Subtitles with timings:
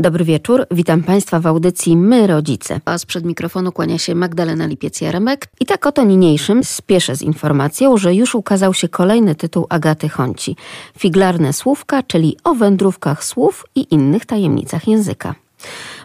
[0.00, 2.80] Dobry wieczór, witam Państwa w audycji My Rodzice.
[2.84, 5.36] A sprzed mikrofonu kłania się Magdalena Lipiec-Jaremek.
[5.60, 10.56] I tak oto niniejszym spieszę z informacją, że już ukazał się kolejny tytuł Agaty Honci.
[10.98, 15.34] Figlarne słówka, czyli o wędrówkach słów i innych tajemnicach języka.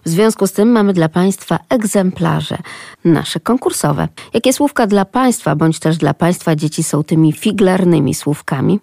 [0.06, 2.58] W związku z tym mamy dla Państwa egzemplarze,
[3.06, 4.08] nasze konkursowe.
[4.34, 8.80] Jakie słówka dla Państwa, bądź też dla Państwa dzieci są tymi figlarnymi słówkami?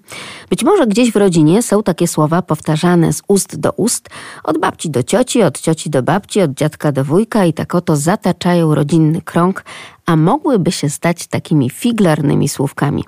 [0.51, 4.09] Być może gdzieś w rodzinie są takie słowa powtarzane z ust do ust,
[4.45, 7.97] od babci do cioci, od cioci do babci, od dziadka do wujka i tak oto
[7.97, 9.65] zataczają rodzinny krąg,
[10.07, 13.05] a mogłyby się stać takimi figlarnymi słówkami.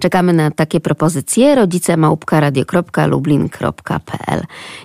[0.00, 1.96] Czekamy na takie propozycje rodzice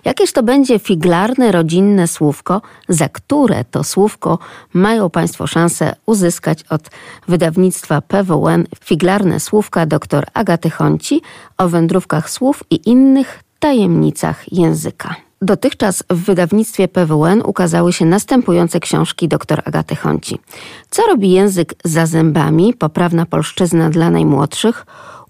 [0.06, 4.40] Jakież to będzie figlarne rodzinne słówko, za które to słówko
[4.74, 6.90] mają Państwo szansę uzyskać od
[7.28, 11.22] wydawnictwa PWN figlarne słówka dr Agaty Honci
[11.58, 15.16] o wędrówkach słów i innych tajemnicach języka.
[15.42, 20.40] Dotychczas w wydawnictwie PWN ukazały się następujące książki dr Agaty Honci.
[20.90, 22.74] Co robi język za zębami?
[22.74, 24.86] Poprawna polszczyzna dla najmłodszych.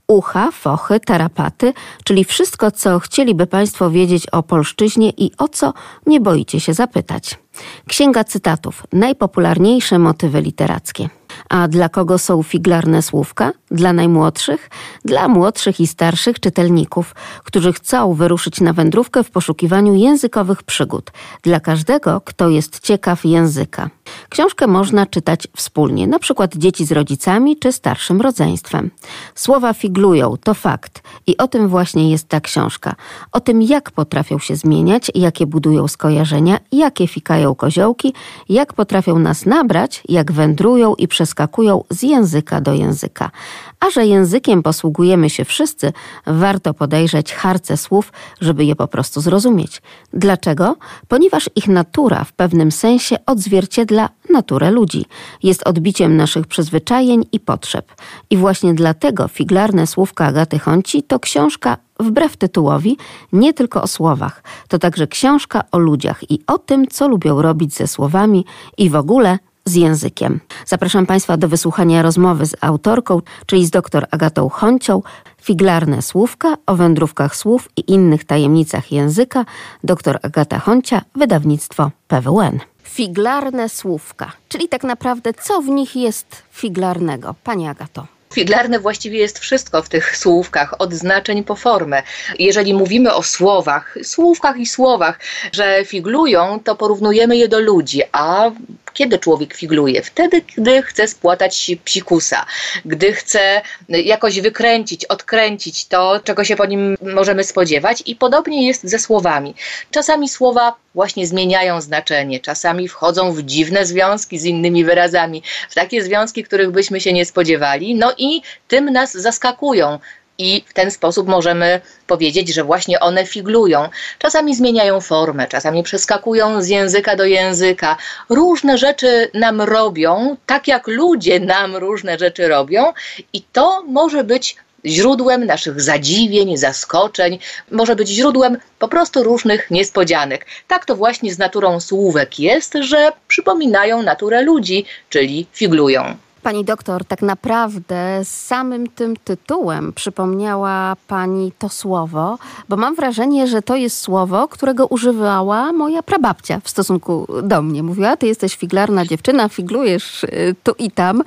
[0.08, 1.74] Ucha, fochy, tarapaty,
[2.04, 5.74] czyli wszystko, co chcieliby Państwo wiedzieć o polszczyźnie i o co
[6.06, 7.43] nie boicie się zapytać.
[7.88, 8.84] Księga cytatów.
[8.94, 11.10] Najpopularniejsze motywy literackie.
[11.50, 13.52] A dla kogo są figlarne słówka?
[13.72, 14.70] Dla najmłodszych?
[15.06, 21.12] Dla młodszych i starszych czytelników, którzy chcą wyruszyć na wędrówkę w poszukiwaniu językowych przygód.
[21.44, 23.90] Dla każdego, kto jest ciekaw języka.
[24.30, 28.92] Książkę można czytać wspólnie, na przykład dzieci z rodzicami czy starszym rodzeństwem.
[29.36, 31.02] Słowa figlują, to fakt.
[31.28, 32.96] I o tym właśnie jest ta książka.
[33.32, 38.14] O tym, jak potrafią się zmieniać, jakie budują skojarzenia, jakie fikają koziołki,
[38.50, 43.32] jak potrafią nas nabrać, jak wędrują i przeskakują z języka do języka.
[43.80, 45.94] A że językiem posługujemy się wszyscy,
[46.28, 49.82] warto podejrzeć harce słów, żeby je po prostu zrozumieć.
[50.14, 50.76] Dlaczego?
[51.08, 55.06] Ponieważ ich natura w pewnym sensie odzwierciedla naturę ludzi.
[55.44, 57.86] Jest odbiciem naszych przyzwyczajeń i potrzeb.
[58.30, 62.98] I właśnie dlatego figlarne słówka Agaty Honci to książka wbrew tytułowi,
[63.34, 64.44] nie tylko o słowach.
[64.68, 68.46] To także książka o ludziach i o tym, co lubią robić ze słowami
[68.78, 70.40] i w ogóle z językiem.
[70.66, 75.02] Zapraszam Państwa do wysłuchania rozmowy z autorką, czyli z dr Agatą Honcią,
[75.44, 79.46] Figlarne słówka o wędrówkach słów i innych tajemnicach języka,
[79.84, 82.60] dr Agata Honcia, wydawnictwo PWN.
[82.84, 87.36] Figlarne słówka, czyli tak naprawdę co w nich jest figlarnego?
[87.44, 88.08] Pani Agato.
[88.34, 92.04] Figlarne właściwie jest wszystko w tych słówkach, od znaczeń po formę.
[92.40, 95.20] Jeżeli mówimy o słowach, słówkach i słowach,
[95.52, 98.52] że figlują, to porównujemy je do ludzi, a
[98.94, 100.02] kiedy człowiek figluje?
[100.02, 102.46] Wtedy, gdy chce spłatać psikusa,
[102.86, 108.84] gdy chce jakoś wykręcić, odkręcić to, czego się po nim możemy spodziewać i podobnie jest
[108.84, 109.56] ze słowami.
[109.92, 116.04] Czasami słowa właśnie zmieniają znaczenie, czasami wchodzą w dziwne związki z innymi wyrazami, w takie
[116.04, 120.00] związki, których byśmy się nie spodziewali, no i tym nas zaskakują
[120.38, 123.90] i w ten sposób możemy powiedzieć, że właśnie one figlują.
[124.20, 127.98] Czasami zmieniają formę, czasami przeskakują z języka do języka.
[128.30, 132.94] Różne rzeczy nam robią, tak jak ludzie nam różne rzeczy robią,
[133.34, 134.56] i to może być
[134.86, 137.40] źródłem naszych zadziwień, zaskoczeń,
[137.72, 140.46] może być źródłem po prostu różnych niespodzianek.
[140.68, 146.16] Tak to właśnie z naturą słówek jest, że przypominają naturę ludzi, czyli figlują.
[146.44, 152.38] Pani doktor, tak naprawdę samym tym tytułem przypomniała Pani to słowo,
[152.70, 157.84] bo mam wrażenie, że to jest słowo, którego używała moja prababcia w stosunku do mnie.
[157.84, 161.24] Mówiła, ty jesteś figlarna dziewczyna, figlujesz y, tu i tam.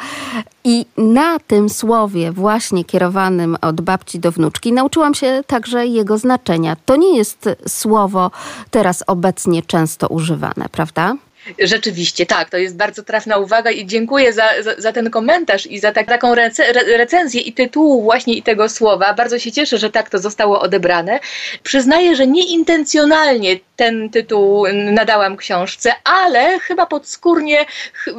[0.65, 6.77] I na tym słowie, właśnie kierowanym od babci do wnuczki, nauczyłam się także jego znaczenia.
[6.87, 8.31] To nie jest słowo
[8.71, 11.15] teraz obecnie często używane, prawda?
[11.59, 15.79] Rzeczywiście, tak, to jest bardzo trafna uwaga i dziękuję za, za, za ten komentarz i
[15.79, 19.15] za tak, taką rece, recenzję i tytułu właśnie i tego słowa.
[19.15, 21.21] Bardzo się cieszę, że tak to zostało odebrane.
[21.63, 27.65] Przyznaję, że nieintencjonalnie ten tytuł nadałam książce, ale chyba podskórnie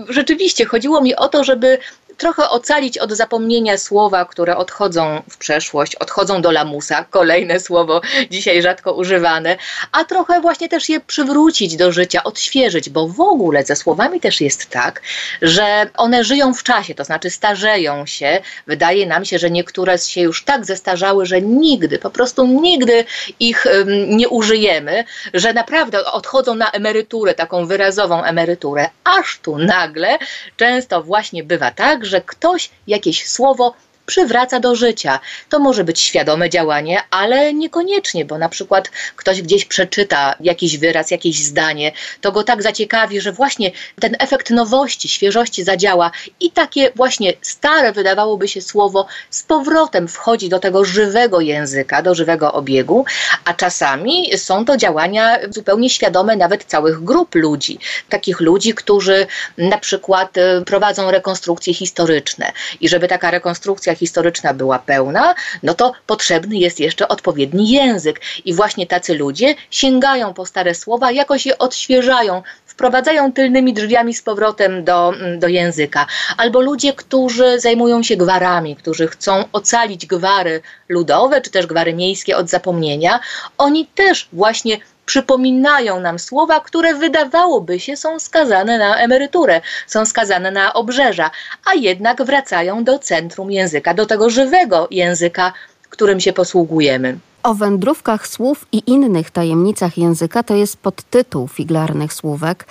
[0.09, 1.77] rzeczywiście chodziło mi o to, żeby
[2.17, 8.61] trochę ocalić od zapomnienia słowa, które odchodzą w przeszłość, odchodzą do lamusa, kolejne słowo dzisiaj
[8.61, 9.57] rzadko używane,
[9.91, 14.41] a trochę właśnie też je przywrócić do życia, odświeżyć, bo w ogóle ze słowami też
[14.41, 15.01] jest tak,
[15.41, 18.41] że one żyją w czasie, to znaczy starzeją się.
[18.67, 23.05] Wydaje nam się, że niektóre się już tak zestarzały, że nigdy, po prostu nigdy
[23.39, 23.65] ich
[24.07, 25.03] nie użyjemy,
[25.33, 30.17] że naprawdę odchodzą na emeryturę, taką wyrazową emeryturę, aż tu nagle
[30.57, 33.73] często właśnie bywa tak, że ktoś jakieś słowo
[34.07, 35.19] przywraca do życia.
[35.49, 41.11] To może być świadome działanie, ale niekoniecznie, bo na przykład ktoś gdzieś przeczyta jakiś wyraz,
[41.11, 46.91] jakieś zdanie, to go tak zaciekawi, że właśnie ten efekt nowości, świeżości zadziała i takie
[46.95, 53.05] właśnie stare, wydawałoby się słowo, z powrotem wchodzi do tego żywego języka, do żywego obiegu,
[53.45, 57.79] a czasami są to działania zupełnie świadome nawet całych grup ludzi.
[58.09, 59.27] Takich ludzi, którzy
[59.57, 62.51] na przykład y, prowadzą rekonstrukcje historyczne
[62.81, 68.53] i żeby taka rekonstrukcja historyczna była pełna, no to potrzebny jest jeszcze odpowiedni język i
[68.53, 74.83] właśnie tacy ludzie sięgają po stare słowa, jakoś je odświeżają, wprowadzają tylnymi drzwiami z powrotem
[74.83, 76.05] do, mm, do języka.
[76.37, 82.37] Albo ludzie, którzy zajmują się gwarami, którzy chcą ocalić gwary ludowe czy też gwary miejskie
[82.37, 83.19] od zapomnienia,
[83.57, 90.51] oni też właśnie przypominają nam słowa, które wydawałoby się są skazane na emeryturę, są skazane
[90.51, 91.31] na obrzeża,
[91.65, 95.53] a jednak wracają do centrum języka, do tego żywego języka,
[95.89, 97.17] którym się posługujemy.
[97.43, 102.65] O wędrówkach słów i innych tajemnicach języka to jest podtytuł figlarnych słówek.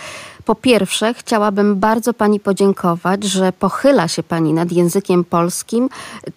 [0.44, 5.88] Po pierwsze, chciałabym bardzo Pani podziękować, że pochyla się Pani nad językiem polskim,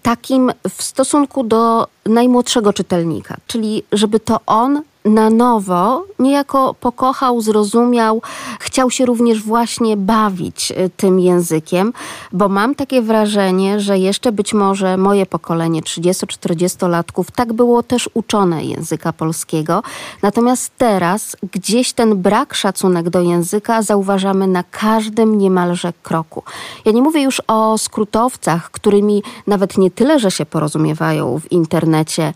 [0.01, 8.21] takim w stosunku do najmłodszego czytelnika, czyli żeby to on na nowo niejako pokochał, zrozumiał,
[8.59, 11.93] chciał się również właśnie bawić y, tym językiem,
[12.31, 18.63] bo mam takie wrażenie, że jeszcze być może moje pokolenie 30-40-latków tak było też uczone
[18.63, 19.83] języka polskiego.
[20.21, 26.43] Natomiast teraz gdzieś ten brak szacunek do języka zauważamy na każdym niemalże kroku.
[26.85, 32.33] Ja nie mówię już o skrótowcach, którymi nawet nie tyle, że się porozumiewają w internecie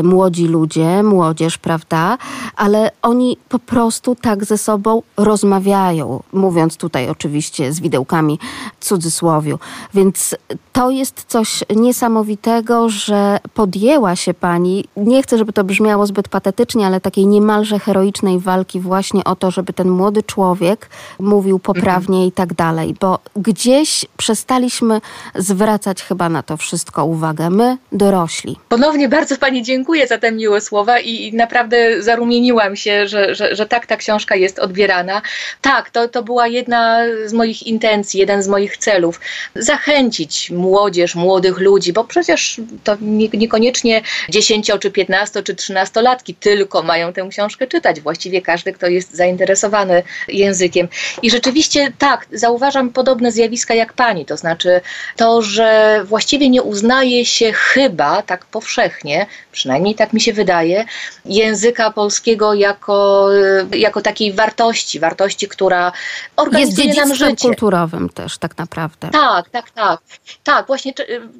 [0.00, 2.07] y, młodzi ludzie, młodzież, prawda?
[2.56, 8.38] Ale oni po prostu tak ze sobą rozmawiają, mówiąc tutaj oczywiście z widełkami
[8.80, 9.58] cudzysłowiu.
[9.94, 10.34] Więc
[10.72, 16.86] to jest coś niesamowitego, że podjęła się pani, nie chcę, żeby to brzmiało zbyt patetycznie,
[16.86, 22.32] ale takiej niemalże heroicznej walki właśnie o to, żeby ten młody człowiek mówił poprawnie i
[22.32, 25.00] tak dalej, bo gdzieś przestaliśmy
[25.34, 27.50] zwracać chyba na to wszystko uwagę.
[27.50, 28.56] My, dorośli.
[28.68, 33.66] Ponownie bardzo pani dziękuję za te miłe słowa i naprawdę zarumieniłam się, że, że, że
[33.66, 35.22] tak ta książka jest odbierana.
[35.60, 39.20] Tak, to, to była jedna z moich intencji, jeden z moich celów.
[39.54, 42.96] Zachęcić młodzież, młodych ludzi, bo przecież to
[43.32, 48.00] niekoniecznie 10 czy 15 czy 13 latki tylko mają tę książkę czytać.
[48.00, 50.88] Właściwie każdy, kto jest zainteresowany językiem.
[51.22, 54.80] I rzeczywiście tak, zauważam podobne zjawiska jak pani, to znaczy
[55.16, 60.84] to, że właściwie nie uznaje się chyba tak powszechnie, przynajmniej tak mi się wydaje,
[61.24, 63.28] języka polskiego jako,
[63.72, 65.92] y, jako takiej wartości, wartości, która
[66.36, 67.36] organizuje Jest nam życie.
[67.48, 69.08] kulturowym też tak naprawdę.
[69.12, 70.00] Tak, tak, tak.
[70.44, 70.92] Tak, właśnie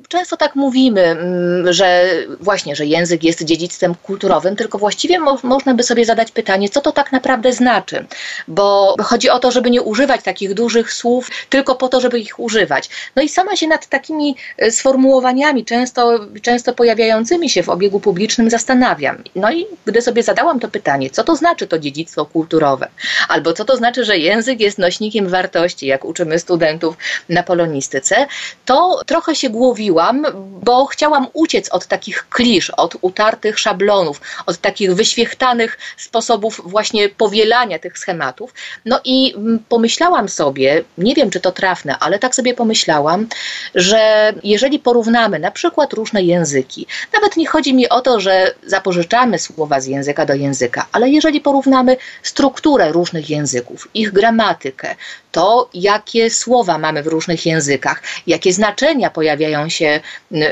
[0.08, 2.05] często tak mówimy, mm, że
[2.40, 6.81] właśnie, że język jest dziedzictwem kulturowym, tylko właściwie mo można by sobie zadać pytanie, co
[6.81, 8.06] to tak naprawdę znaczy,
[8.49, 12.40] bo chodzi o to, żeby nie używać takich dużych słów tylko po to, żeby ich
[12.40, 12.90] używać.
[13.17, 18.50] No i sama się nad takimi y, sformułowaniami, często, często pojawiającymi się w obiegu publicznym
[18.50, 19.17] zastanawiam.
[19.35, 22.89] No i gdy sobie zadałam to pytanie, co to znaczy to dziedzictwo kulturowe?
[23.29, 26.97] Albo co to znaczy, że język jest nośnikiem wartości, jak uczymy studentów
[27.29, 28.27] na polonistyce,
[28.65, 30.27] to trochę się głowiłam,
[30.63, 37.79] bo chciałam uciec od takich klisz, od utartych szablonów, od takich wyświechtanych sposobów właśnie powielania
[37.79, 38.55] tych schematów.
[38.85, 39.35] No i
[39.69, 43.29] pomyślałam sobie, nie wiem czy to trafne, ale tak sobie pomyślałam,
[43.75, 49.38] że jeżeli porównamy na przykład różne języki, nawet nie chodzi mi o to, że zapożyczamy
[49.38, 54.95] słowa z języka do języka, ale jeżeli porównamy strukturę różnych języków, ich gramatykę,
[55.33, 60.01] to jakie słowa mamy w różnych językach, jakie znaczenia pojawiają się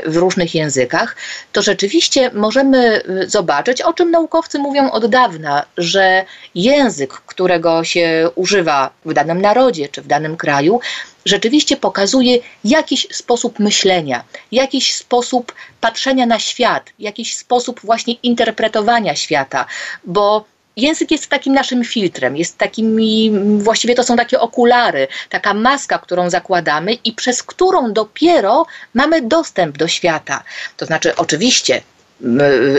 [0.05, 1.15] w różnych językach,
[1.51, 8.29] to rzeczywiście możemy y, zobaczyć, o czym naukowcy mówią od dawna, że język, którego się
[8.35, 10.79] używa w danym narodzie czy w danym kraju,
[11.27, 19.65] rzeczywiście pokazuje jakiś sposób myślenia, jakiś sposób patrzenia na świat, jakiś sposób właśnie interpretowania świata,
[20.03, 20.45] bo
[20.77, 26.29] język jest takim naszym filtrem, jest takimi, właściwie to są takie okulary, taka maska, którą
[26.29, 30.43] zakładamy i przez którą dopiero mamy dostęp do świata.
[30.77, 31.81] To znaczy, oczywiście,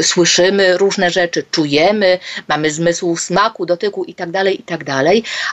[0.03, 5.05] słyszymy różne rzeczy, czujemy, mamy zmysł smaku, dotyku itd., tak itd., tak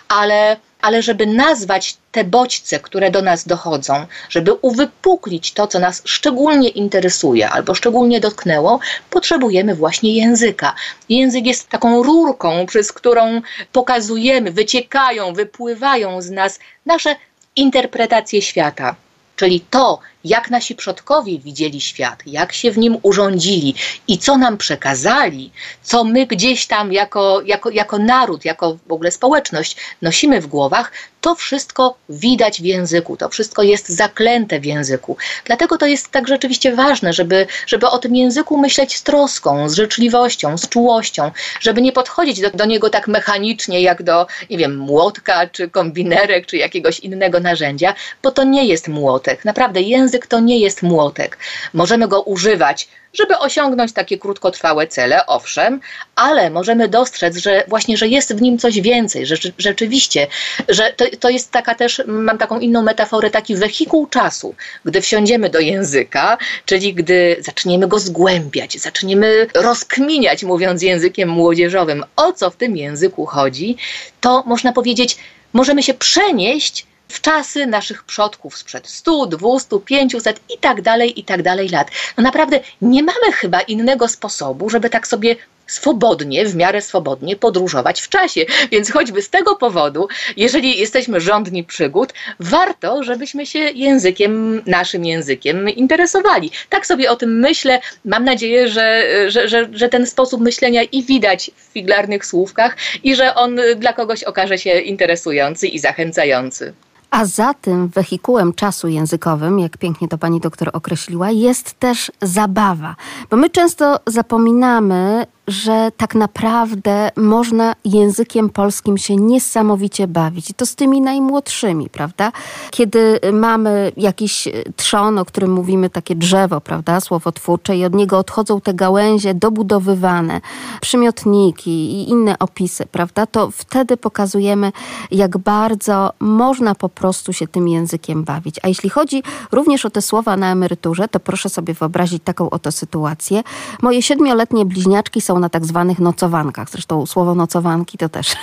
[0.08, 6.02] ale ale żeby nazwać te bodźce, które do nas dochodzą, żeby uwypuklić to, co nas
[6.06, 10.76] szczególnie interesuje albo szczególnie dotknęło, potrzebujemy właśnie języka.
[11.10, 17.16] Język jest taką rurką, przez którą pokazujemy, wyciekają, wypływają z nas nasze
[17.56, 18.96] interpretacje świata.
[19.36, 23.76] czyli to, jak nasi przodkowie widzieli świat, jak się w nim urządzili
[24.08, 25.52] i co nam przekazali,
[25.84, 30.92] co my gdzieś tam jako, jako, jako naród, jako w ogóle społeczność nosimy w głowach,
[31.26, 35.18] to wszystko widać w języku, to wszystko jest zaklęte w języku.
[35.46, 39.74] Dlatego to jest tak rzeczywiście ważne, żeby, żeby o tym języku myśleć z troską, z
[39.74, 44.78] życzliwością, z czułością, żeby nie podchodzić do, do niego tak mechanicznie jak do, nie wiem,
[44.78, 49.46] młotka, czy kombinerek, czy jakiegoś innego narzędzia, bo to nie jest młotek.
[49.46, 51.38] Naprawdę język to nie jest młotek.
[51.74, 55.80] Możemy go używać żeby osiągnąć takie krótkotrwałe cele, owszem,
[56.16, 60.28] ale możemy dostrzec, że właśnie, że jest w nim coś więcej, że rzeczywiście,
[60.70, 64.56] że to, to jest taka też, mam taką inną metaforę, taki wehikuł czasu,
[64.86, 72.34] gdy wsiądziemy do języka, czyli gdy zaczniemy go zgłębiać, zaczniemy rozkminiać, mówiąc językiem młodzieżowym, o
[72.34, 73.78] co w tym języku chodzi,
[74.22, 75.18] to można powiedzieć,
[75.54, 81.24] możemy się przenieść w czasy naszych przodków sprzed 100, 200, 500 i tak dalej, i
[81.24, 81.92] tak dalej lat.
[82.18, 85.36] No naprawdę nie mamy chyba innego sposobu, żeby tak sobie
[85.68, 88.46] swobodnie, w miarę swobodnie podróżować w czasie.
[88.72, 90.08] Więc choćby z tego powodu,
[90.38, 96.52] jeżeli jesteśmy rządni przygód, warto, żebyśmy się językiem, naszym językiem interesowali.
[96.70, 97.80] Tak sobie o tym myślę.
[98.06, 103.16] Mam nadzieję, że, że, że, że ten sposób myślenia i widać w figlarnych słówkach i
[103.16, 106.74] że on dla kogoś okaże się interesujący i zachęcający.
[107.12, 112.96] A za tym wehikułem czasu językowym, jak pięknie to pani doktor określiła, jest też zabawa.
[113.30, 120.50] Bo my często zapominamy, że tak naprawdę można językiem polskim się niesamowicie bawić.
[120.50, 122.32] I to z tymi najmłodszymi, prawda?
[122.72, 128.62] Kiedy mamy jakiś trzon, o którym mówimy, takie drzewo, prawda, słowotwórcze i od niego odchodzą
[128.62, 130.42] te gałęzie dobudowywane,
[130.82, 134.72] przymiotniki i inne opisy, prawda, to wtedy pokazujemy,
[135.12, 138.56] jak bardzo można po prostu się tym językiem bawić.
[138.64, 142.72] A jeśli chodzi również o te słowa na emeryturze, to proszę sobie wyobrazić taką oto
[142.72, 143.44] sytuację.
[143.82, 146.70] Moje siedmioletnie bliźniaczki są na tak zwanych nocowankach.
[146.70, 148.36] Zresztą słowo nocowanki to też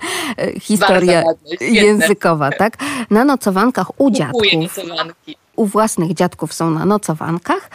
[0.60, 1.22] historia
[1.60, 2.76] językowa, tak?
[3.10, 4.42] Na nocowankach u dziadków.
[5.62, 7.70] U własnych dziadków są na nocowankach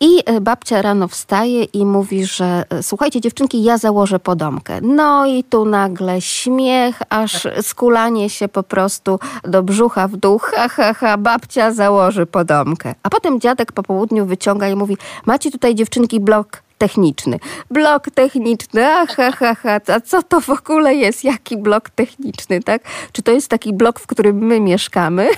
[0.00, 4.80] i e, babcia rano wstaje i mówi, że e, słuchajcie dziewczynki, ja założę podomkę.
[4.80, 10.38] No i tu nagle śmiech, aż skulanie się po prostu do brzucha w dół.
[10.38, 12.94] Ha, ha, ha, babcia założy podomkę.
[13.02, 14.96] A potem dziadek po południu wyciąga i mówi,
[15.26, 17.38] macie tutaj dziewczynki blok techniczny.
[17.70, 21.24] Blok techniczny, aha, ha, ha, a co to w ogóle jest?
[21.24, 22.82] Jaki blok techniczny, tak?
[23.12, 25.28] Czy to jest taki blok, w którym my mieszkamy?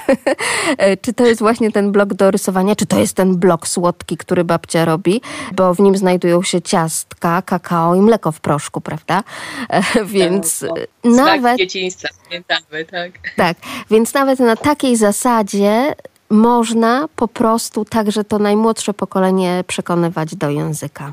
[1.03, 2.77] czy to jest właśnie ten blok do rysowania?
[2.77, 5.21] Czy to jest ten blok słodki, który babcia robi?
[5.53, 9.23] Bo w nim znajdują się ciastka, kakao i mleko w proszku, prawda?
[10.17, 11.25] więc tak, no.
[11.25, 11.59] nawet...
[11.59, 13.13] dzieciństwa, pamiętamy, tak.
[13.37, 13.57] Tak,
[13.91, 15.95] więc nawet na takiej zasadzie
[16.31, 21.13] można po prostu także to najmłodsze pokolenie przekonywać do języka.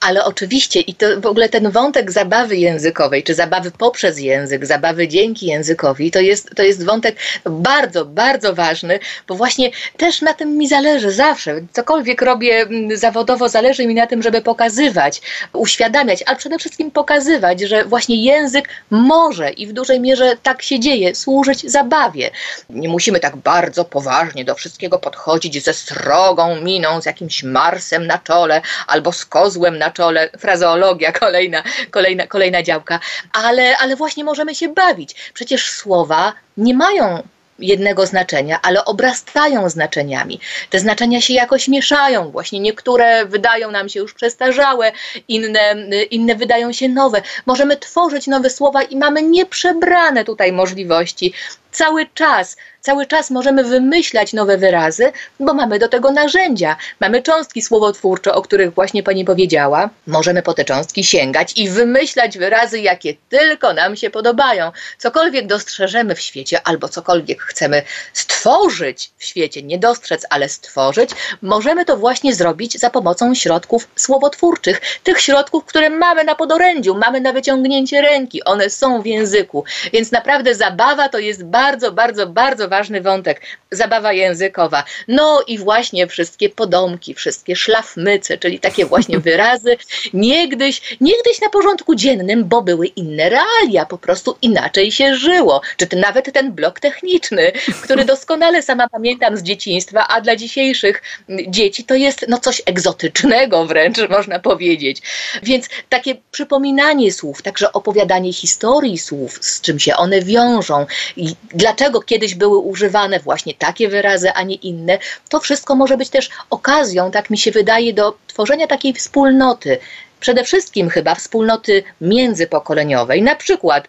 [0.00, 5.08] Ale oczywiście, i to w ogóle ten wątek zabawy językowej, czy zabawy poprzez język, zabawy
[5.08, 10.58] dzięki językowi, to jest, to jest wątek bardzo, bardzo ważny, bo właśnie też na tym
[10.58, 11.60] mi zależy zawsze.
[11.72, 17.84] Cokolwiek robię zawodowo, zależy mi na tym, żeby pokazywać, uświadamiać, ale przede wszystkim pokazywać, że
[17.84, 22.30] właśnie język może i w dużej mierze tak się dzieje, służyć zabawie.
[22.70, 28.18] Nie musimy tak bardzo poważnie do wszystkiego podchodzić ze srogą miną, z jakimś marsem na
[28.18, 33.00] czole albo z kozłem na czole, frazeologia, kolejna, kolejna, kolejna działka,
[33.32, 35.14] ale, ale właśnie możemy się bawić.
[35.34, 37.22] Przecież słowa nie mają
[37.60, 40.40] jednego znaczenia, ale obrastają znaczeniami.
[40.70, 42.30] Te znaczenia się jakoś mieszają.
[42.30, 44.92] Właśnie niektóre wydają nam się już przestarzałe,
[45.28, 45.74] inne,
[46.10, 47.22] inne wydają się nowe.
[47.46, 51.32] Możemy tworzyć nowe słowa i mamy nieprzebrane tutaj możliwości.
[51.72, 56.76] Cały czas Cały czas możemy wymyślać nowe wyrazy, bo mamy do tego narzędzia.
[57.00, 59.90] Mamy cząstki słowotwórcze, o których właśnie pani powiedziała.
[60.06, 64.72] Możemy po te cząstki sięgać i wymyślać wyrazy, jakie tylko nam się podobają.
[64.98, 71.10] Cokolwiek dostrzeżemy w świecie albo cokolwiek chcemy stworzyć w świecie, nie dostrzec, ale stworzyć,
[71.42, 74.80] możemy to właśnie zrobić za pomocą środków słowotwórczych.
[75.04, 78.44] Tych środków, które mamy na podorędziu, mamy na wyciągnięcie ręki.
[78.44, 79.64] One są w języku.
[79.92, 81.59] Więc naprawdę zabawa to jest bardzo,
[81.92, 83.40] bardzo, bardzo ważny wątek.
[83.70, 84.84] Zabawa językowa.
[85.08, 89.76] No i właśnie wszystkie podomki, wszystkie szlafmyce, czyli takie właśnie wyrazy,
[90.12, 95.60] niegdyś, niegdyś na porządku dziennym, bo były inne realia, po prostu inaczej się żyło.
[95.76, 97.52] Czy to nawet ten blok techniczny,
[97.82, 101.02] który doskonale sama pamiętam z dzieciństwa, a dla dzisiejszych
[101.48, 105.02] dzieci to jest no coś egzotycznego wręcz, można powiedzieć.
[105.42, 110.86] Więc takie przypominanie słów, także opowiadanie historii słów, z czym się one wiążą,
[111.16, 114.98] i dlaczego kiedyś były używane właśnie takie wyrazy, a nie inne.
[115.28, 119.78] To wszystko może być też okazją, tak mi się wydaje, do tworzenia takiej wspólnoty.
[120.20, 123.88] Przede wszystkim chyba wspólnoty międzypokoleniowej, na przykład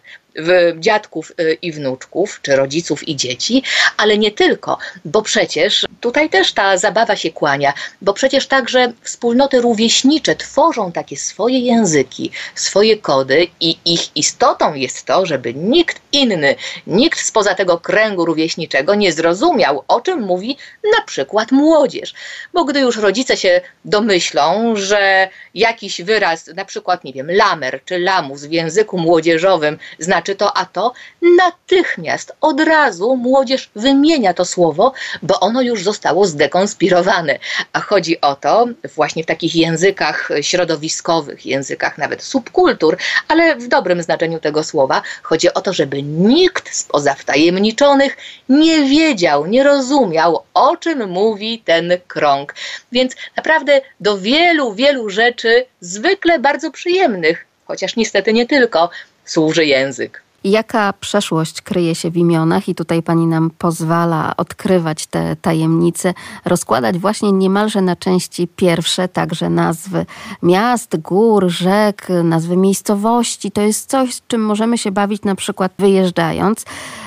[0.78, 3.62] dziadków y, i wnuczków, czy rodziców i dzieci,
[3.96, 7.72] ale nie tylko, bo przecież tutaj też ta zabawa się kłania,
[8.02, 15.04] bo przecież także wspólnoty rówieśnicze tworzą takie swoje języki, swoje kody i ich istotą jest
[15.04, 16.54] to, żeby nikt inny,
[16.86, 20.56] nikt spoza tego kręgu rówieśniczego nie zrozumiał, o czym mówi
[20.98, 22.14] na przykład młodzież.
[22.52, 27.98] Bo gdy już rodzice się domyślą, że jakiś wyraz, na przykład, nie wiem, lamer czy
[27.98, 30.92] lamus w języku młodzieżowym znaczy znaczy to a to,
[31.36, 37.38] natychmiast, od razu młodzież wymienia to słowo, bo ono już zostało zdekonspirowane.
[37.72, 42.96] A chodzi o to, właśnie w takich językach środowiskowych, językach nawet subkultur,
[43.28, 48.16] ale w dobrym znaczeniu tego słowa, chodzi o to, żeby nikt spoza wtajemniczonych
[48.48, 52.54] nie wiedział, nie rozumiał, o czym mówi ten krąg.
[52.92, 58.90] Więc naprawdę do wielu, wielu rzeczy zwykle bardzo przyjemnych, chociaż niestety nie tylko,
[59.24, 60.21] służy język.
[60.44, 66.98] Jaka przeszłość kryje się w imionach, i tutaj pani nam pozwala odkrywać te tajemnice, rozkładać
[66.98, 70.06] właśnie niemalże na części pierwsze, także nazwy
[70.42, 73.50] miast, gór, rzek, nazwy miejscowości.
[73.50, 76.64] To jest coś, z czym możemy się bawić na przykład wyjeżdżając.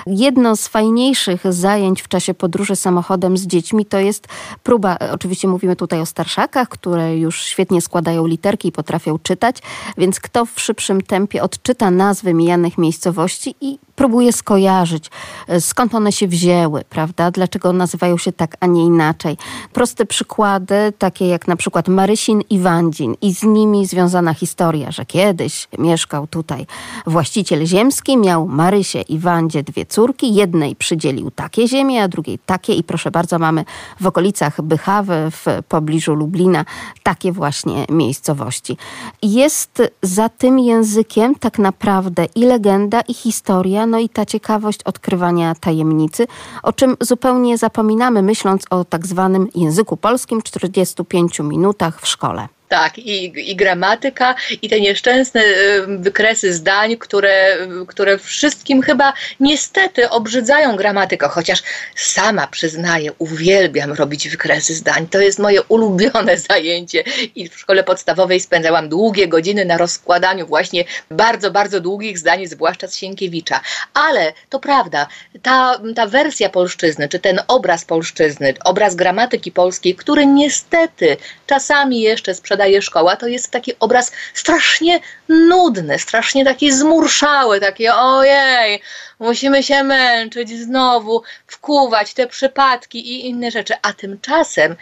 [0.07, 4.27] Jedno z fajniejszych zajęć w czasie podróży samochodem z dziećmi to jest
[4.63, 9.57] próba, oczywiście mówimy tutaj o starszakach, które już świetnie składają literki i potrafią czytać,
[9.97, 13.24] więc kto w szybszym tempie odczyta nazwy mijanych miejscowości
[13.61, 15.09] i próbuje skojarzyć,
[15.47, 17.31] e, skąd one się wzięły, prawda?
[17.31, 19.37] Dlaczego nazywają się tak, a nie inaczej.
[19.73, 25.05] Proste przykłady, takie jak na przykład Marysin i Wandzin i z nimi związana historia, że
[25.05, 26.65] kiedyś mieszkał tutaj
[27.07, 32.73] właściciel ziemski, miał Marysię i Wandzie dwie córki, jednej przydzielił takie ziemie, a drugiej takie
[32.73, 33.65] i proszę bardzo, mamy
[34.01, 36.65] w okolicach Bychawy, w pobliżu Lublina,
[37.03, 38.77] takie właśnie miejscowości.
[39.21, 45.55] Jest za tym językiem tak naprawdę i legenda, i historia, no i ta ciekawość odkrywania
[45.55, 46.27] tajemnicy,
[46.63, 52.47] o czym zupełnie zapominamy, myśląc o tak zwanym języku polskim 45 minutach w szkole.
[52.75, 57.57] Tak, i, i gramatyka, i te nieszczęsne y, wykresy zdań, które,
[57.87, 61.63] które wszystkim chyba niestety obrzydzają gramatykę, chociaż
[61.95, 65.07] sama przyznaję, uwielbiam robić wykresy zdań.
[65.07, 67.03] To jest moje ulubione zajęcie
[67.35, 72.87] i w szkole podstawowej spędzałam długie godziny na rozkładaniu właśnie bardzo, bardzo długich zdań, zwłaszcza
[72.87, 73.61] z Sienkiewicza.
[73.93, 75.07] Ale to prawda,
[75.41, 82.35] ta, ta wersja polszczyzny, czy ten obraz polszczyzny, obraz gramatyki polskiej, który niestety czasami jeszcze
[82.35, 84.99] sprzedaje daje szkoła, to jest taki obraz strasznie
[85.29, 88.81] nudny, strasznie taki zmurszały, takie ojej,
[89.19, 93.73] musimy się męczyć znowu, wkuwać te przypadki i inne rzeczy.
[93.81, 94.75] A tymczasem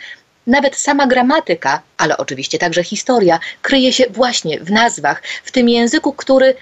[0.47, 6.13] nawet sama gramatyka, ale oczywiście także historia, kryje się właśnie w nazwach, w tym języku,
[6.13, 6.55] który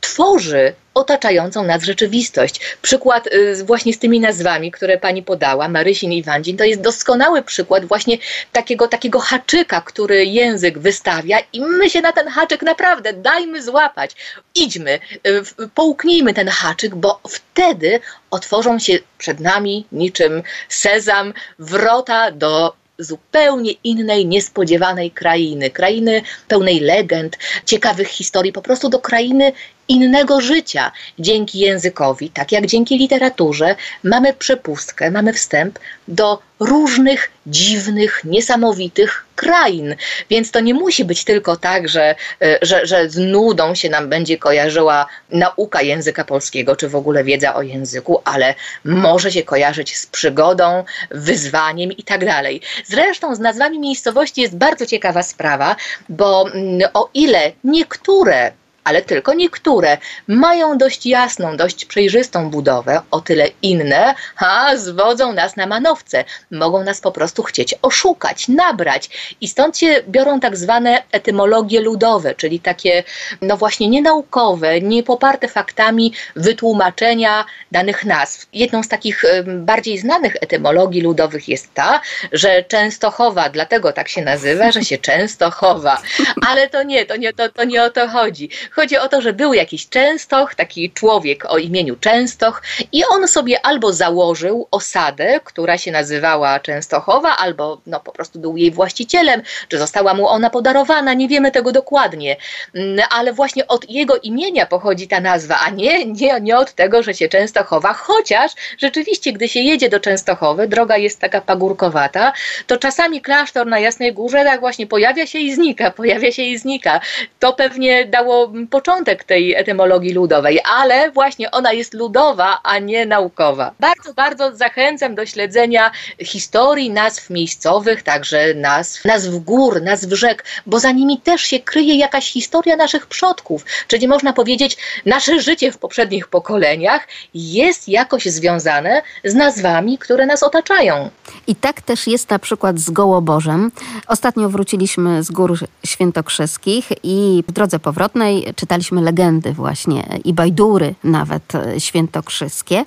[0.00, 2.60] tworzy otaczającą nas rzeczywistość.
[2.82, 7.42] Przykład y, właśnie z tymi nazwami, które pani podała, Marysin i Wandzin, to jest doskonały
[7.42, 8.18] przykład właśnie
[8.52, 14.16] takiego, takiego haczyka, który język wystawia i my się na ten haczyk naprawdę dajmy złapać.
[14.54, 22.74] Idźmy, y, połknijmy ten haczyk, bo wtedy otworzą się przed nami niczym sezam wrota do
[22.98, 29.52] zupełnie innej, niespodziewanej krainy, krainy pełnej legend, ciekawych historii, po prostu do krainy
[29.88, 30.92] innego życia.
[31.18, 39.96] Dzięki językowi, tak jak dzięki literaturze, mamy przepustkę, mamy wstęp do różnych dziwnych, niesamowitych krain.
[40.30, 44.08] Więc to nie musi być tylko tak, że, e, że, że z nudą się nam
[44.08, 49.96] będzie kojarzyła nauka języka polskiego, czy w ogóle wiedza o języku, ale może się kojarzyć
[49.96, 52.60] z przygodą, wyzwaniem i tak dalej.
[52.86, 55.76] Zresztą z nazwami miejscowości jest bardzo ciekawa sprawa,
[56.08, 58.52] bo mm, o ile niektóre
[58.88, 59.98] ale tylko niektóre
[60.28, 66.84] mają dość jasną, dość przejrzystą budowę, o tyle inne ha, zwodzą nas na manowce, mogą
[66.84, 72.60] nas po prostu chcieć oszukać, nabrać i stąd się biorą tak zwane etymologie ludowe, czyli
[72.60, 73.04] takie
[73.42, 78.46] no właśnie nienaukowe, niepoparte faktami wytłumaczenia danych nazw.
[78.52, 82.00] Jedną z takich bardziej znanych etymologii ludowych jest ta,
[82.32, 86.02] że Częstochowa, dlatego tak się nazywa, że się często chowa.
[86.46, 89.32] Ale to nie, to nie, to, to nie o to chodzi Chodzi o to, że
[89.32, 92.62] był jakiś Częstoch, taki człowiek o imieniu Częstoch
[92.92, 98.56] i on sobie albo założył osadę, która się nazywała Częstochowa, albo no, po prostu był
[98.56, 102.36] jej właścicielem, czy została mu ona podarowana, nie wiemy tego dokładnie,
[102.74, 107.02] mm, ale właśnie od jego imienia pochodzi ta nazwa, a nie, nie, nie od tego,
[107.02, 112.32] że się Częstochowa, chociaż rzeczywiście, gdy się jedzie do Częstochowy, droga jest taka pagórkowata,
[112.66, 116.58] to czasami klasztor na Jasnej Górze tak właśnie pojawia się i znika, pojawia się i
[116.58, 117.00] znika.
[117.38, 123.70] To pewnie dało początek tej etymologii ludowej, ale właśnie ona jest ludowa, a nie naukowa.
[123.80, 125.90] Bardzo, bardzo zachęcam do śledzenia
[126.24, 131.94] historii nazw miejscowych, także nazw, nazw gór, nazw rzek, bo za nimi też się kryje
[131.94, 133.64] jakaś historia naszych przodków.
[133.88, 140.42] Czyli można powiedzieć, nasze życie w poprzednich pokoleniach jest jakoś związane z nazwami, które nas
[140.42, 141.10] otaczają.
[141.46, 143.72] I tak też jest na przykład z Gołobożem.
[144.06, 151.52] Ostatnio wróciliśmy z gór świętokrzeskich i w drodze powrotnej czytaliśmy legendy właśnie i bajdury nawet
[151.78, 152.84] świętokrzyskie.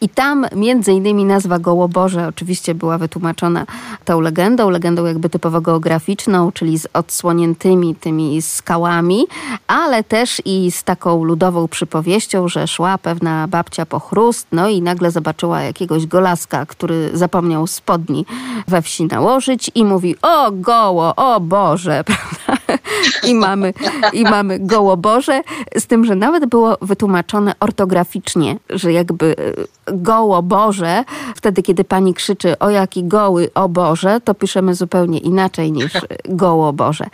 [0.00, 3.66] I tam między innymi nazwa Gołoboże oczywiście była wytłumaczona
[4.04, 9.26] tą legendą, legendą jakby typowo geograficzną, czyli z odsłoniętymi tymi skałami,
[9.66, 14.82] ale też i z taką ludową przypowieścią, że szła pewna babcia po chrust, no i
[14.82, 18.26] nagle zobaczyła jakiegoś golaska, który zapomniał spodni
[18.68, 22.79] we wsi nałożyć i mówi, o goło, o Boże, prawda?
[23.24, 23.74] I mamy,
[24.12, 25.42] I mamy goło Boże,
[25.76, 32.14] z tym, że nawet było wytłumaczone ortograficznie, że jakby e, goło Boże, wtedy kiedy pani
[32.14, 35.92] krzyczy o jaki goły, o Boże, to piszemy zupełnie inaczej niż
[36.28, 37.04] goło Boże.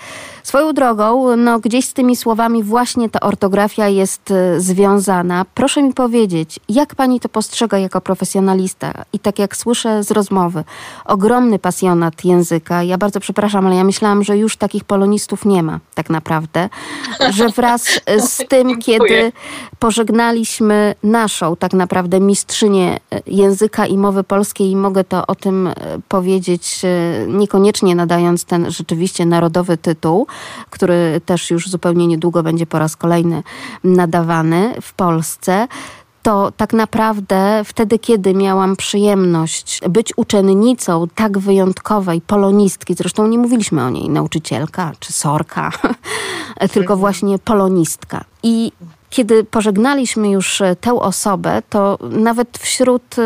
[0.43, 5.47] Swoją drogą, no gdzieś z tymi słowami właśnie ta ortografia jest e, związana.
[5.55, 8.93] Proszę mi powiedzieć, jak pani to postrzega jako profesjonalista?
[9.13, 10.65] I tak jak słyszę z rozmowy,
[11.05, 12.83] ogromny pasjonat języka.
[12.83, 16.69] Ja bardzo przepraszam, ale ja myślałam, że już takich polonistów nie ma tak naprawdę.
[17.31, 17.85] Że wraz
[18.19, 19.33] z tym, kiedy
[19.79, 25.67] pożegnaliśmy naszą tak naprawdę mistrzynię e, języka i mowy polskiej i mogę to o tym
[25.67, 25.75] e,
[26.09, 26.83] powiedzieć
[27.27, 30.27] niekoniecznie nadając ten rzeczywiście narodowy tytuł,
[30.71, 33.43] który też już zupełnie niedługo będzie po raz kolejny
[33.85, 35.69] nadawany w Polsce
[36.27, 43.85] to tak naprawdę wtedy, kiedy miałam przyjemność być uczennicą tak wyjątkowej polonistki, zresztą nie mówiliśmy
[43.85, 45.71] o niej nauczycielka czy sorka,
[46.73, 48.25] tylko właśnie polonistka.
[48.43, 48.73] I
[49.11, 53.23] kiedy pożegnaliśmy już tę osobę, to nawet wśród e,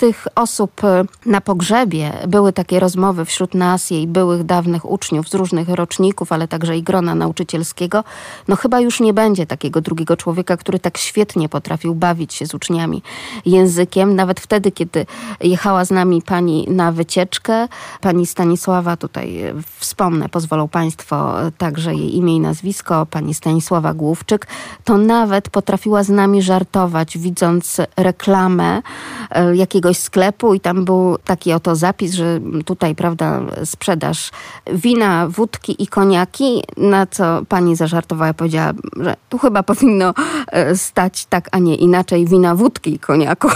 [0.00, 5.34] tych osób e, na pogrzebie były takie rozmowy wśród nas, jej byłych dawnych uczniów z
[5.34, 8.04] różnych roczników, ale także i grona nauczycielskiego.
[8.48, 12.54] No chyba już nie będzie takiego drugiego człowieka, który tak świetnie potrafił bawić się z
[12.54, 13.02] uczniami
[13.46, 14.16] językiem.
[14.16, 15.06] Nawet wtedy, kiedy
[15.40, 17.68] jechała z nami pani na wycieczkę,
[18.00, 24.46] pani Stanisława, tutaj wspomnę, pozwolą Państwo także jej imię i nazwisko, pani Stanisława Główczyk,
[24.84, 28.82] to nawet potrafiła z nami żartować, widząc reklamę
[29.30, 29.56] e,
[29.90, 34.30] jakiegoś sklepu i tam był taki oto zapis, że tutaj, prawda, sprzedaż
[34.72, 40.14] wina, wódki i koniaki, na co pani zażartowała, powiedziała, że tu chyba powinno
[40.52, 43.48] e, stać tak, a nie inaczej, wina, wódki i koniaku.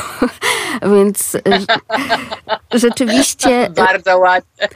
[0.94, 1.40] Więc e,
[2.74, 4.68] rzeczywiście bardzo ładnie.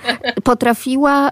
[0.45, 1.31] Potrafiła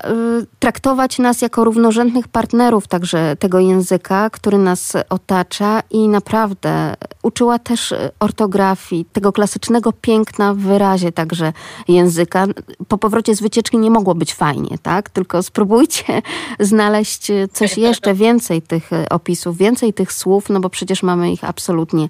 [0.58, 7.94] traktować nas jako równorzędnych partnerów także tego języka, który nas otacza i naprawdę uczyła też
[8.20, 11.52] ortografii, tego klasycznego piękna w wyrazie także
[11.88, 12.46] języka.
[12.88, 15.10] Po powrocie z wycieczki nie mogło być fajnie, tak?
[15.10, 16.22] Tylko spróbujcie
[16.60, 22.08] znaleźć coś jeszcze więcej tych opisów, więcej tych słów, no bo przecież mamy ich absolutnie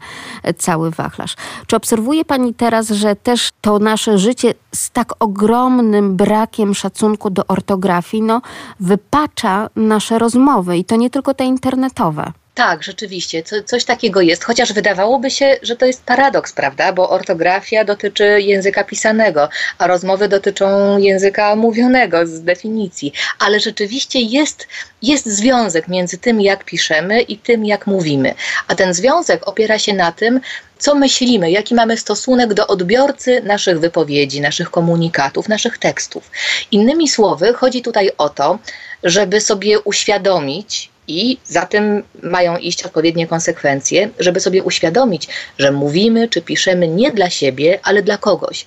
[0.58, 1.36] cały wachlarz.
[1.66, 7.46] Czy obserwuje Pani teraz, że też to nasze życie z tak ogromnym brakiem szacunku do
[7.46, 8.40] ortografii, no
[8.80, 12.32] wypacza nasze rozmowy i to nie tylko te internetowe.
[12.56, 16.92] Tak, rzeczywiście, co, coś takiego jest, chociaż wydawałoby się, że to jest paradoks, prawda?
[16.92, 23.12] Bo ortografia dotyczy języka pisanego, a rozmowy dotyczą języka mówionego z definicji.
[23.38, 24.68] Ale rzeczywiście jest,
[25.02, 28.34] jest związek między tym, jak piszemy i tym, jak mówimy.
[28.68, 30.40] A ten związek opiera się na tym,
[30.78, 36.30] co myślimy, jaki mamy stosunek do odbiorcy naszych wypowiedzi, naszych komunikatów, naszych tekstów.
[36.70, 38.58] Innymi słowy, chodzi tutaj o to,
[39.02, 46.28] żeby sobie uświadomić, i za tym mają iść odpowiednie konsekwencje, żeby sobie uświadomić, że mówimy
[46.28, 48.66] czy piszemy nie dla siebie, ale dla kogoś.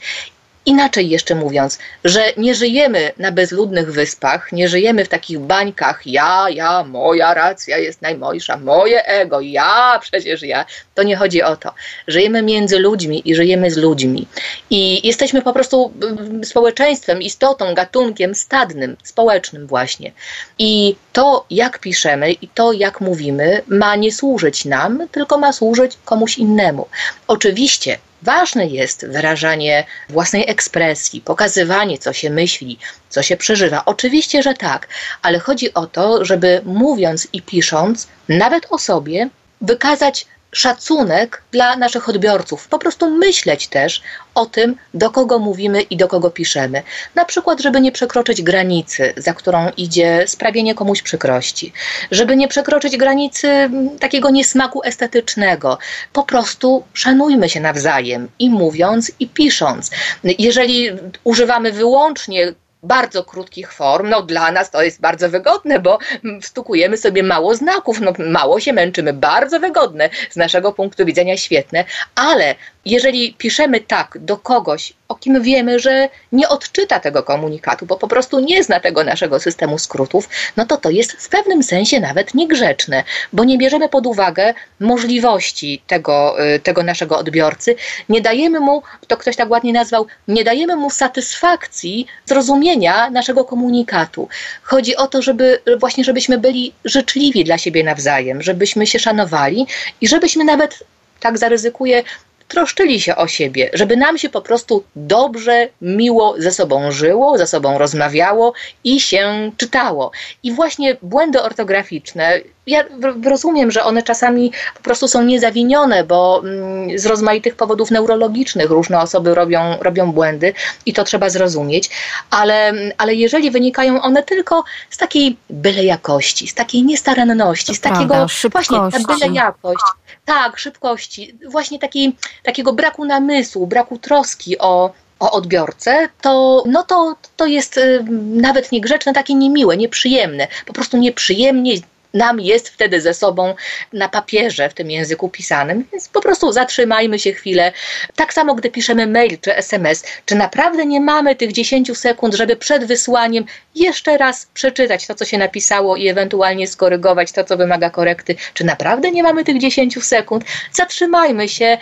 [0.66, 6.50] Inaczej jeszcze mówiąc, że nie żyjemy na bezludnych wyspach, nie żyjemy w takich bańkach ja,
[6.50, 10.66] ja, moja racja jest najmojsza, moje ego, ja, przecież ja.
[10.96, 11.74] To nie chodzi o to.
[12.08, 14.28] Żyjemy między ludźmi i żyjemy z ludźmi.
[14.70, 20.12] I jesteśmy po prostu mm, społeczeństwem, istotą, gatunkiem stadnym, społecznym właśnie.
[20.60, 25.98] I to, jak piszemy i to, jak mówimy, ma nie służyć nam, tylko ma służyć
[26.06, 26.88] komuś innemu.
[27.28, 32.80] Oczywiście Ważne jest wyrażanie własnej ekspresji, pokazywanie, co się myśli,
[33.10, 33.86] co się przeżywa.
[33.86, 34.88] Oczywiście, że tak,
[35.22, 39.30] ale chodzi o to, żeby mówiąc i pisząc, nawet o sobie,
[39.62, 42.68] wykazać szacunek dla naszych odbiorców.
[42.68, 44.02] Po prostu myśleć też
[44.36, 46.84] o tym, do kogo mówimy i do kogo piszemy.
[47.16, 51.74] Na przykład, żeby nie przekroczyć granicy, za którą idzie sprawienie komuś przykrości,
[52.12, 55.78] żeby nie przekroczyć granicy mm, takiego niesmaku estetycznego.
[56.14, 59.92] Po prostu szanujmy się nawzajem i mówiąc, i pisząc.
[60.24, 60.90] Jeżeli
[61.24, 64.10] używamy wyłącznie bardzo krótkich form.
[64.10, 66.00] No dla nas to jest bardzo wygodne, bo
[66.42, 71.86] wstukujemy sobie mało znaków, no mało się męczymy, bardzo wygodne, z naszego punktu widzenia świetne,
[72.16, 77.98] ale jeżeli piszemy tak do kogoś, o kim wiemy, że nie odczyta tego komunikatu, bo
[77.98, 82.00] po prostu nie zna tego naszego systemu skrótów, no to to jest w pewnym sensie
[82.00, 87.76] nawet niegrzeczne, bo nie bierzemy pod uwagę możliwości tego, y, tego naszego odbiorcy,
[88.10, 94.28] nie dajemy mu, to ktoś tak ładnie nazwał, nie dajemy mu satysfakcji zrozumienia naszego komunikatu.
[94.64, 99.68] Chodzi o to, żeby właśnie, żebyśmy byli życzliwi dla siebie nawzajem, żebyśmy się szanowali
[100.02, 100.84] i żebyśmy nawet
[101.20, 102.04] tak zaryzykuję,
[102.50, 107.48] troszczyli się o siebie, żeby nam się po prostu dobrze, miło ze sobą żyło, ze
[107.48, 110.12] sobą rozmawiało i się czytało.
[110.44, 112.84] I właśnie błędy ortograficzne, ja
[113.26, 119.00] rozumiem, że one czasami po prostu są niezawinione, bo mm, z rozmaitych powodów neurologicznych różne
[119.00, 120.54] osoby robią, robią błędy
[120.86, 121.90] i to trzeba zrozumieć,
[122.30, 128.14] ale, ale jeżeli wynikają one tylko z takiej byle jakości, z takiej niestaranności, z takiego
[128.14, 129.84] prawda, właśnie ta byle jakość,
[130.30, 137.16] tak, szybkości, właśnie takiej, takiego braku namysłu, braku troski o, o odbiorcę, to, no to,
[137.38, 140.48] to jest y, nawet niegrzeczne, takie niemiłe, nieprzyjemne.
[140.66, 141.74] Po prostu nieprzyjemnie
[142.14, 143.56] nam jest wtedy ze sobą
[143.94, 147.72] na papierze w tym języku pisanym, więc po prostu zatrzymajmy się chwilę.
[148.16, 152.56] Tak samo, gdy piszemy mail czy SMS, czy naprawdę nie mamy tych 10 sekund, żeby
[152.56, 153.46] przed wysłaniem
[153.76, 158.64] jeszcze raz przeczytać to, co się napisało i ewentualnie skorygować to, co wymaga korekty, czy
[158.64, 160.44] naprawdę nie mamy tych 10 sekund?
[160.74, 161.78] Zatrzymajmy się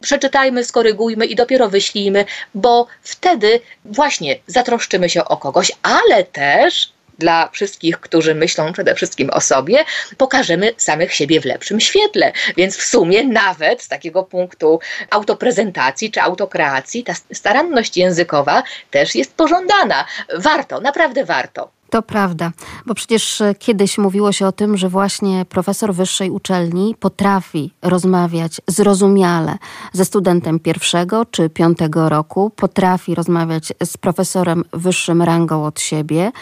[0.00, 6.92] przeczytajmy, skorygujmy i dopiero wyślijmy, bo wtedy właśnie zatroszczymy się o kogoś, ale też
[7.22, 9.84] dla wszystkich, którzy myślą przede wszystkim o sobie,
[10.16, 12.32] pokażemy samych siebie w lepszym świetle.
[12.56, 14.80] Więc w sumie nawet z takiego punktu
[15.10, 20.04] autoprezentacji czy autokreacji ta staranność językowa też jest pożądana.
[20.38, 21.81] Warto, naprawdę warto.
[21.92, 22.52] To prawda,
[22.86, 28.60] bo przecież e, kiedyś mówiło się o tym, że właśnie profesor wyższej uczelni potrafi rozmawiać
[28.66, 29.58] zrozumiale
[29.92, 36.32] ze studentem pierwszego czy piątego roku, potrafi rozmawiać z profesorem wyższym rangą od siebie,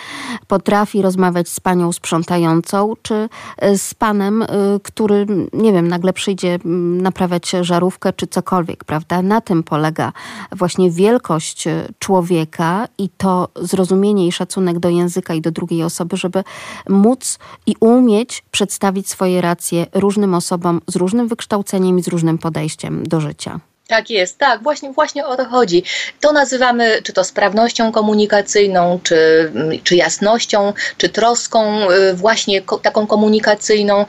[0.48, 4.46] potrafi rozmawiać z panią sprzątającą czy e, z panem, e,
[4.82, 6.58] który, nie wiem, nagle przyjdzie
[7.02, 9.22] naprawiać żarówkę czy cokolwiek, prawda?
[9.22, 10.12] Na tym polega
[10.52, 11.64] właśnie wielkość
[11.98, 16.44] człowieka i to zrozumienie i szacunek do języka do drugiej osoby, żeby
[16.88, 23.06] móc i umieć przedstawić swoje racje różnym osobom z różnym wykształceniem i z różnym podejściem
[23.06, 23.60] do życia.
[23.90, 25.82] Tak jest, tak, właśnie, właśnie o to chodzi.
[26.20, 29.52] To nazywamy czy to sprawnością komunikacyjną, czy,
[29.84, 34.06] czy jasnością, czy troską y, właśnie taką komunikacyjną.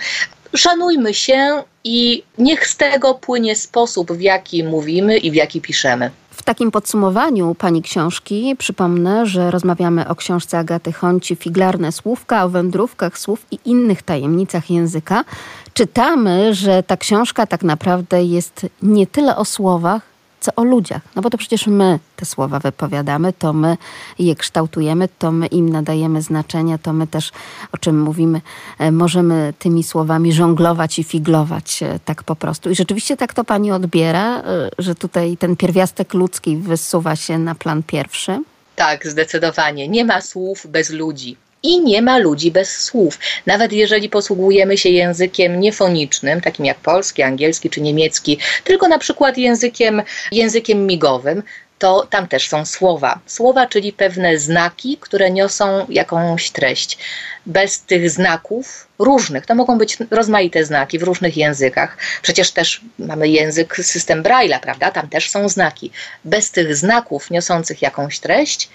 [0.55, 6.11] Szanujmy się i niech z tego płynie sposób, w jaki mówimy i w jaki piszemy.
[6.31, 12.49] W takim podsumowaniu pani książki przypomnę, że rozmawiamy o książce Agaty Honci Figlarne słówka, o
[12.49, 15.25] wędrówkach słów i innych tajemnicach języka.
[15.73, 20.10] Czytamy, że ta książka tak naprawdę jest nie tyle o słowach,
[20.41, 21.01] co o ludziach.
[21.15, 23.77] No bo to przecież my te słowa wypowiadamy, to my
[24.19, 27.31] je kształtujemy, to my im nadajemy znaczenia, to my też,
[27.71, 28.41] o czym mówimy,
[28.79, 32.69] e, możemy tymi słowami żonglować i figlować e, tak po prostu.
[32.69, 34.43] I rzeczywiście tak to pani odbiera, e,
[34.77, 38.39] że tutaj ten pierwiastek ludzki wysuwa się na plan pierwszy?
[38.75, 39.87] Tak, zdecydowanie.
[39.87, 43.19] Nie ma słów bez ludzi i nie ma ludzi bez słów.
[43.45, 49.37] Nawet jeżeli posługujemy się językiem niefonicznym, takim jak polski, angielski czy niemiecki, tylko na przykład
[49.37, 51.43] językiem, językiem migowym,
[51.81, 53.19] to tam też są słowa.
[53.25, 56.97] Słowa, czyli pewne znaki, które niosą jakąś treść.
[57.45, 61.97] Bez tych znaków różnych, to mogą być rozmaite znaki w różnych językach.
[62.21, 64.91] Przecież też mamy język, system Braille'a, prawda?
[64.91, 65.91] Tam też są znaki.
[66.25, 68.69] Bez tych znaków niosących jakąś treść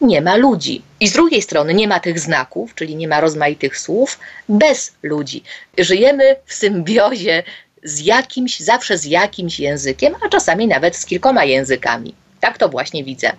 [0.00, 0.82] nie ma ludzi.
[1.00, 5.42] I z drugiej strony nie ma tych znaków, czyli nie ma rozmaitych słów, bez ludzi.
[5.78, 7.42] Żyjemy w symbiozie
[7.84, 12.14] z jakimś, zawsze z jakimś językiem, a czasami nawet z kilkoma językami.
[12.40, 13.32] Tak to właśnie widzę.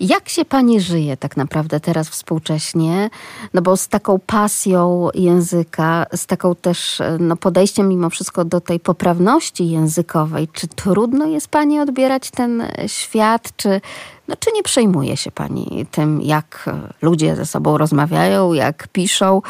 [0.00, 3.10] Jak się pani żyje tak naprawdę teraz współcześnie?
[3.54, 8.80] No bo z taką pasją języka, z taką też no, podejściem mimo wszystko do tej
[8.80, 13.80] poprawności językowej, czy trudno jest pani odbierać ten świat, czy
[14.28, 16.70] no, czy nie przejmuje się Pani tym, jak
[17.02, 19.42] ludzie ze sobą rozmawiają, jak piszą,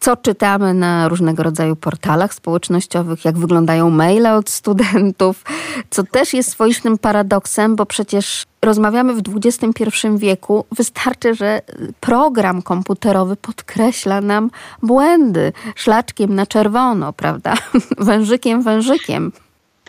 [0.00, 5.44] co czytamy na różnego rodzaju portalach społecznościowych, jak wyglądają maile od studentów,
[5.90, 9.84] co też jest swoistym paradoksem, bo przecież rozmawiamy w XXI
[10.16, 10.64] wieku.
[10.76, 11.62] Wystarczy, że
[12.00, 14.50] program komputerowy podkreśla nam
[14.82, 17.54] błędy szlaczkiem na czerwono, prawda?
[17.98, 19.32] Wężykiem, wężykiem.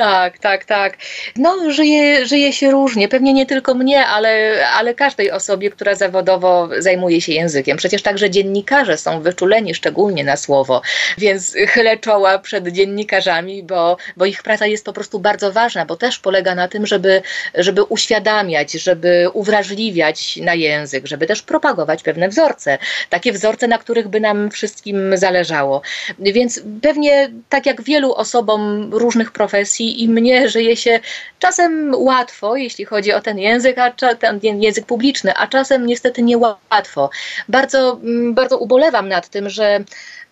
[0.02, 0.98] Tak, tak, tak.
[1.36, 3.08] No, żyje, żyje się różnie.
[3.08, 7.78] Pewnie nie tylko mnie, ale, ale każdej osobie, która zawodowo zajmuje się językiem.
[7.78, 10.82] Przecież także dziennikarze są wyczuleni szczególnie na słowo,
[11.18, 15.96] więc chylę czoła przed dziennikarzami, bo, bo ich praca jest po prostu bardzo ważna, bo
[15.96, 17.22] też polega na tym, żeby,
[17.56, 22.78] żeby uświadamiać, żeby uwrażliwiać na język, żeby też propagować pewne wzorce.
[23.10, 25.82] Takie wzorce, na których by nam wszystkim zależało.
[26.20, 31.00] Więc pewnie tak jak wielu osobom różnych profesji, i mnie żyje się
[31.40, 37.10] czasem łatwo, jeśli chodzi o ten język, a ten język publiczny, a czasem niestety niełatwo.
[37.50, 39.80] Bardzo, mm, bardzo ubolewam nad tym, że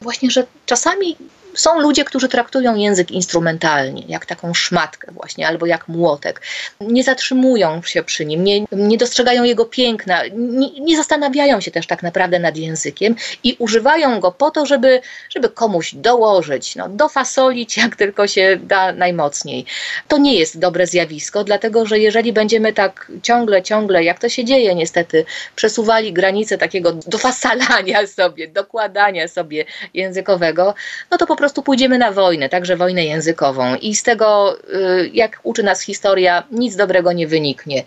[0.01, 1.17] właśnie, że czasami
[1.53, 6.41] są ludzie, którzy traktują język instrumentalnie, jak taką szmatkę właśnie, albo jak młotek.
[6.81, 11.87] Nie zatrzymują się przy nim, nie, nie dostrzegają jego piękna, nie, nie, zastanawiają się też
[11.87, 17.77] tak naprawdę nad językiem i używają go po to, żeby, żeby komuś dołożyć, no, dofasolić
[17.77, 19.65] jak tylko się da najmocniej.
[20.07, 24.45] To nie jest dobre zjawisko, dlatego że jeżeli będziemy tak ciągle, ciągle, jak to się
[24.45, 30.75] dzieje niestety, przesuwali granice takiego dofasalania sobie, dokładania sobie językowego,
[31.11, 35.39] no to po prostu pójdziemy na wojnę, także wojnę językową i z tego, y, jak
[35.43, 37.83] uczy nas historia, nic dobrego nie wyniknie.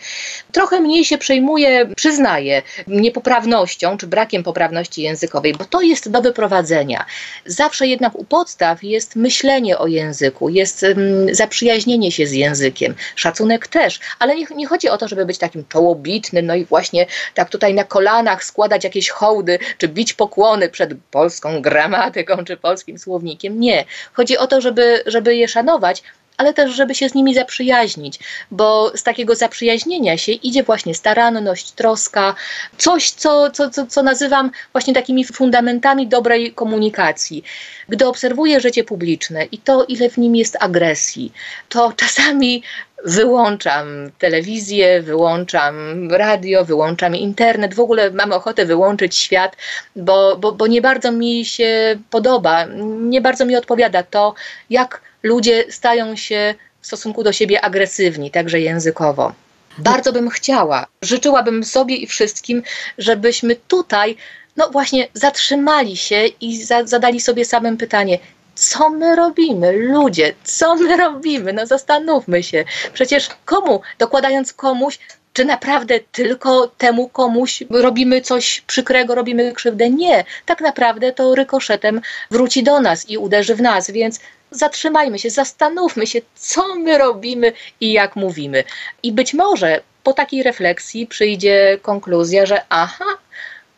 [0.52, 7.04] Trochę mniej się przejmuję, przyznaję, niepoprawnością czy brakiem poprawności językowej, bo to jest do wyprowadzenia.
[7.46, 10.86] Zawsze jednak u podstaw jest myślenie o języku, jest
[11.32, 15.64] zaprzyjaźnienie się z językiem, szacunek też, ale nie, nie chodzi o to, żeby być takim
[15.68, 20.90] czołobitnym, no i właśnie tak tutaj na kolanach składać jakieś hołdy, czy bić pokłony przed
[21.10, 23.84] polską gramatyką, czy polskim słownikiem nie.
[24.12, 26.02] Chodzi o to, żeby, żeby je szanować,
[26.36, 28.18] ale też, żeby się z nimi zaprzyjaźnić,
[28.50, 32.34] bo z takiego zaprzyjaźnienia się idzie właśnie staranność, troska,
[32.78, 37.44] coś, co, co, co, co nazywam właśnie takimi fundamentami dobrej komunikacji.
[37.88, 41.32] Gdy obserwuję życie publiczne i to, ile w nim jest agresji,
[41.68, 42.62] to czasami
[43.04, 45.74] wyłączam telewizję, wyłączam
[46.10, 49.56] radio, wyłączam internet, w ogóle mam ochotę wyłączyć świat,
[49.96, 52.66] bo, bo, bo nie bardzo mi się podoba,
[53.00, 54.34] nie bardzo mi odpowiada to,
[54.70, 59.32] jak ludzie stają się w stosunku do siebie agresywni, także językowo.
[59.78, 62.62] Bardzo bym chciała, życzyłabym sobie i wszystkim,
[62.98, 64.16] żebyśmy tutaj,
[64.56, 68.18] no właśnie, zatrzymali się i za, zadali sobie samym pytanie,
[68.54, 69.72] co my robimy?
[69.72, 71.52] Ludzie, co my robimy?
[71.52, 72.64] No zastanówmy się.
[72.92, 74.98] Przecież komu, dokładając komuś,
[75.32, 79.90] czy naprawdę tylko temu komuś robimy coś przykrego, robimy krzywdę?
[79.90, 80.24] Nie.
[80.46, 84.20] Tak naprawdę to rykoszetem wróci do nas i uderzy w nas, więc
[84.52, 88.64] zatrzymajmy się, zastanówmy się, co my robimy i jak mówimy.
[89.02, 93.04] I być może po takiej refleksji przyjdzie konkluzja, że aha,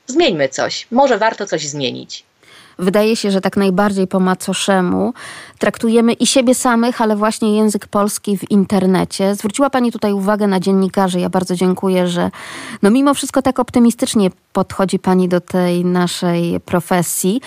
[0.06, 2.24] zmieńmy coś, może warto coś zmienić.
[2.78, 5.12] Wydaje się, że tak najbardziej po macoszemu
[5.58, 9.34] traktujemy i siebie samych, ale właśnie język polski w internecie.
[9.34, 11.20] Zwróciła Pani tutaj uwagę na dziennikarzy.
[11.20, 12.30] Ja bardzo dziękuję, że
[12.82, 17.40] no mimo wszystko tak optymistycznie podchodzi Pani do tej naszej profesji,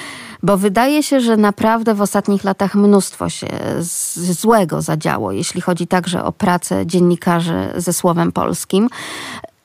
[0.43, 3.47] bo wydaje się, że naprawdę w ostatnich latach mnóstwo się
[4.31, 8.89] złego zadziało, jeśli chodzi także o pracę dziennikarzy ze słowem polskim.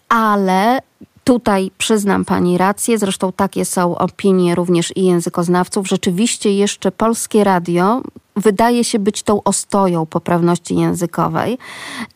[0.08, 0.78] Ale
[1.24, 5.88] Tutaj przyznam pani rację, zresztą takie są opinie również i językoznawców.
[5.88, 8.02] Rzeczywiście jeszcze polskie radio
[8.36, 11.58] wydaje się być tą ostoją poprawności językowej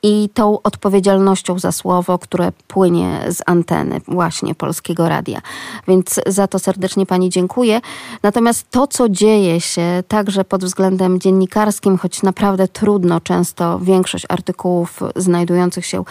[0.03, 5.41] i tą odpowiedzialnością za słowo, które płynie z anteny właśnie Polskiego Radia.
[5.89, 7.81] Więc za to serdecznie Pani dziękuję.
[8.23, 15.01] Natomiast to, co dzieje się także pod względem dziennikarskim, choć naprawdę trudno często większość artykułów
[15.17, 16.05] znajdujących się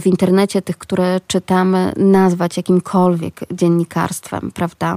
[0.00, 4.96] w internecie, tych, które czytamy, nazwać jakimkolwiek dziennikarstwem, prawda?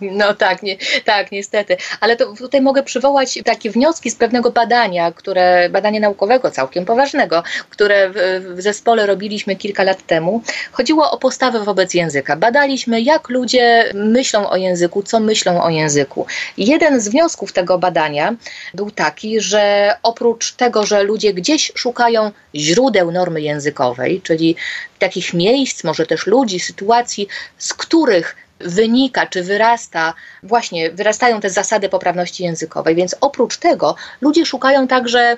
[0.00, 1.76] No tak, nie, tak, niestety.
[2.00, 7.42] Ale to tutaj mogę przywołać takie wnioski z pewnego badania, które, badania naukowego całkiem poważnego,
[7.70, 8.14] które w,
[8.56, 10.42] w zespole robiliśmy kilka lat temu.
[10.72, 12.36] Chodziło o postawę wobec języka.
[12.36, 16.26] Badaliśmy, jak ludzie myślą o języku, co myślą o języku.
[16.56, 18.34] Jeden z wniosków tego badania
[18.74, 24.56] był taki, że oprócz tego, że ludzie gdzieś szukają źródeł normy językowej, czyli
[24.98, 31.88] takich miejsc, może też ludzi, sytuacji, z których wynika czy wyrasta, właśnie wyrastają te zasady
[31.88, 32.94] poprawności językowej.
[32.94, 35.36] Więc oprócz tego ludzie szukają także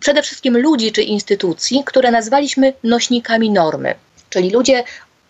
[0.00, 3.94] przede wszystkim ludzi czy instytucji, które nazwaliśmy nośnikami normy.
[4.30, 4.84] Czyli ludzie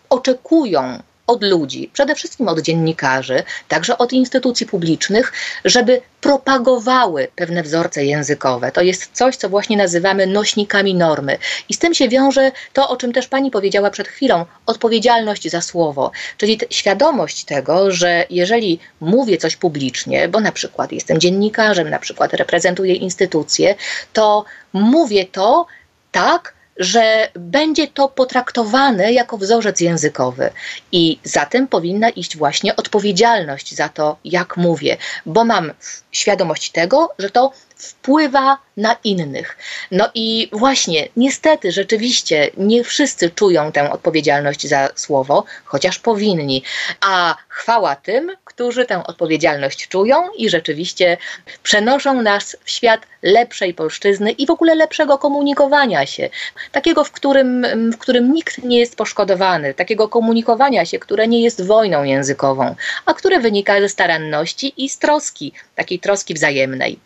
[0.09, 5.33] oczekują od ludzi, przede wszystkim od dziennikarzy, także od instytucji publicznych,
[5.65, 8.71] żeby propagowały pewne wzorce językowe.
[8.71, 11.37] To jest coś, co właśnie nazywamy nośnikami normy.
[11.69, 15.61] I z tym się wiąże to, o czym też pani powiedziała przed chwilą, odpowiedzialność za
[15.61, 21.99] słowo, czyli świadomość tego, że jeżeli mówię coś publicznie, bo na przykład jestem dziennikarzem, na
[21.99, 23.75] przykład reprezentuję instytucję,
[24.13, 25.65] to mówię to
[26.11, 30.49] tak, że będzie to potraktowane jako wzorzec językowy
[30.91, 35.71] i za tym powinna iść właśnie odpowiedzialność za to, jak mówię, bo mam
[36.11, 39.57] świadomość tego, że to wpływa na innych.
[39.91, 46.63] No i właśnie, niestety, rzeczywiście nie wszyscy czują tę odpowiedzialność za słowo, chociaż powinni.
[47.01, 51.17] A chwała tym, którzy tę odpowiedzialność czują i rzeczywiście
[51.63, 56.29] przenoszą nas w świat lepszej polszczyzny i w ogóle lepszego komunikowania się.
[56.71, 61.67] Takiego, w którym, w którym nikt nie jest poszkodowany, takiego komunikowania się, które nie jest
[61.67, 66.99] wojną językową, a które wynika ze staranności i z troski, takiej troski wzajemnej.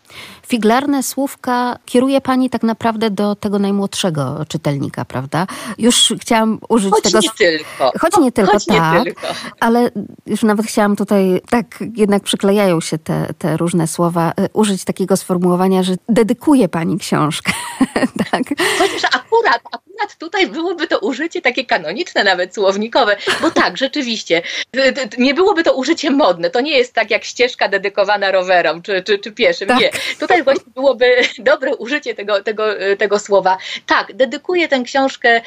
[0.46, 5.46] Figlarne słówka kieruje pani tak naprawdę do tego najmłodszego czytelnika, prawda?
[5.78, 7.18] Już chciałam użyć choć tego.
[7.20, 7.92] Nie tylko.
[8.00, 8.98] Choć nie tylko, choć tak.
[8.98, 9.26] Nie tylko.
[9.60, 9.90] Ale
[10.26, 15.16] już nawet chciałam tutaj, tak jednak przyklejają się te, te różne słowa, y, użyć takiego
[15.16, 17.52] sformułowania, że dedykuje pani książkę.
[18.30, 18.42] tak.
[18.78, 24.42] Chociaż akurat, akurat tutaj byłoby to użycie takie kanoniczne, nawet słownikowe, bo tak, rzeczywiście,
[25.18, 26.50] nie byłoby to użycie modne.
[26.50, 29.68] To nie jest tak jak ścieżka dedykowana rowerom czy, czy, czy pieszym.
[29.68, 29.80] Tak.
[29.80, 29.90] Nie.
[30.20, 32.64] Tutaj właśnie byłoby dobre użycie tego, tego,
[32.98, 33.58] tego słowa.
[33.86, 35.40] Tak, dedykuję tę książkę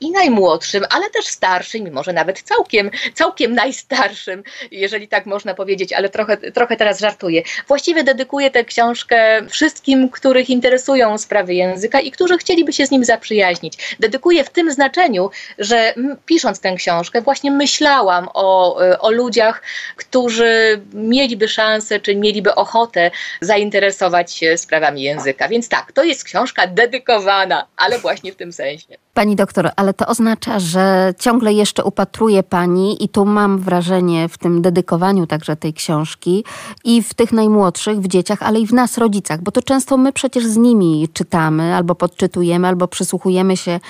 [0.00, 5.92] i najmłodszym, ale też starszym, i może nawet całkiem, całkiem najstarszym, jeżeli tak można powiedzieć,
[5.92, 7.42] ale trochę, trochę teraz żartuję.
[7.68, 13.04] Właściwie dedykuję tę książkę wszystkim, których interesują sprawy języka i którzy chcieliby się z nim
[13.04, 13.96] zaprzyjaźnić.
[14.00, 15.94] Dedykuję w tym znaczeniu, że
[16.26, 19.62] pisząc tę książkę właśnie myślałam o, o ludziach,
[19.96, 23.10] którzy mieliby szansę, czy mieliby ochotę
[23.40, 25.48] zainteresować się sprawami języka.
[25.48, 28.96] Więc tak, to jest książka dedykowana, ale właśnie w tym sensie.
[29.14, 34.38] Pani doktor, ale to oznacza, że ciągle jeszcze upatruje Pani i tu mam wrażenie w
[34.38, 36.44] tym dedykowaniu także tej książki
[36.84, 40.12] i w tych najmłodszych, w dzieciach, ale i w nas, rodzicach, bo to często my
[40.12, 43.80] przecież z nimi czytamy, albo podczytujemy, albo przysłuchujemy się,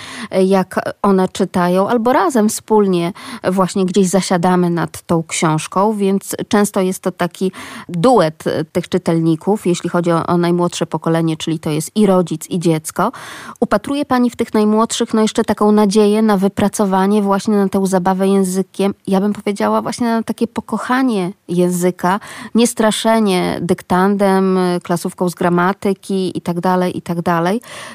[0.47, 3.13] jak one czytają, albo razem wspólnie
[3.53, 7.53] właśnie gdzieś zasiadamy nad tą książką, więc często jest to taki
[7.89, 12.59] duet tych czytelników, jeśli chodzi o, o najmłodsze pokolenie, czyli to jest i rodzic, i
[12.59, 13.13] dziecko.
[13.61, 18.29] Upatruje Pani w tych najmłodszych no jeszcze taką nadzieję na wypracowanie właśnie na tę zabawę
[18.29, 18.95] językiem.
[19.07, 22.21] Ja bym powiedziała właśnie na takie pokochanie języka,
[22.55, 27.19] nie straszenie dyktandem, klasówką z gramatyki i tak dalej, i tak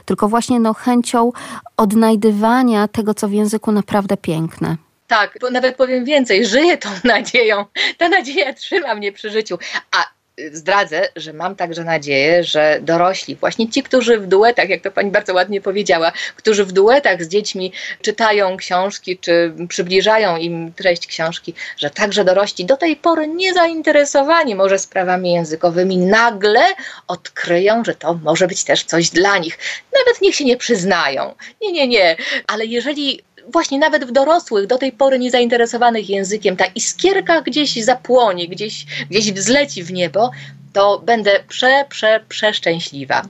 [0.06, 1.32] tylko właśnie no chęcią
[1.78, 4.78] odnajdywania tego, co w języku naprawdę piękne.
[5.08, 7.66] Tak, bo nawet powiem więcej, żyję tą nadzieją.
[7.98, 9.58] Ta nadzieja trzyma mnie przy życiu.
[9.92, 10.15] A
[10.52, 15.12] zdradzę, że mam także nadzieję, że dorośli, właśnie ci, którzy w duetach, jak to pani
[15.12, 17.72] bardzo ładnie powiedziała, którzy w duetach z dziećmi
[18.02, 24.80] czytają książki, czy przybliżają im treść książki, że także dorośli do tej pory niezainteresowani może
[24.80, 26.64] sprawami językowymi, nagle
[27.08, 29.58] odkryją, że to może być też coś dla nich.
[29.94, 31.36] Nawet niech się nie przyznają.
[31.62, 32.16] Nie, nie, nie.
[32.48, 33.24] Ale jeżeli
[33.54, 39.32] właśnie nawet w dorosłych, do tej pory niezainteresowanych językiem, ta iskierka gdzieś zapłonie, gdzieś, gdzieś
[39.32, 40.32] wzleci w niebo,
[40.74, 43.22] to będę prze, prze, przeszczęśliwa.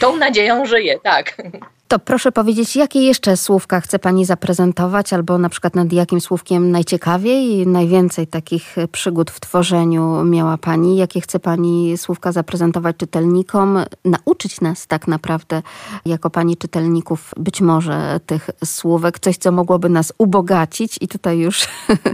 [0.00, 1.42] Tą nadzieją żyję, tak.
[1.88, 6.70] To proszę powiedzieć, jakie jeszcze słówka chce Pani zaprezentować, albo na przykład nad jakim słówkiem
[6.70, 10.96] najciekawiej, najwięcej takich przygód w tworzeniu miała Pani?
[10.96, 15.62] Jakie chce Pani słówka zaprezentować czytelnikom, nauczyć nas tak naprawdę,
[16.06, 21.68] jako Pani czytelników, być może tych słówek, coś, co mogłoby nas ubogacić i tutaj już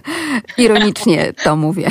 [0.58, 1.88] ironicznie to mówię.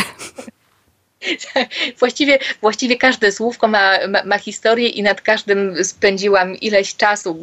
[1.99, 7.39] właściwie, właściwie każde słówko ma, ma, ma, historię i nad każdym spędziłam ileś czasu,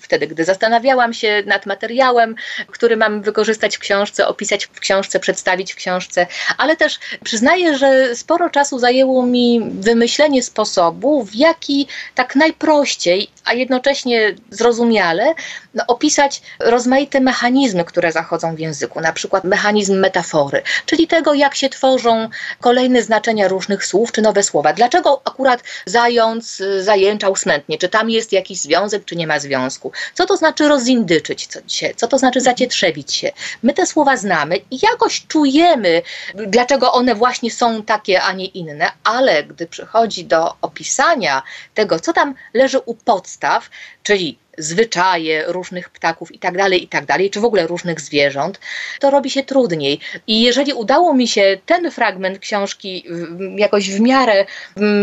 [0.00, 2.34] wtedy, gdy zastanawiałam się nad materiałem,
[2.66, 6.26] który mam wykorzystać w książce, opisać w książce, przedstawić w książce,
[6.58, 13.54] ale też przyznaję, że sporo czasu zajęło mi wymyślenie sposobu, w jaki tak najprościej, a
[13.54, 15.34] jednocześnie zrozumiale
[15.74, 21.54] no, opisać rozmaite mechanizmy, które zachodzą w języku, na przykład mechanizm metafory, czyli tego, jak
[21.54, 22.28] się tworzą
[22.60, 24.72] kolejne znaczenia, znaczenia różnych słów czy nowe słowa.
[24.72, 27.78] Dlaczego akurat zając y, zajęczał smętnie?
[27.78, 29.92] Czy tam jest jakiś związek, czy nie ma związku?
[30.14, 31.94] Co to znaczy rozindyczyć się?
[31.96, 33.32] Co to znaczy zacietrzewić się?
[33.62, 36.02] My te słowa znamy i jakoś czujemy,
[36.34, 41.42] dlaczego one właśnie są takie, a nie inne, ale gdy przychodzi do opisania
[41.74, 43.70] tego, co tam leży u podstaw,
[44.02, 48.60] czyli zwyczaje różnych ptaków i tak dalej, i tak dalej, czy w ogóle różnych zwierząt,
[49.00, 50.00] to robi się trudniej.
[50.26, 53.04] I jeżeli udało mi się ten fragment książki
[53.56, 54.46] jakoś w miarę,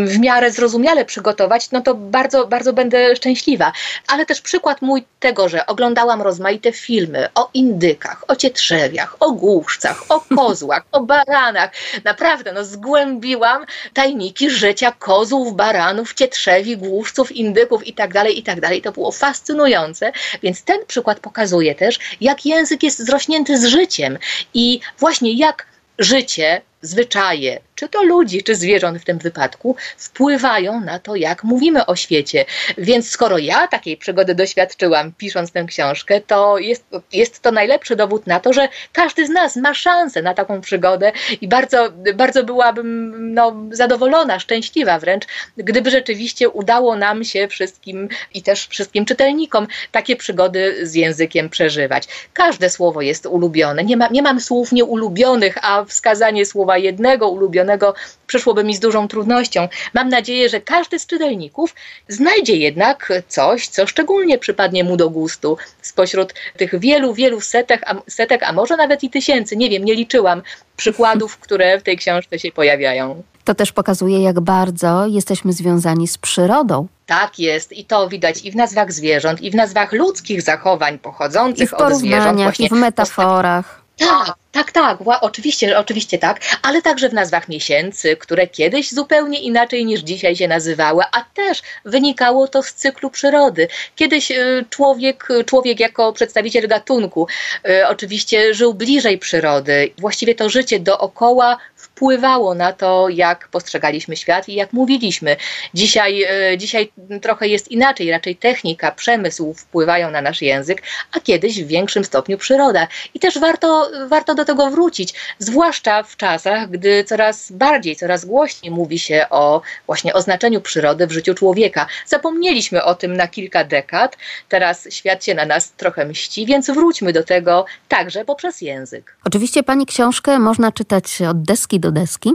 [0.05, 3.71] w miarę zrozumiale przygotować, no to bardzo, bardzo będę szczęśliwa.
[4.07, 10.03] Ale też przykład mój tego, że oglądałam rozmaite filmy o indykach, o cietrzewiach, o głuszcach,
[10.09, 11.71] o kozłach, o baranach.
[12.03, 18.61] Naprawdę, no zgłębiłam tajniki życia kozłów, baranów, cietrzewi, głuszców, indyków i tak dalej, i tak
[18.61, 18.81] dalej.
[18.81, 20.11] To było fascynujące fascynujące.
[20.43, 24.17] Więc ten przykład pokazuje też, jak język jest zrośnięty z życiem
[24.53, 25.67] i właśnie jak
[25.99, 31.85] życie, zwyczaje, czy to ludzi, czy zwierząt w tym wypadku, wpływają na to, jak mówimy
[31.85, 32.45] o świecie.
[32.77, 38.27] Więc skoro ja takiej przygody doświadczyłam, pisząc tę książkę, to jest, jest to najlepszy dowód
[38.27, 41.11] na to, że każdy z nas ma szansę na taką przygodę
[41.41, 45.25] i bardzo, bardzo byłabym no, zadowolona, szczęśliwa wręcz,
[45.57, 52.07] gdyby rzeczywiście udało nam się wszystkim i też wszystkim czytelnikom takie przygody z językiem przeżywać.
[52.33, 53.83] Każde słowo jest ulubione.
[53.83, 57.93] Nie, ma, nie mam słów nieulubionych, a wskazanie słowa jednego ulubionego ulubionego
[58.27, 59.67] przyszłoby mi z dużą trudnością.
[59.93, 61.75] Mam nadzieję, że każdy z czytelników
[62.07, 67.95] znajdzie jednak coś, co szczególnie przypadnie mu do gustu spośród tych wielu, wielu setek, a,
[68.07, 70.41] setek, a może nawet i tysięcy, nie wiem, nie liczyłam
[70.77, 73.23] przykładów, które w tej książce się pojawiają.
[73.43, 76.87] To też pokazuje, jak bardzo jesteśmy związani z przyrodą.
[77.05, 81.63] Tak jest i to widać i w nazwach zwierząt, i w nazwach ludzkich zachowań pochodzących
[81.63, 82.41] I w od zwierząt.
[82.41, 83.82] Właśnie I w metaforach.
[83.97, 89.85] Tak, tak, tak, oczywiście, oczywiście tak, ale także w nazwach miesięcy, które kiedyś zupełnie inaczej
[89.85, 93.67] niż dzisiaj się nazywały, a też wynikało to z cyklu przyrody.
[93.95, 97.27] Kiedyś y, człowiek, człowiek jako przedstawiciel gatunku
[97.69, 99.93] y, oczywiście żył bliżej przyrody.
[99.97, 101.57] Właściwie to życie dookoła
[101.95, 105.35] wpływało na to, jak postrzegaliśmy świat i jak mówiliśmy.
[105.73, 106.91] Dzisiaj, e, dzisiaj
[107.21, 110.81] trochę jest inaczej, raczej technika, przemysł wpływają na nasz język,
[111.11, 112.87] a kiedyś w większym stopniu przyroda.
[113.13, 118.71] I też warto, warto do tego wrócić, zwłaszcza w czasach, gdy coraz bardziej, coraz głośniej
[118.71, 121.87] mówi się o właśnie o znaczeniu przyrody w życiu człowieka.
[122.05, 124.17] Zapomnieliśmy o tym na kilka dekad,
[124.49, 129.15] teraz świat się na nas trochę mści, więc wróćmy do tego także poprzez język.
[129.25, 132.33] Oczywiście pani książkę można czytać od deski do deski.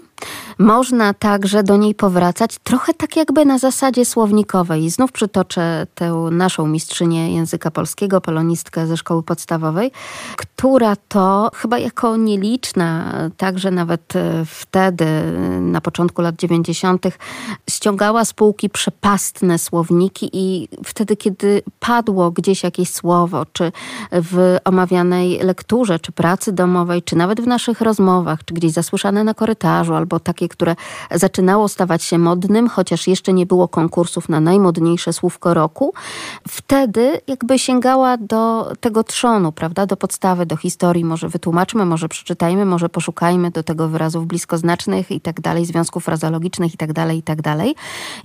[0.59, 4.91] Można także do niej powracać trochę tak jakby na zasadzie słownikowej.
[4.91, 9.91] Znów przytoczę tę naszą mistrzynię języka polskiego, polonistkę ze szkoły podstawowej,
[10.37, 15.07] która to chyba jako nieliczna, także nawet e, wtedy,
[15.61, 17.07] na początku lat 90.,
[17.71, 23.73] ściągała z półki przepastne słowniki i wtedy, kiedy padło gdzieś jakieś słowo, czy
[24.13, 29.35] w omawianej lekturze, czy pracy domowej, czy nawet w naszych rozmowach, czy gdzieś zasłyszane na
[29.39, 30.76] korytarzu, albo takie, które
[31.14, 35.95] zaczynało stawać się modnym, chociaż jeszcze nie było konkursów na najmodniejsze słówko roku,
[36.49, 41.05] wtedy jakby sięgała do tego trzonu, prawda, do podstawy, do historii.
[41.05, 46.74] Może wytłumaczmy, może przeczytajmy, może poszukajmy do tego wyrazów bliskoznacznych i tak dalej, związków frazologicznych
[46.74, 47.74] i tak dalej, i tak dalej.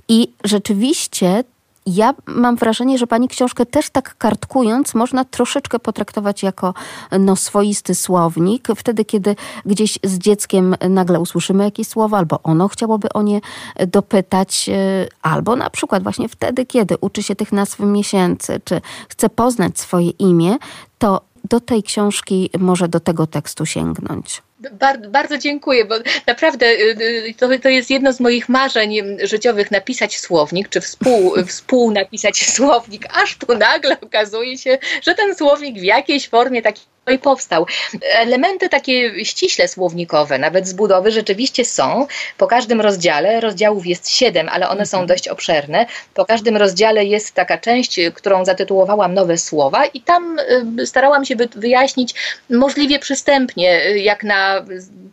[0.07, 1.43] I rzeczywiście
[1.85, 6.73] ja mam wrażenie, że pani książkę też tak kartkując można troszeczkę potraktować jako
[7.19, 8.67] no, swoisty słownik.
[8.75, 13.41] Wtedy, kiedy gdzieś z dzieckiem nagle usłyszymy jakieś słowa, albo ono chciałoby o nie
[13.87, 19.29] dopytać, e, albo na przykład właśnie wtedy, kiedy uczy się tych nazw miesięcy, czy chce
[19.29, 20.57] poznać swoje imię,
[20.97, 24.43] to do tej książki może do tego tekstu sięgnąć.
[24.71, 25.95] Bar bardzo dziękuję, bo
[26.27, 31.33] naprawdę y, y, to, to jest jedno z moich marzeń życiowych, napisać słownik, czy współ,
[31.47, 37.19] współnapisać słownik, aż tu nagle okazuje się, że ten słownik w jakiejś formie taki i
[37.19, 37.65] powstał.
[38.01, 42.07] Elementy takie ściśle słownikowe, nawet z budowy, rzeczywiście są.
[42.37, 45.07] Po każdym rozdziale, rozdziałów jest siedem, ale one są mhm.
[45.07, 45.85] dość obszerne.
[46.13, 50.37] Po każdym rozdziale jest taka część, którą zatytułowałam Nowe Słowa, i tam
[50.85, 52.15] starałam się wyjaśnić
[52.49, 54.52] możliwie przystępnie, y, jak na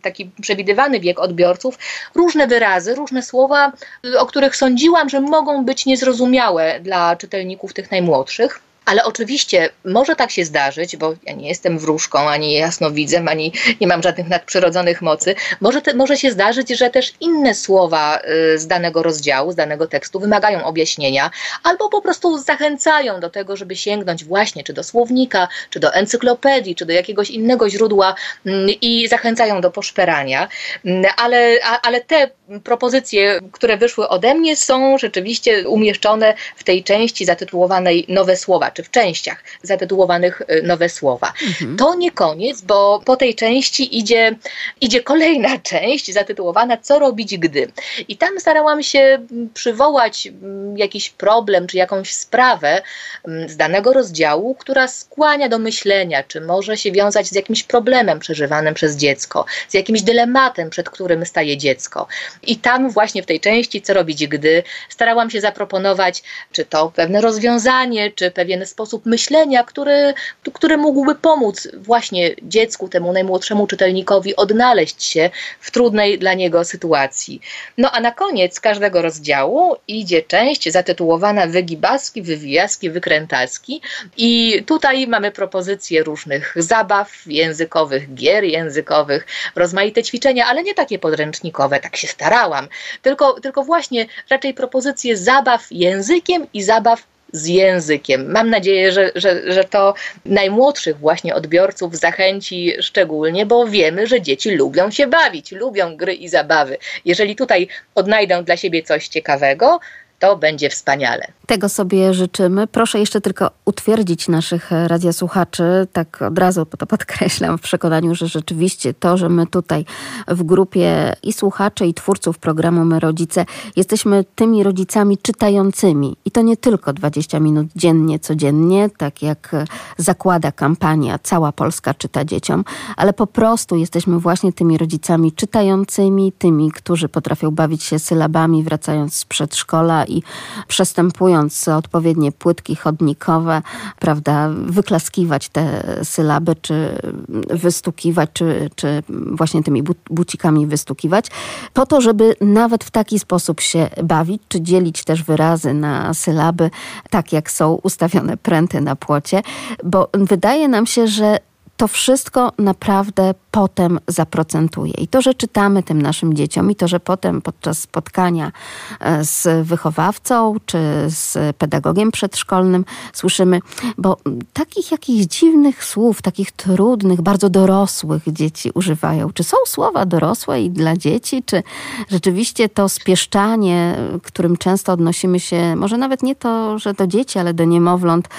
[0.01, 1.77] taki przewidywany wiek odbiorców,
[2.15, 3.71] różne wyrazy, różne słowa,
[4.05, 8.59] y, o których sądziłam, że mogą być niezrozumiałe dla czytelników tych najmłodszych.
[8.85, 13.87] Ale oczywiście może tak się zdarzyć, bo ja nie jestem wróżką, ani jasnowidzem, ani nie
[13.87, 15.35] mam żadnych nadprzyrodzonych mocy.
[15.61, 18.19] Może, te, może się zdarzyć, że też inne słowa
[18.53, 21.31] y, z danego rozdziału, z danego tekstu wymagają objaśnienia,
[21.63, 26.75] albo po prostu zachęcają do tego, żeby sięgnąć właśnie czy do słownika, czy do encyklopedii,
[26.75, 28.15] czy do jakiegoś innego źródła
[28.45, 30.47] mm, i zachęcają do poszperania.
[30.85, 32.29] Mm, ale, ale te
[32.63, 38.83] propozycje, które wyszły ode mnie, są rzeczywiście umieszczone w tej części zatytułowanej Nowe Słowa, czy
[38.83, 41.33] w częściach zatytułowanych y, Nowe Słowa.
[41.47, 41.77] Mhm.
[41.77, 44.35] To nie koniec, bo po tej części idzie,
[44.81, 47.71] idzie kolejna część zatytułowana Co robić gdy.
[48.07, 52.81] I tam starałam się przywołać mm, jakiś problem, czy jakąś sprawę
[53.27, 58.19] mm, z danego rozdziału, która skłania do myślenia, czy może się wiązać z jakimś problemem
[58.19, 62.07] przeżywanym przez dziecko, z jakimś dylematem, przed którym staje dziecko.
[62.43, 67.21] I tam właśnie w tej części, co robić gdy, starałam się zaproponować, czy to pewne
[67.21, 70.13] rozwiązanie, czy pewien sposób myślenia, który,
[70.53, 77.41] który mógłby pomóc właśnie dziecku, temu najmłodszemu czytelnikowi odnaleźć się w trudnej dla niego sytuacji.
[77.77, 83.81] No a na koniec każdego rozdziału idzie część zatytułowana Wygibaski, Wywijaski, Wykrętaski
[84.17, 91.79] i tutaj mamy propozycje różnych zabaw językowych, gier językowych, rozmaite ćwiczenia, ale nie takie podręcznikowe,
[91.79, 92.67] tak się starałam,
[93.01, 98.31] tylko, tylko właśnie raczej propozycje zabaw językiem i zabaw z językiem.
[98.31, 99.93] Mam nadzieję, że, że, że to
[100.25, 106.29] najmłodszych właśnie odbiorców zachęci szczególnie, bo wiemy, że dzieci lubią się bawić, lubią gry i
[106.29, 106.77] zabawy.
[107.05, 109.79] Jeżeli tutaj odnajdą dla siebie coś ciekawego,
[110.21, 111.27] to będzie wspaniale.
[111.45, 112.67] Tego sobie życzymy.
[112.67, 115.63] Proszę jeszcze tylko utwierdzić naszych radiosłuchaczy,
[115.93, 119.85] tak od razu to podkreślam, w przekonaniu, że rzeczywiście to, że my tutaj
[120.27, 123.45] w grupie i słuchaczy, i twórców programu My Rodzice
[123.75, 126.15] jesteśmy tymi rodzicami czytającymi.
[126.25, 129.55] I to nie tylko 20 minut dziennie, codziennie, tak jak
[129.97, 132.63] zakłada kampania Cała Polska czyta dzieciom,
[132.97, 139.15] ale po prostu jesteśmy właśnie tymi rodzicami czytającymi, tymi, którzy potrafią bawić się sylabami, wracając
[139.15, 140.23] z przedszkola i
[140.67, 143.61] przestępując odpowiednie płytki chodnikowe,
[143.99, 147.01] prawda, wyklaskiwać te sylaby, czy
[147.49, 151.25] wystukiwać, czy, czy właśnie tymi bucikami wystukiwać,
[151.73, 156.69] po to, żeby nawet w taki sposób się bawić, czy dzielić też wyrazy na sylaby,
[157.09, 159.41] tak jak są ustawione pręty na płocie,
[159.83, 161.37] bo wydaje nam się, że
[161.81, 164.93] to wszystko naprawdę potem zaprocentuje.
[164.93, 168.51] I to, że czytamy tym naszym dzieciom, i to, że potem podczas spotkania
[168.99, 170.77] e, z wychowawcą czy
[171.07, 173.59] z pedagogiem przedszkolnym słyszymy,
[173.97, 174.17] bo
[174.53, 179.33] takich jakichś dziwnych słów, takich trudnych, bardzo dorosłych dzieci używają.
[179.33, 181.63] Czy są słowa dorosłe i dla dzieci, czy
[182.09, 187.53] rzeczywiście to spieszczanie, którym często odnosimy się, może nawet nie to, że do dzieci, ale
[187.53, 188.29] do niemowląt,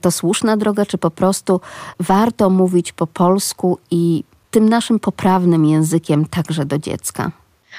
[0.00, 1.60] to słuszna droga, czy po prostu
[2.00, 7.30] warto mówić po polsku i tym naszym poprawnym językiem także do dziecka.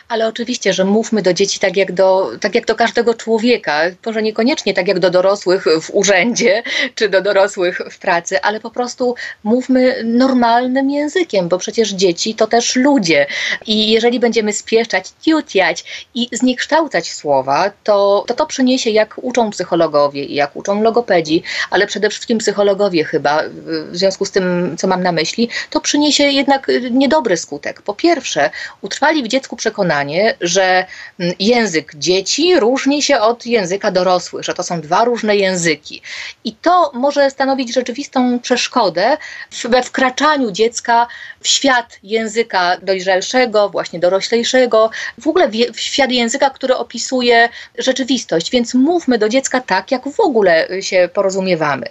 [0.07, 4.21] Ale oczywiście, że mówmy do dzieci tak jak do, tak jak do każdego człowieka, może
[4.21, 6.63] niekoniecznie tak jak do dorosłych w urzędzie,
[6.95, 12.47] czy do dorosłych w pracy, ale po prostu mówmy normalnym językiem, bo przecież dzieci to
[12.47, 13.25] też ludzie.
[13.65, 20.23] I jeżeli będziemy spieszczać, tiutiać i zniekształcać słowa, to, to to przyniesie, jak uczą psychologowie
[20.23, 23.43] i jak uczą logopedzi, ale przede wszystkim psychologowie chyba,
[23.91, 27.81] w związku z tym, co mam na myśli, to przyniesie jednak niedobry skutek.
[27.81, 28.49] Po pierwsze,
[28.81, 30.85] utrwali w dziecku przekonanie, przekonanie, że
[31.19, 36.01] mm, język dzieci różni się od języka dorosłych, że to są dwa różne języki.
[36.43, 39.17] I to może stanowić rzeczywistą przeszkodę
[39.63, 41.07] we wkraczaniu dziecka
[41.41, 48.51] w świat języka dojrzalszego, właśnie doroślejszego, w ogóle w świat języka, który opisuje rzeczywistość.
[48.51, 51.85] Więc mówmy do dziecka tak, jak w ogóle się porozumiewamy.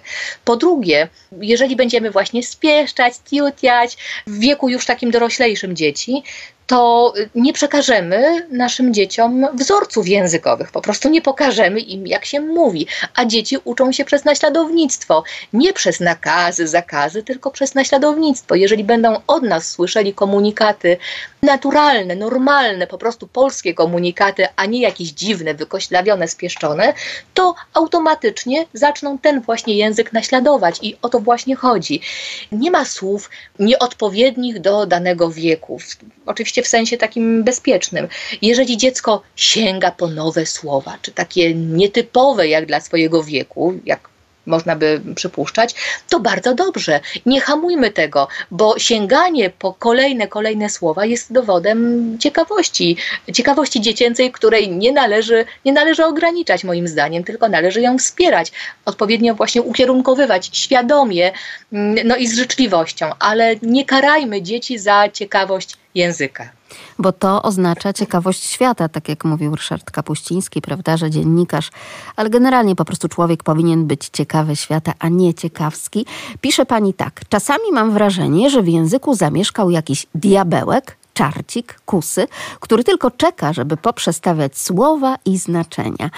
[0.45, 1.07] Po drugie,
[1.41, 3.97] jeżeli będziemy właśnie spieszczać, tiutiać
[4.27, 6.23] w wieku już takim doroślejszym dzieci,
[6.67, 10.71] to nie przekażemy naszym dzieciom wzorców językowych.
[10.71, 12.87] Po prostu nie pokażemy im, jak się mówi.
[13.15, 15.23] A dzieci uczą się przez naśladownictwo.
[15.53, 18.55] Nie przez nakazy, zakazy, tylko przez naśladownictwo.
[18.55, 20.97] Jeżeli będą od nas słyszeli komunikaty
[21.43, 26.93] naturalne, normalne, po prostu polskie komunikaty, a nie jakieś dziwne, wykoślawione, spieszczone,
[27.33, 32.01] to automatycznie zaczną ten właśnie język naśladować i o to właśnie chodzi.
[32.51, 35.79] Nie ma słów nieodpowiednich do danego wieku.
[36.25, 38.07] Oczywiście w sensie takim bezpiecznym.
[38.41, 44.13] Jeżeli dziecko sięga po nowe słowa, czy takie nietypowe jak dla swojego wieku, jak
[44.45, 45.75] można by przypuszczać,
[46.09, 46.99] to bardzo dobrze.
[47.25, 52.97] Nie hamujmy tego, bo sięganie po kolejne, kolejne słowa jest dowodem ciekawości.
[53.33, 58.51] Ciekawości dziecięcej, której nie należy, nie należy ograniczać moim zdaniem, tylko należy ją wspierać,
[58.85, 61.31] odpowiednio właśnie ukierunkowywać świadomie,
[61.73, 66.49] mm, no i z życzliwością, ale nie karajmy dzieci za ciekawość języka
[66.99, 71.69] bo to oznacza ciekawość świata, tak jak mówił Ryszard Kapuściński, prawda, że dziennikarz,
[72.15, 76.05] ale generalnie po prostu człowiek powinien być ciekawy świata, a nie ciekawski.
[76.41, 82.27] Pisze pani tak: Czasami mam wrażenie, że w języku zamieszkał jakiś diabełek, czarcik, kusy,
[82.59, 86.09] który tylko czeka, żeby poprzestawiać słowa i znaczenia.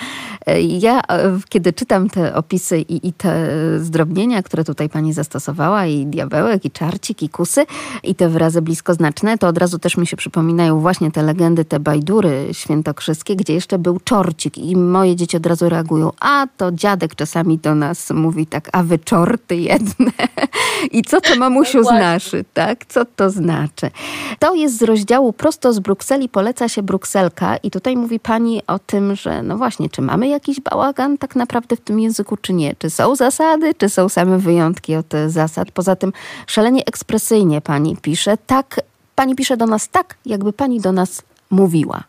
[0.46, 5.86] E, ja, e, kiedy czytam te opisy i, i, te zdrobnienia, które tutaj pani zastosowała,
[5.86, 7.66] i diabełek, i czarcik, i kusy,
[8.04, 11.80] i te wyrazy bliskoznaczne, to od razu też mi się przypominają właśnie te legendy, te
[11.80, 17.16] bajdury świętokrzyskie, gdzie jeszcze był czorcik i moje dzieci od razu reagują, a to dziadek
[17.16, 20.12] czasami do nas mówi tak, a wy czorty jedne.
[20.92, 22.86] I co to mamusiu no znaczy, tak?
[22.86, 23.92] Co to znaczy?
[24.40, 29.16] To jest rozdziału Prosto z Brukseli poleca się Brukselka i tutaj mówi pani o tym,
[29.16, 32.76] że no właśnie, czy mamy jakiś bałagan tak naprawdę w tym języku, czy nie?
[32.76, 35.72] Czy są zasady, czy są same wyjątki od zasad?
[35.72, 36.14] Poza tym
[36.48, 38.82] szalenie ekspresyjnie pani pisze, tak,
[39.16, 42.04] pani pisze do nas tak, jakby pani do nas mówiła.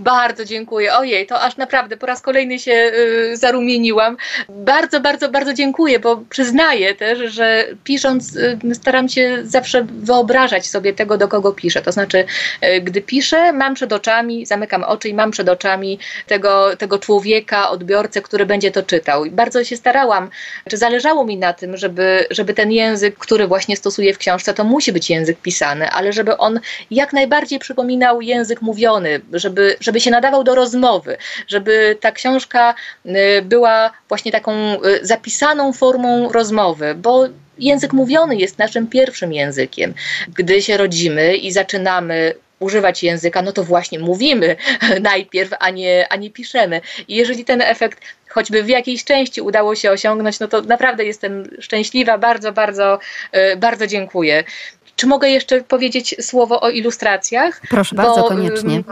[0.00, 0.94] Bardzo dziękuję.
[0.94, 4.16] Ojej, to aż naprawdę po raz kolejny się y, zarumieniłam.
[4.48, 10.92] Bardzo, bardzo, bardzo dziękuję, bo przyznaję też, że pisząc y, staram się zawsze wyobrażać sobie
[10.92, 11.82] tego, do kogo piszę.
[11.82, 12.24] To znaczy,
[12.64, 17.70] y, gdy piszę, mam przed oczami, zamykam oczy i mam przed oczami tego, tego człowieka,
[17.70, 19.24] odbiorcę, który będzie to czytał.
[19.24, 20.30] I bardzo się starałam,
[20.68, 24.64] czy zależało mi na tym, żeby, żeby ten język, który właśnie stosuję w książce, to
[24.64, 30.00] musi być język pisany, ale żeby on jak najbardziej przypominał język mówiony, żeby, żeby żeby
[30.00, 31.16] się nadawał do rozmowy,
[31.48, 32.74] żeby ta książka
[33.06, 34.52] y, była właśnie taką
[34.84, 37.28] y, zapisaną formą rozmowy, bo
[37.58, 39.94] język mówiony jest naszym pierwszym językiem.
[40.34, 44.56] Gdy się rodzimy i zaczynamy używać języka, no to właśnie mówimy
[45.12, 46.80] najpierw, a nie, a nie piszemy.
[47.08, 51.50] I jeżeli ten efekt choćby w jakiejś części udało się osiągnąć, no to naprawdę jestem
[51.60, 52.98] szczęśliwa, bardzo, bardzo,
[53.52, 54.44] y, bardzo dziękuję.
[54.96, 57.60] Czy mogę jeszcze powiedzieć słowo o ilustracjach?
[57.68, 58.82] Proszę Bo, bardzo, koniecznie.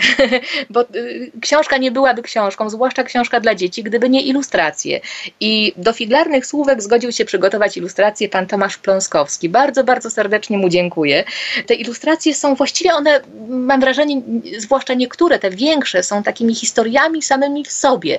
[0.70, 5.00] bo y, książka nie byłaby książką, zwłaszcza książka dla dzieci, gdyby nie ilustracje.
[5.40, 9.48] I do figlarnych słówek zgodził się przygotować ilustracje pan Tomasz Pląskowski.
[9.48, 11.24] Bardzo, bardzo serdecznie mu dziękuję.
[11.66, 14.22] Te ilustracje są właściwie one, mam wrażenie,
[14.58, 18.18] zwłaszcza niektóre, te większe, są takimi historiami samymi w sobie.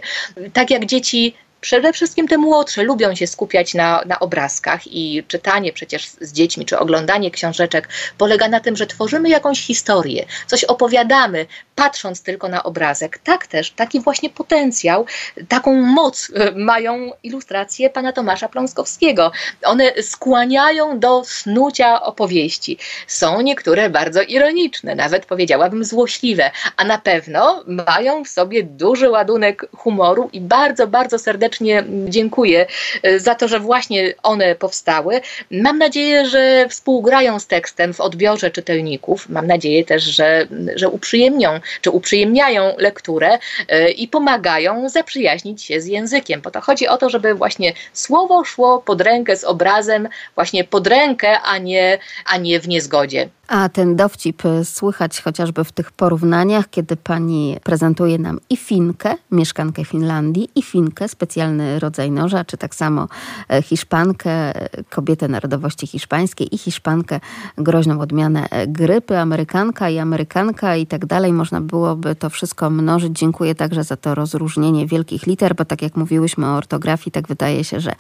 [0.54, 5.74] Tak jak dzieci Przede wszystkim te młodsze lubią się skupiać na, na obrazkach i czytanie
[5.74, 11.46] przecież z dziećmi, czy oglądanie książeczek polega na tym, że tworzymy jakąś historię, coś opowiadamy,
[11.76, 13.18] patrząc tylko na obrazek.
[13.18, 15.06] Tak też, taki właśnie potencjał,
[15.50, 19.32] taką moc e, mają ilustracje pana Tomasza Pląskowskiego.
[19.64, 22.78] One skłaniają do snucia opowieści.
[23.08, 29.66] Są niektóre bardzo ironiczne, nawet powiedziałabym złośliwe, a na pewno mają w sobie duży ładunek
[29.78, 32.66] humoru i bardzo, bardzo serdecznie serdecznie dziękuję
[33.04, 35.22] e, za to, że właśnie one powstały.
[35.52, 39.30] Mam nadzieję, że współgrają z tekstem w odbiorze czytelników.
[39.30, 45.86] Mam nadzieję też, że, że uprzyjemnią czy uprzyjemniają lekturę e, i pomagają zaprzyjaźnić się z
[45.86, 46.42] językiem.
[46.42, 50.88] Bo to chodzi o to, żeby właśnie słowo szło pod rękę z obrazem, właśnie pod
[50.88, 53.30] rękę, a nie, a nie w niezgodzie.
[53.50, 59.86] A ten dowcip słychać chociażby w tych porównaniach, kiedy pani prezentuje nam i Finkę, mieszkankę
[59.86, 63.08] Finlandii, i Finkę, specjalny rodzaj noża, czy tak samo
[63.50, 64.54] e, Hiszpankę,
[64.90, 67.20] kobietę narodowości hiszpańskiej i Hiszpankę,
[67.58, 71.34] groźną odmianę grypy, Amerykanka i Amerykanka i tak dalej.
[71.34, 73.20] Można byłoby to wszystko mnożyć.
[73.20, 77.64] Dziękuję także za to rozróżnienie wielkich liter, bo tak jak mówiłyśmy o ortografii, tak wydaje
[77.64, 77.96] się, że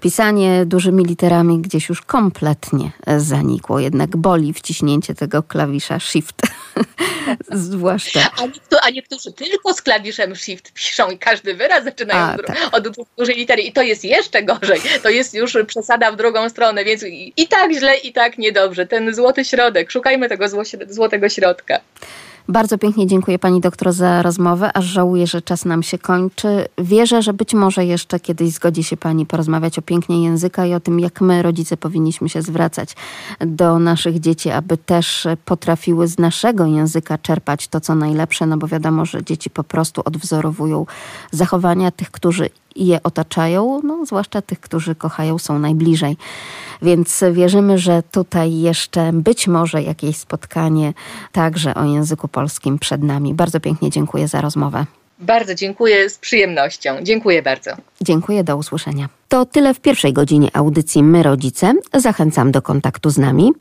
[0.00, 3.78] pisanie dużymi literami gdzieś już kompletnie zanikło.
[3.78, 6.42] Jednak boli wciśnięcie naciśnięcie tego klawisza Shift.
[7.50, 8.30] Zwłaszcza.
[8.36, 12.56] A, niektórzy, a niektórzy tylko z klawiszem Shift piszą i każdy wyraz zaczynają a, tak.
[12.72, 14.80] od dużej litery i to jest jeszcze gorzej.
[15.02, 18.86] To jest już przesada w drugą stronę, więc i, i tak źle, i tak niedobrze.
[18.86, 19.90] Ten złoty środek.
[19.90, 20.46] Szukajmy tego
[20.88, 21.80] złotego środka.
[22.50, 26.66] Bardzo pięknie dziękuję pani doktor za rozmowę, aż żałuję, że czas nam się kończy.
[26.78, 30.80] Wierzę, że być może jeszcze kiedyś zgodzi się pani porozmawiać o pięknie języka i o
[30.80, 32.96] tym, jak my, rodzice, powinniśmy się zwracać
[33.40, 38.66] do naszych dzieci, aby też potrafiły z naszego języka czerpać to, co najlepsze, no bo
[38.66, 40.86] wiadomo, że dzieci po prostu odwzorowują
[41.30, 46.16] zachowania tych, którzy je otaczają, no, zwłaszcza tych, którzy kochają, są najbliżej.
[46.82, 50.92] Więc wierzymy, że tutaj jeszcze być może jakieś spotkanie
[51.32, 53.34] także o języku polskim przed nami.
[53.34, 54.86] Bardzo pięknie dziękuję za rozmowę.
[55.20, 56.96] Bardzo dziękuję, z przyjemnością.
[57.02, 57.70] Dziękuję bardzo.
[58.00, 59.08] Dziękuję, do usłyszenia.
[59.28, 61.74] To tyle w pierwszej godzinie audycji My Rodzice.
[61.94, 63.52] Zachęcam do kontaktu z nami.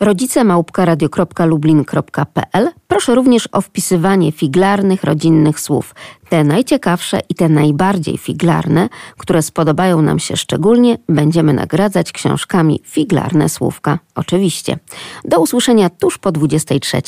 [0.00, 5.94] Rodzice małpka.radio.lublin.pl Proszę również o wpisywanie figlarnych, rodzinnych słów.
[6.28, 8.88] Te najciekawsze i te najbardziej figlarne,
[9.18, 13.98] które spodobają nam się szczególnie, będziemy nagradzać książkami Figlarne Słówka.
[14.14, 14.78] Oczywiście.
[15.24, 17.02] Do usłyszenia tuż po 23,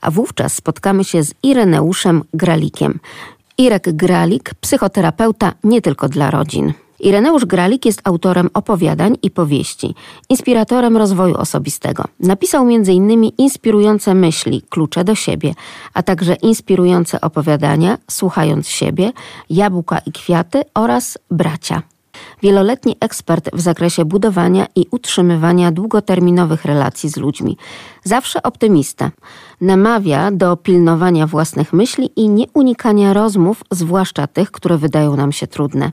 [0.00, 3.00] a wówczas spotkamy się z Ireneuszem Gralikiem.
[3.58, 6.72] Irek Gralik, psychoterapeuta nie tylko dla rodzin.
[7.00, 9.94] Ireneusz Gralik jest autorem opowiadań i powieści,
[10.28, 12.04] inspiratorem rozwoju osobistego.
[12.20, 13.24] Napisał m.in.
[13.24, 15.54] inspirujące myśli, klucze do siebie,
[15.94, 19.12] a także inspirujące opowiadania, słuchając siebie,
[19.50, 21.82] jabłka i kwiaty oraz bracia
[22.42, 27.56] wieloletni ekspert w zakresie budowania i utrzymywania długoterminowych relacji z ludźmi.
[28.04, 29.10] Zawsze optymista.
[29.60, 35.92] Namawia do pilnowania własnych myśli i nieunikania rozmów, zwłaszcza tych, które wydają nam się trudne.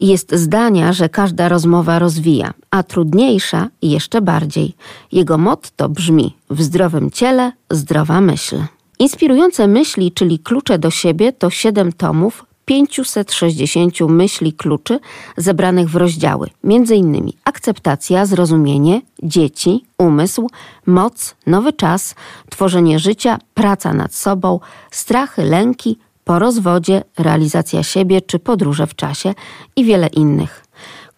[0.00, 4.74] Jest zdania, że każda rozmowa rozwija, a trudniejsza jeszcze bardziej.
[5.12, 8.56] Jego motto brzmi: w zdrowym ciele zdrowa myśl.
[8.98, 15.00] Inspirujące myśli, czyli klucze do siebie, to siedem tomów 560 myśli kluczy
[15.36, 17.30] zebranych w rozdziały, m.in.
[17.44, 20.48] akceptacja, zrozumienie, dzieci, umysł,
[20.86, 22.14] moc, nowy czas,
[22.50, 24.60] tworzenie życia, praca nad sobą,
[24.90, 29.34] strachy, lęki, po rozwodzie, realizacja siebie czy podróże w czasie
[29.76, 30.65] i wiele innych.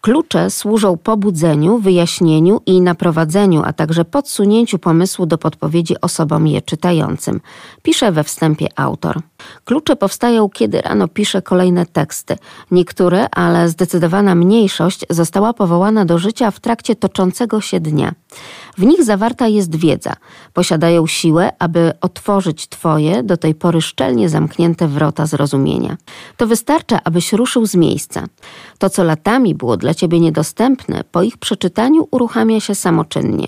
[0.01, 7.41] Klucze służą pobudzeniu, wyjaśnieniu i naprowadzeniu, a także podsunięciu pomysłu do podpowiedzi osobom je czytającym.
[7.81, 9.21] Pisze we wstępie autor.
[9.65, 12.37] Klucze powstają, kiedy rano pisze kolejne teksty.
[12.71, 18.13] Niektóre, ale zdecydowana mniejszość została powołana do życia w trakcie toczącego się dnia.
[18.77, 20.13] W nich zawarta jest wiedza.
[20.53, 25.97] Posiadają siłę, aby otworzyć Twoje, do tej pory szczelnie zamknięte wrota zrozumienia.
[26.37, 28.25] To wystarcza, abyś ruszył z miejsca.
[28.77, 33.47] To, co latami było dla Ciebie niedostępne, po ich przeczytaniu uruchamia się samoczynnie.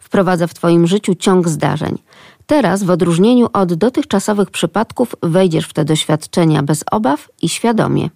[0.00, 1.98] Wprowadza w Twoim życiu ciąg zdarzeń.
[2.46, 8.10] Teraz, w odróżnieniu od dotychczasowych przypadków, wejdziesz w te doświadczenia bez obaw i świadomie.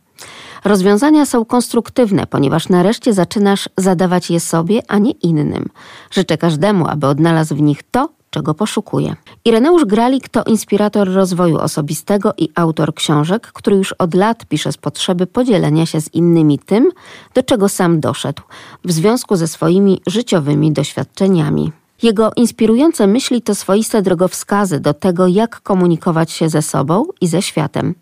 [0.65, 5.69] Rozwiązania są konstruktywne, ponieważ nareszcie zaczynasz zadawać je sobie, a nie innym.
[6.11, 9.17] Życzę każdemu, aby odnalazł w nich to, czego poszukuje.
[9.45, 14.77] Ireneusz Gralik to inspirator rozwoju osobistego i autor książek, który już od lat pisze z
[14.77, 16.91] potrzeby podzielenia się z innymi tym,
[17.35, 18.43] do czego sam doszedł,
[18.85, 21.73] w związku ze swoimi życiowymi doświadczeniami.
[22.03, 27.43] Jego inspirujące myśli to swoiste drogowskazy do tego, jak komunikować się ze sobą i ze
[27.43, 27.95] światem.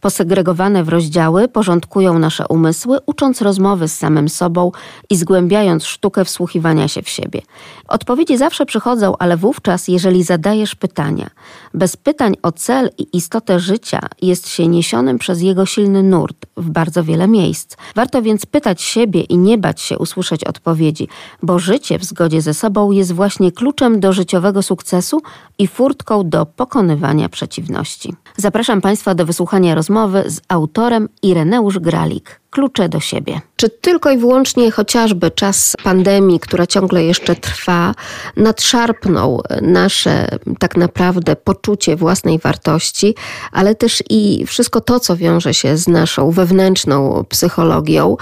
[0.00, 4.72] Posegregowane w rozdziały porządkują nasze umysły, ucząc rozmowy z samym sobą
[5.10, 7.42] i zgłębiając sztukę wsłuchiwania się w siebie.
[7.88, 11.30] Odpowiedzi zawsze przychodzą, ale wówczas, jeżeli zadajesz pytania.
[11.74, 16.70] Bez pytań o cel i istotę życia jest się niesionym przez jego silny nurt w
[16.70, 17.76] bardzo wiele miejsc.
[17.94, 21.08] Warto więc pytać siebie i nie bać się usłyszeć odpowiedzi,
[21.42, 25.22] bo życie w zgodzie ze sobą jest właśnie właśnie kluczem do życiowego sukcesu
[25.58, 28.14] i furtką do pokonywania przeciwności.
[28.36, 33.40] Zapraszam Państwa do wysłuchania rozmowy z autorem Ireneusz Gralik klucze do siebie.
[33.56, 37.94] Czy tylko i wyłącznie chociażby czas pandemii, która ciągle jeszcze trwa,
[38.36, 40.28] nadszarpnął nasze
[40.58, 43.14] tak naprawdę poczucie własnej wartości,
[43.52, 48.16] ale też i wszystko to, co wiąże się z naszą wewnętrzną psychologią?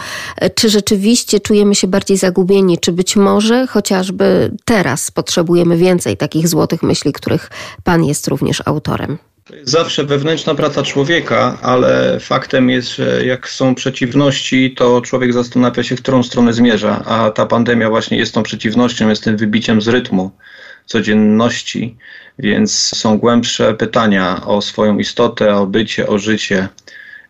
[0.54, 6.82] Czy rzeczywiście czujemy się bardziej zagubieni, czy być może chociażby teraz potrzebujemy więcej takich złotych
[6.82, 7.50] myśli, których
[7.84, 9.18] Pan jest również autorem?
[9.62, 15.96] Zawsze wewnętrzna praca człowieka, ale faktem jest, że jak są przeciwności, to człowiek zastanawia się,
[15.96, 19.88] w którą stronę zmierza, a ta pandemia właśnie jest tą przeciwnością, jest tym wybiciem z
[19.88, 20.30] rytmu
[20.86, 21.96] codzienności,
[22.38, 26.68] więc są głębsze pytania o swoją istotę, o bycie, o życie.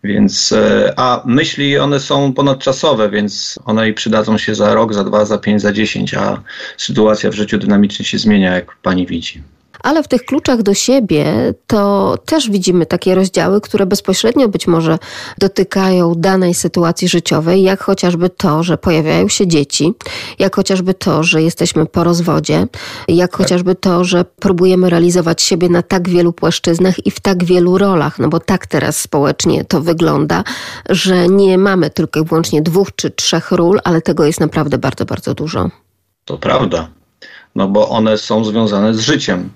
[0.04, 5.04] Więc, e, a myśli one są ponadczasowe, więc one i przydadzą się za rok, za
[5.04, 6.42] dwa, za pięć, za dziesięć, a
[6.76, 9.53] sytuacja w życiu dynamicznie się zmienia, jak pani widzi
[9.84, 14.98] ale w tych kluczach do siebie to też widzimy takie rozdziały, które bezpośrednio być może
[15.38, 19.92] dotykają danej sytuacji życiowej, jak chociażby to, że pojawiają się dzieci,
[20.38, 22.66] jak chociażby to, że jesteśmy po rozwodzie,
[23.08, 23.38] jak tak.
[23.38, 28.18] chociażby to, że próbujemy realizować siebie na tak wielu płaszczyznach i w tak wielu rolach,
[28.18, 30.44] no bo tak teraz społecznie to wygląda,
[30.88, 35.04] że nie mamy tylko i wyłącznie dwóch czy trzech ról, ale tego jest naprawdę bardzo,
[35.04, 35.70] bardzo dużo.
[36.24, 36.88] To prawda,
[37.54, 39.50] no bo one są związane z życiem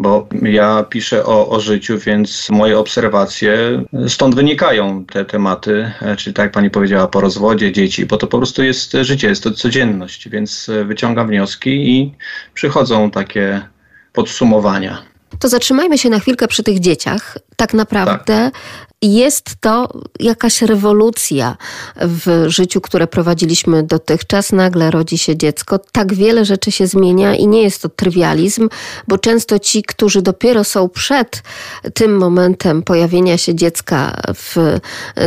[0.00, 6.34] bo ja piszę o, o życiu, więc moje obserwacje, stąd wynikają te tematy, e, czyli
[6.34, 9.50] tak jak pani powiedziała, po rozwodzie dzieci, bo to po prostu jest życie, jest to
[9.50, 12.14] codzienność, więc e, wyciągam wnioski i
[12.54, 13.62] przychodzą takie
[14.12, 15.09] podsumowania.
[15.38, 17.38] To zatrzymajmy się na chwilkę przy tych dzieciach.
[17.56, 18.54] Tak naprawdę tak
[19.02, 19.88] jest to
[20.20, 21.56] jakaś rewolucja
[21.96, 24.52] w życiu, które prowadziliśmy dotychczas.
[24.52, 28.68] Nagle rodzi się dziecko, tak wiele rzeczy się zmienia i nie jest to trywializm,
[29.08, 31.42] bo często ci, którzy dopiero są przed
[31.94, 34.78] tym momentem pojawienia się dziecka w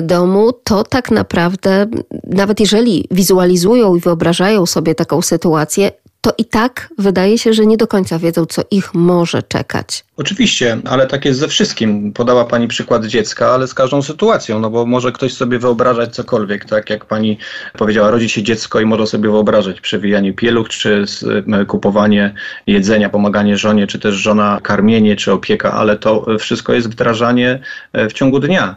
[0.02, 1.88] domu, to tak naprawdę,
[2.24, 5.92] nawet jeżeli wizualizują i wyobrażają sobie taką sytuację,
[6.24, 10.06] to i tak wydaje się, że nie do końca wiedzą, co ich może czekać.
[10.18, 12.14] Oczywiście, ale tak jest ze wszystkim.
[12.14, 16.66] Podała Pani przykład dziecka, ale z każdą sytuacją, no bo może ktoś sobie wyobrażać cokolwiek,
[16.66, 17.38] tak jak Pani
[17.78, 21.06] powiedziała, rodzi się dziecko i może sobie wyobrażać przewijanie pieluch, czy
[21.54, 22.34] e, kupowanie
[22.68, 27.60] jedzenia, pomaganie żonie, czy też żona karmienie, czy opieka, ale to wszystko jest wdrażanie
[27.94, 28.76] e, w ciągu dnia.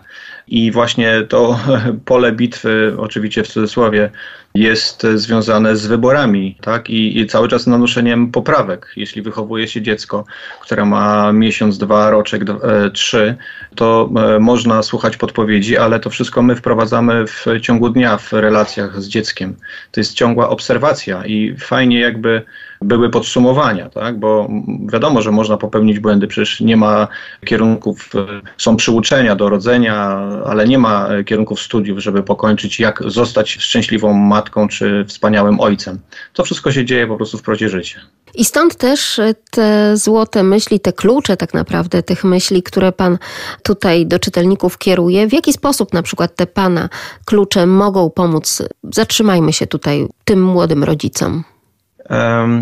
[0.49, 1.59] I właśnie to
[2.05, 4.11] pole bitwy, oczywiście w cudzysłowie,
[4.57, 6.91] jest związane z wyborami, tak?
[6.91, 8.93] I, I, cały czas nanoszeniem poprawek.
[8.97, 10.25] Jeśli wychowuje się dziecko,
[10.61, 13.37] które ma miesiąc, dwa, roczek, e, trzy,
[13.75, 19.03] to e, można słuchać podpowiedzi, ale to wszystko my wprowadzamy w ciągu dnia w relacjach
[19.03, 19.57] z dzieckiem.
[19.93, 22.43] To jest ciągła obserwacja i fajnie jakby
[22.83, 24.19] były podsumowania, tak?
[24.19, 24.49] bo
[24.93, 27.09] wiadomo, że można popełnić błędy, przecież nie ma
[27.45, 28.27] kierunków, e,
[28.59, 29.99] są przyuczenia do rodzenia,
[30.47, 35.99] ale nie ma kierunków studiów, żeby pokończyć, jak zostać szczęśliwą matką czy wspaniałym ojcem.
[36.33, 38.01] To wszystko się dzieje po prostu w procie życia.
[38.35, 43.19] I stąd też e, te złote myśli, te klucze tak naprawdę tych myśli, które Pan
[43.63, 45.29] tutaj do czytelników kieruje.
[45.29, 46.89] W jaki sposób na przykład te Pana
[47.25, 48.63] klucze mogą pomóc?
[48.95, 51.45] Zatrzymajmy się tutaj tym młodym rodzicom.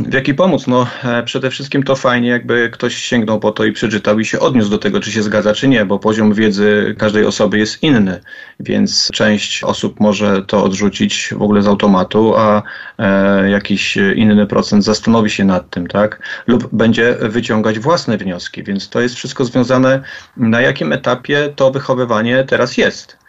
[0.09, 0.67] W jaki pomóc?
[0.67, 4.41] No, e, przede wszystkim to fajnie, jakby ktoś sięgnął po to i przeczytał i się
[4.41, 8.21] odniósł do tego, czy się zgadza, czy nie, bo poziom wiedzy każdej osoby jest inny,
[8.61, 12.63] więc część osób może to odrzucić w ogóle z automatu, a
[12.99, 16.23] e, jakiś inny procent zastanowi się nad tym, tak?
[16.47, 20.03] Lub będzie wyciągać własne wnioski, więc to jest wszystko związane,
[20.37, 23.24] na jakim etapie to wychowywanie teraz jest.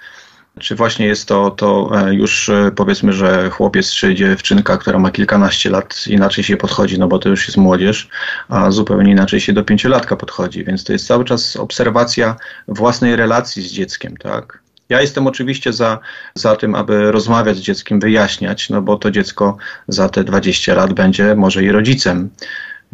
[0.60, 5.12] Czy właśnie jest to, to e, już e, powiedzmy, że chłopiec czy dziewczynka, która ma
[5.12, 8.10] kilkanaście lat, inaczej się podchodzi, no bo to już jest młodzież,
[8.50, 12.36] a zupełnie inaczej się do pięciolatka podchodzi, więc to jest cały czas obserwacja
[12.68, 14.66] własnej relacji z dzieckiem, tak?
[14.90, 16.00] Ja jestem oczywiście za,
[16.36, 20.94] za tym, aby rozmawiać z dzieckiem, wyjaśniać, no bo to dziecko za te 20 lat
[20.94, 22.30] będzie może i rodzicem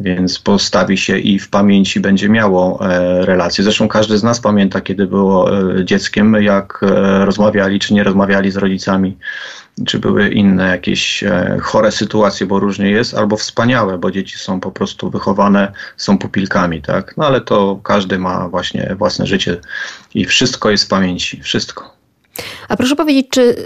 [0.00, 3.64] więc postawi się i w pamięci będzie miało e, relacje.
[3.64, 8.50] Zresztą każdy z nas pamięta, kiedy było e, dzieckiem, jak e, rozmawiali czy nie rozmawiali
[8.50, 9.16] z rodzicami,
[9.86, 11.24] czy były inne jakieś
[11.62, 16.82] chore sytuacje, bo różnie jest, albo wspaniałe, bo dzieci są po prostu wychowane, są pupilkami,
[16.82, 17.16] tak?
[17.16, 19.60] No ale to każdy ma właśnie własne życie
[20.14, 21.91] i wszystko jest w pamięci, wszystko.
[22.68, 23.56] A proszę powiedzieć, czy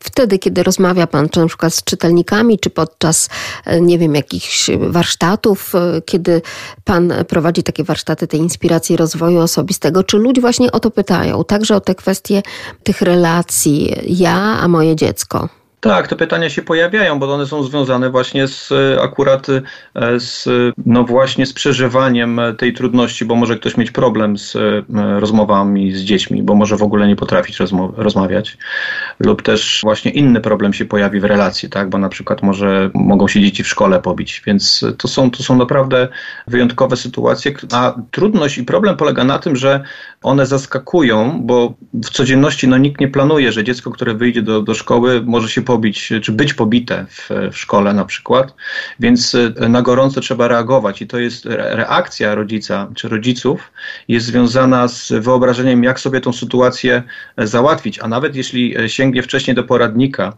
[0.00, 3.28] wtedy, kiedy rozmawia Pan, czy na przykład z czytelnikami, czy podczas,
[3.64, 6.42] e, nie wiem, jakichś warsztatów, e, kiedy
[6.84, 11.76] Pan prowadzi takie warsztaty tej inspiracji rozwoju osobistego, czy ludzie właśnie o to pytają, także
[11.76, 12.42] o te kwestie
[12.82, 15.48] tych relacji ja, a moje dziecko?
[15.80, 19.62] Tak, te pytania się pojawiają, bo one są związane właśnie z e, akurat e,
[20.20, 20.48] z,
[20.86, 24.60] no właśnie z przeżywaniem tej trudności, bo może ktoś mieć problem z e,
[25.20, 27.58] rozmowami z dziećmi, bo może w ogóle nie potrafić
[27.96, 28.58] rozmawiać,
[29.20, 33.28] lub też właśnie inny problem się pojawi w relacji, tak, bo na przykład może mogą
[33.28, 36.08] się dzieci w szkole pobić, więc to są, to są naprawdę
[36.46, 39.82] wyjątkowe sytuacje, a trudność i problem polega na tym, że
[40.22, 44.74] one zaskakują, bo w codzienności no, nikt nie planuje, że dziecko, które wyjdzie do, do
[44.74, 48.54] szkoły może się pobić, czy być pobite w, w szkole na przykład,
[49.00, 53.72] więc e, na gorąco trzeba reagować i to jest reakcja rodzica czy rodziców
[54.08, 57.02] jest związana z wyobrażeniem, jak sobie tą sytuację
[57.36, 60.32] e, załatwić, a nawet jeśli e, sięgnie wcześniej do poradnika,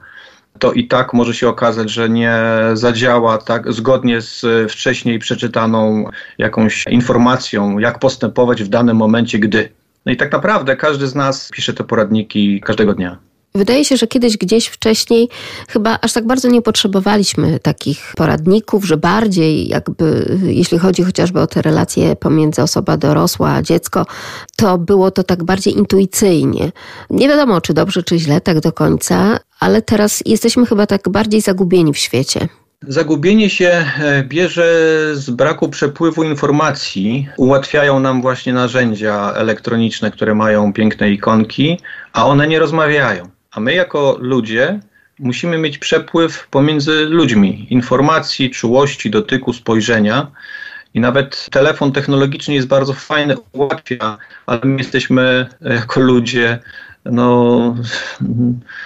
[0.59, 2.35] to i tak może się okazać, że nie
[2.75, 9.69] zadziała tak zgodnie z wcześniej przeczytaną jakąś informacją, jak postępować w danym momencie, gdy
[10.09, 13.19] No i tak naprawdę każdy z nas pisze te poradniki każdego dnia.
[13.59, 15.29] Wydaje się, że kiedyś gdzieś wcześniej
[15.69, 21.47] chyba aż tak bardzo nie potrzebowaliśmy takich poradników, że bardziej jakby, jeśli chodzi chociażby o
[21.47, 24.07] te relacje pomiędzy osoba dorosła a dziecko,
[24.57, 26.73] to było to tak bardziej intuicyjnie.
[27.11, 31.41] Nie wiadomo, czy dobrze, czy źle, tak do końca, ale teraz jesteśmy chyba tak bardziej
[31.41, 32.49] zagubieni w świecie.
[32.83, 34.65] Zagubienie się e, bierze
[35.13, 37.29] z braku przepływu informacji.
[37.37, 41.81] Ułatwiają nam właśnie narzędzia elektroniczne, które mają piękne ikonki,
[42.13, 43.38] a one nie rozmawiają.
[43.51, 44.81] A my jako ludzie
[45.19, 50.31] musimy mieć przepływ pomiędzy ludźmi informacji, czułości, dotyku, spojrzenia.
[50.95, 56.59] I nawet telefon technologiczny jest bardzo fajny, ułatwia, ale my jesteśmy jako ludzie
[57.05, 57.77] no,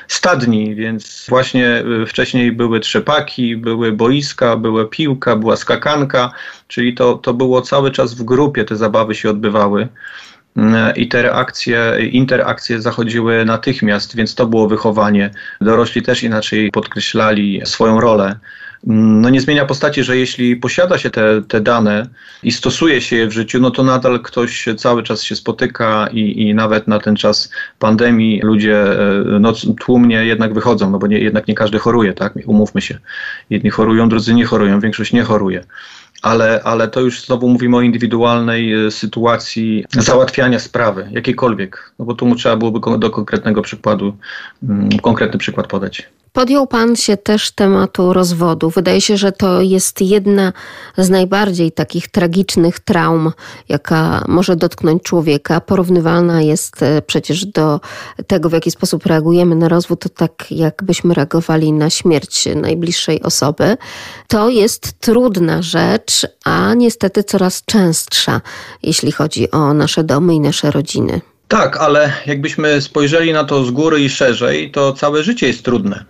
[0.09, 6.33] stadni, więc właśnie wcześniej były trzepaki, były boiska, była piłka, była skakanka,
[6.69, 9.89] czyli to, to było cały czas w grupie, te zabawy się odbywały.
[10.57, 15.31] E, i te reakcje, interakcje zachodziły natychmiast, więc to było wychowanie.
[15.61, 18.37] Dorośli też inaczej podkreślali swoją rolę.
[18.87, 22.07] No nie zmienia postaci, że jeśli posiada się te, te dane
[22.43, 26.43] i stosuje się je w życiu, no to nadal ktoś cały czas się spotyka i,
[26.43, 31.19] i nawet na ten czas pandemii ludzie e, no, tłumnie jednak wychodzą, no bo nie,
[31.19, 32.33] jednak nie każdy choruje, tak?
[32.47, 32.99] Umówmy się.
[33.51, 35.65] Jedni chorują, drudzy nie chorują, większość nie choruje
[36.23, 42.15] ale, ale to już znowu mówimy o indywidualnej e, sytuacji załatwiania sprawy, jakiejkolwiek, no bo
[42.15, 44.17] tu trzeba byłoby do konkretnego przykładu,
[44.63, 46.09] mm, konkretny przykład podać.
[46.33, 48.71] Podjął Pan się też tematu rozwodu.
[48.71, 50.53] Wydaje się, że to jest jedna
[50.99, 53.33] z najbardziej takich tragicznych traum,
[53.69, 55.61] jaka może dotknąć człowieka.
[55.61, 57.81] Porównywalna jest e, przecież do
[58.27, 63.77] tego, w jaki sposób reagujemy na rozwód, to tak jakbyśmy reagowali na śmierć najbliższej osoby.
[64.29, 68.41] To jest trudna rzecz, a niestety coraz częstsza,
[68.83, 71.21] jeśli chodzi o nasze domy i nasze rodziny.
[71.49, 76.05] Tak, ale jakbyśmy spojrzeli na to z góry i szerzej, to całe życie jest trudne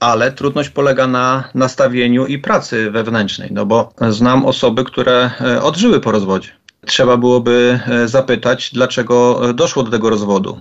[0.00, 6.00] ale trudność polega na nastawieniu i pracy wewnętrznej, no bo znam osoby, które e, odżyły
[6.00, 6.50] po rozwodzie.
[6.86, 10.60] Trzeba byłoby e, zapytać, dlaczego doszło do tego rozwodu.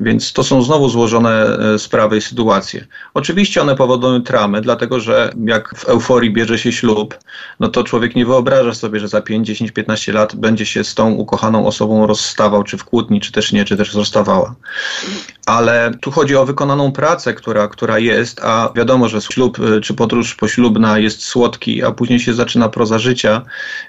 [0.00, 2.86] Więc to są znowu złożone e, sprawy i sytuacje.
[3.14, 7.18] Oczywiście one powodują tramy, dlatego że jak w euforii bierze się ślub,
[7.60, 10.94] no to człowiek nie wyobraża sobie, że za 5, 10, 15 lat będzie się z
[10.94, 14.54] tą ukochaną osobą rozstawał, czy w kłótni, czy też nie, czy też rozstawała.
[15.46, 19.94] Ale tu chodzi o wykonaną pracę, która, która jest, a wiadomo, że ślub e, czy
[19.94, 23.42] podróż poślubna jest słodki, a później się zaczyna proza życia,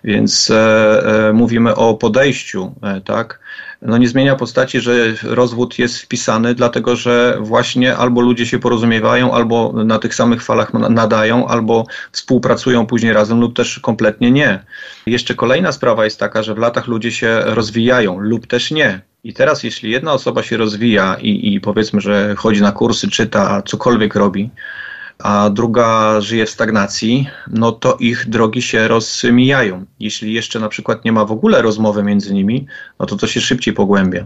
[0.03, 3.39] więc e, e, mówimy o podejściu, e, tak?
[3.81, 9.33] No nie zmienia postaci, że rozwód jest wpisany, dlatego że właśnie albo ludzie się porozumiewają,
[9.33, 14.63] albo na tych samych falach nadają, albo współpracują później razem, lub też kompletnie nie.
[15.05, 19.01] Jeszcze kolejna sprawa jest taka, że w latach ludzie się rozwijają, lub też nie.
[19.23, 23.61] I teraz, jeśli jedna osoba się rozwija i, i powiedzmy, że chodzi na kursy, czyta,
[23.61, 24.49] cokolwiek robi,
[25.19, 29.85] a druga żyje w stagnacji, no to ich drogi się rozmijają.
[29.99, 32.67] Jeśli jeszcze na przykład nie ma w ogóle rozmowy między nimi,
[32.99, 34.25] no to to się szybciej pogłębia.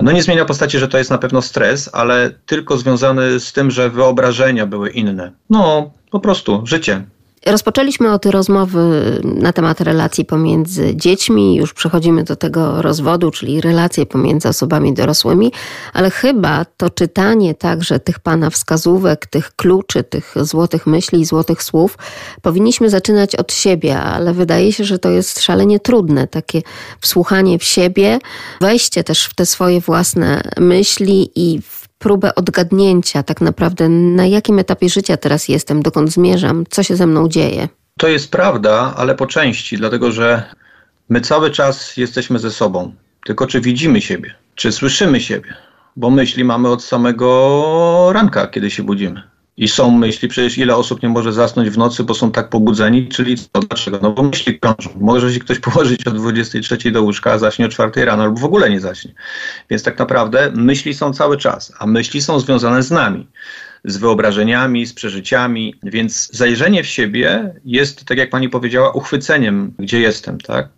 [0.00, 3.70] No nie zmienia postaci, że to jest na pewno stres, ale tylko związany z tym,
[3.70, 5.32] że wyobrażenia były inne.
[5.50, 7.04] No, po prostu życie.
[7.46, 14.06] Rozpoczęliśmy od rozmowy na temat relacji pomiędzy dziećmi, już przechodzimy do tego rozwodu, czyli relacje
[14.06, 15.52] pomiędzy osobami dorosłymi,
[15.92, 21.98] ale chyba to czytanie także tych pana wskazówek, tych kluczy, tych złotych myśli złotych słów
[22.42, 26.62] powinniśmy zaczynać od siebie, ale wydaje się, że to jest szalenie trudne, takie
[27.00, 28.18] wsłuchanie w siebie,
[28.60, 34.58] wejście też w te swoje własne myśli i w próbę odgadnięcia tak naprawdę, na jakim
[34.58, 37.68] etapie życia teraz jestem, dokąd zmierzam, co się ze mną dzieje.
[37.98, 40.42] To jest prawda, ale po części, dlatego że
[41.08, 42.94] my cały czas jesteśmy ze sobą.
[43.26, 45.54] Tylko czy widzimy siebie, czy słyszymy siebie,
[45.96, 49.22] bo myśli mamy od samego ranka, kiedy się budzimy.
[49.56, 53.08] I są myśli, przecież ile osób nie może zasnąć w nocy, bo są tak pobudzeni,
[53.08, 53.98] czyli co, dlaczego?
[54.02, 54.90] No bo myśli krążą.
[55.00, 58.44] Może się ktoś położyć o 23 do łóżka, a zaśnie o 4 rano, albo w
[58.44, 59.14] ogóle nie zaśnie.
[59.70, 63.26] Więc tak naprawdę myśli są cały czas, a myśli są związane z nami
[63.86, 70.00] z wyobrażeniami, z przeżyciami, więc zajrzenie w siebie jest, tak jak pani powiedziała, uchwyceniem, gdzie
[70.00, 70.68] jestem, tak?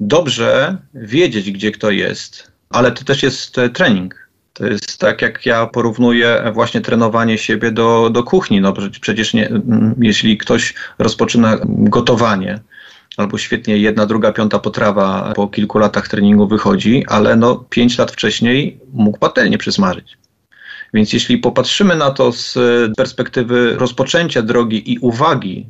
[0.00, 4.27] Dobrze wiedzieć, gdzie kto jest, ale to też jest e, trening
[4.58, 8.60] to jest tak, jak ja porównuję właśnie trenowanie siebie do, do kuchni.
[8.60, 9.50] No przecież nie,
[9.98, 12.60] jeśli ktoś rozpoczyna gotowanie,
[13.16, 18.12] albo świetnie jedna, druga, piąta potrawa po kilku latach treningu wychodzi, ale no pięć lat
[18.12, 20.18] wcześniej mógł patelnię przysmażyć.
[20.94, 22.58] Więc jeśli popatrzymy na to z
[22.96, 25.66] perspektywy rozpoczęcia drogi i uwagi,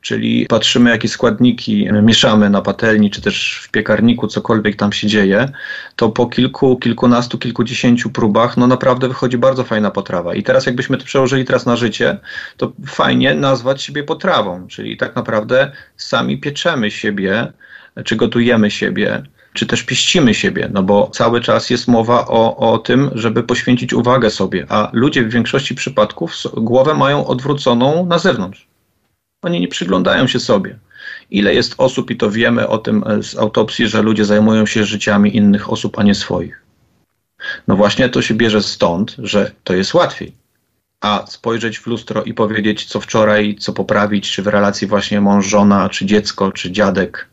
[0.00, 5.48] czyli patrzymy, jakie składniki mieszamy na patelni, czy też w piekarniku, cokolwiek tam się dzieje,
[5.96, 10.34] to po kilku, kilkunastu, kilkudziesięciu próbach, no naprawdę wychodzi bardzo fajna potrawa.
[10.34, 12.18] I teraz jakbyśmy to przełożyli teraz na życie,
[12.56, 17.52] to fajnie nazwać siebie potrawą, czyli tak naprawdę sami pieczemy siebie,
[18.04, 19.22] czy gotujemy siebie,
[19.52, 23.92] czy też pieścimy siebie, no bo cały czas jest mowa o, o tym, żeby poświęcić
[23.92, 28.68] uwagę sobie, a ludzie w większości przypadków głowę mają odwróconą na zewnątrz.
[29.42, 30.78] Oni nie przyglądają się sobie.
[31.30, 35.36] Ile jest osób, i to wiemy o tym z autopsji, że ludzie zajmują się życiami
[35.36, 36.62] innych osób, a nie swoich.
[37.68, 40.32] No właśnie to się bierze stąd, że to jest łatwiej.
[41.00, 45.88] A spojrzeć w lustro i powiedzieć, co wczoraj, co poprawić, czy w relacji właśnie mąż-żona,
[45.88, 47.28] czy dziecko, czy dziadek,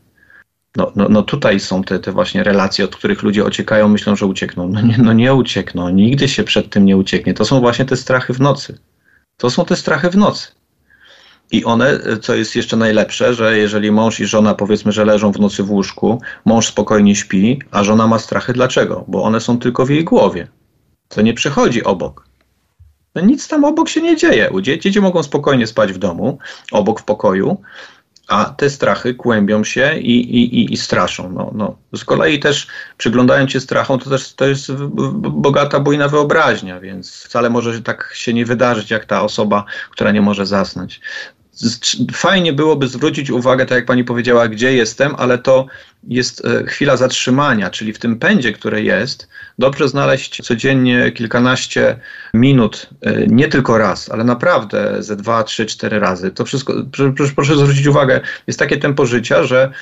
[0.76, 4.26] no, no, no tutaj są te, te właśnie relacje, od których ludzie ociekają, myślą, że
[4.26, 4.68] uciekną.
[4.68, 7.34] No nie, no nie uciekną, nigdy się przed tym nie ucieknie.
[7.34, 8.78] To są właśnie te strachy w nocy.
[9.36, 10.48] To są te strachy w nocy.
[11.50, 15.40] I one, co jest jeszcze najlepsze, że jeżeli mąż i żona powiedzmy, że leżą w
[15.40, 18.52] nocy w łóżku, mąż spokojnie śpi, a żona ma strachy.
[18.52, 19.04] Dlaczego?
[19.08, 20.48] Bo one są tylko w jej głowie.
[21.08, 22.26] To nie przychodzi obok.
[23.14, 24.50] No nic tam obok się nie dzieje.
[24.62, 26.38] Dzieci mogą spokojnie spać w domu,
[26.72, 27.62] obok w pokoju,
[28.28, 31.32] a te strachy kłębią się i, i, i, straszą.
[31.32, 31.76] No, no.
[31.94, 32.66] Z kolei też
[32.96, 34.72] przyglądając się strachom, to też to jest
[35.12, 40.20] bogata, bujna wyobraźnia, więc wcale może tak się nie wydarzyć, jak ta osoba, która nie
[40.20, 41.00] może zasnąć
[42.12, 45.66] fajnie byłoby zwrócić uwagę, tak jak pani powiedziała, gdzie jestem, ale to
[46.08, 49.28] jest e, chwila zatrzymania, czyli w tym pędzie, które jest,
[49.58, 52.00] dobrze znaleźć codziennie kilkanaście
[52.34, 56.30] minut, e, nie tylko raz, ale naprawdę ze dwa, trzy, cztery razy.
[56.30, 56.74] To wszystko,
[57.16, 59.72] proszę, proszę zwrócić uwagę, jest takie tempo życia, że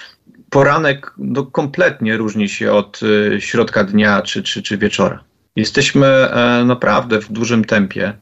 [0.51, 3.01] poranek no, kompletnie różni się od
[3.37, 5.25] e, środka dnia czy, czy, czy wieczora.
[5.57, 6.29] Jesteśmy
[6.65, 8.13] naprawdę w dużym tempie.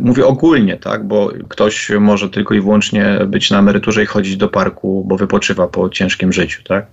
[0.00, 4.48] Mówię ogólnie, tak, bo ktoś może tylko i wyłącznie być na emeryturze i chodzić do
[4.48, 6.86] parku, bo wypoczywa po ciężkim życiu, tak,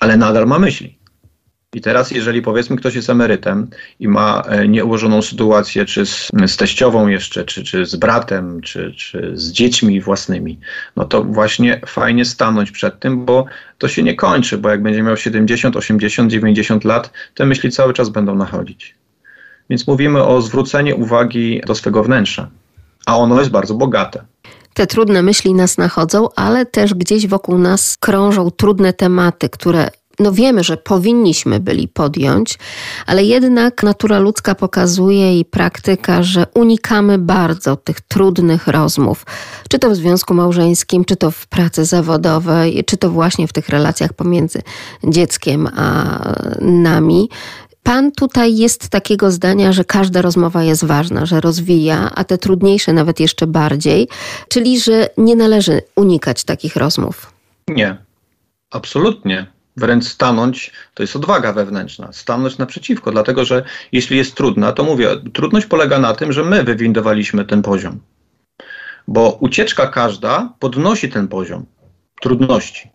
[0.00, 1.02] ale nadal ma myśli.
[1.74, 3.68] I teraz, jeżeli powiedzmy ktoś jest emerytem
[4.00, 8.92] i ma e, nieułożoną sytuację, czy z, z teściową jeszcze, czy, czy z bratem, czy,
[8.96, 10.58] czy z dziećmi własnymi,
[10.96, 13.44] no to właśnie fajnie stanąć przed tym, bo
[13.78, 17.92] to się nie kończy, bo jak będzie miał 70, 80, 90 lat, te myśli cały
[17.92, 18.94] czas będą nachodzić.
[19.72, 22.48] Więc mówimy o zwróceniu uwagi do swego wnętrza,
[23.06, 24.24] a ono jest bardzo bogate.
[24.74, 30.32] Te trudne myśli nas nachodzą, ale też gdzieś wokół nas krążą trudne tematy, które no
[30.32, 32.58] wiemy, że powinniśmy byli podjąć,
[33.06, 39.26] ale jednak natura ludzka pokazuje i praktyka, że unikamy bardzo tych trudnych rozmów,
[39.68, 43.68] czy to w związku małżeńskim, czy to w pracy zawodowej, czy to właśnie w tych
[43.68, 44.62] relacjach pomiędzy
[45.04, 46.18] dzieckiem a
[46.60, 47.28] nami.
[47.82, 52.92] Pan tutaj jest takiego zdania, że każda rozmowa jest ważna, że rozwija, a te trudniejsze
[52.92, 54.08] nawet jeszcze bardziej,
[54.48, 57.32] czyli że nie należy unikać takich rozmów.
[57.68, 57.96] Nie,
[58.70, 59.46] absolutnie.
[59.76, 65.08] Wręcz stanąć to jest odwaga wewnętrzna, stanąć naprzeciwko, dlatego że jeśli jest trudna, to mówię,
[65.32, 68.00] trudność polega na tym, że my wywindowaliśmy ten poziom.
[69.08, 71.66] Bo ucieczka każda podnosi ten poziom
[72.20, 72.90] trudności.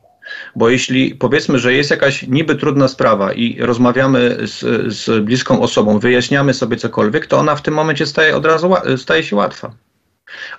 [0.57, 4.59] Bo jeśli powiedzmy, że jest jakaś niby trudna sprawa i rozmawiamy z,
[4.93, 9.23] z bliską osobą, wyjaśniamy sobie cokolwiek, to ona w tym momencie staje od razu staje
[9.23, 9.71] się łatwa.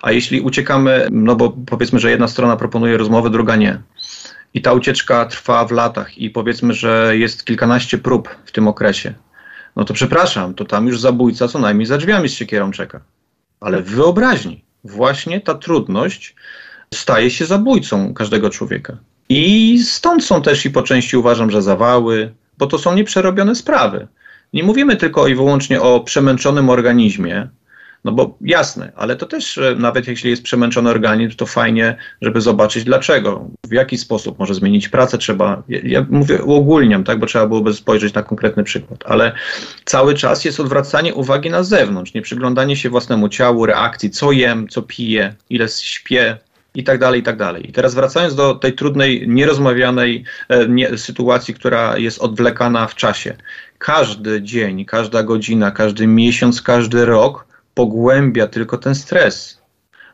[0.01, 3.81] A jeśli uciekamy, no bo powiedzmy, że jedna strona proponuje rozmowę, druga nie.
[4.53, 9.13] I ta ucieczka trwa w latach i powiedzmy, że jest kilkanaście prób w tym okresie.
[9.75, 13.01] No to przepraszam, to tam już zabójca co najmniej za drzwiami z siekierą czeka.
[13.59, 16.35] Ale w wyobraźni właśnie ta trudność
[16.93, 18.97] staje się zabójcą każdego człowieka.
[19.29, 24.07] I stąd są też i po części uważam, że zawały, bo to są nieprzerobione sprawy.
[24.53, 27.47] Nie mówimy tylko i wyłącznie o przemęczonym organizmie,
[28.03, 32.41] no bo jasne, ale to też e, nawet jeśli jest przemęczony organizm, to fajnie, żeby
[32.41, 37.47] zobaczyć dlaczego, w jaki sposób może zmienić pracę, trzeba, ja, mówię uogólniam, tak, bo trzeba
[37.47, 39.31] byłoby spojrzeć na konkretny przykład, ale
[39.85, 44.67] cały czas jest odwracanie uwagi na zewnątrz, nie przyglądanie się własnemu ciału, reakcji, co jem,
[44.67, 46.37] co piję, ile śpię,
[46.79, 47.69] i tak dalej, i tak dalej.
[47.69, 53.35] I teraz wracając do tej trudnej, nierozmawianej e, nie, sytuacji, która jest odwlekana w czasie.
[53.77, 59.61] Każdy dzień, każda godzina, każdy miesiąc, każdy rok pogłębia tylko ten stres,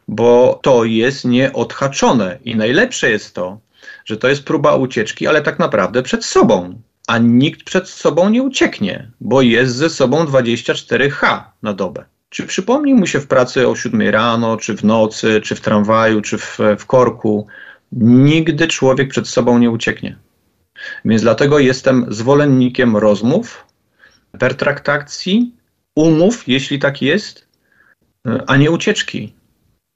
[0.08, 2.38] bo to jest nieodhaczone.
[2.46, 3.60] I najlepsze jest to,
[4.06, 6.82] że to jest próba ucieczki, ale tak naprawdę przed sobą.
[7.08, 12.06] A nikt przed sobą nie ucieknie, bo jest ze sobą 24H na dobę.
[12.36, 16.22] Czy przypomni mu się w pracy o 7 rano, czy w nocy, czy w tramwaju,
[16.22, 17.48] czy w, w korku?
[18.02, 20.18] Nigdy człowiek przed sobą nie ucieknie.
[21.06, 23.66] Więc dlatego jestem zwolennikiem rozmów,
[24.40, 25.56] pertraktacji,
[25.96, 27.48] umów, jeśli tak jest,
[28.48, 29.34] a nie ucieczki.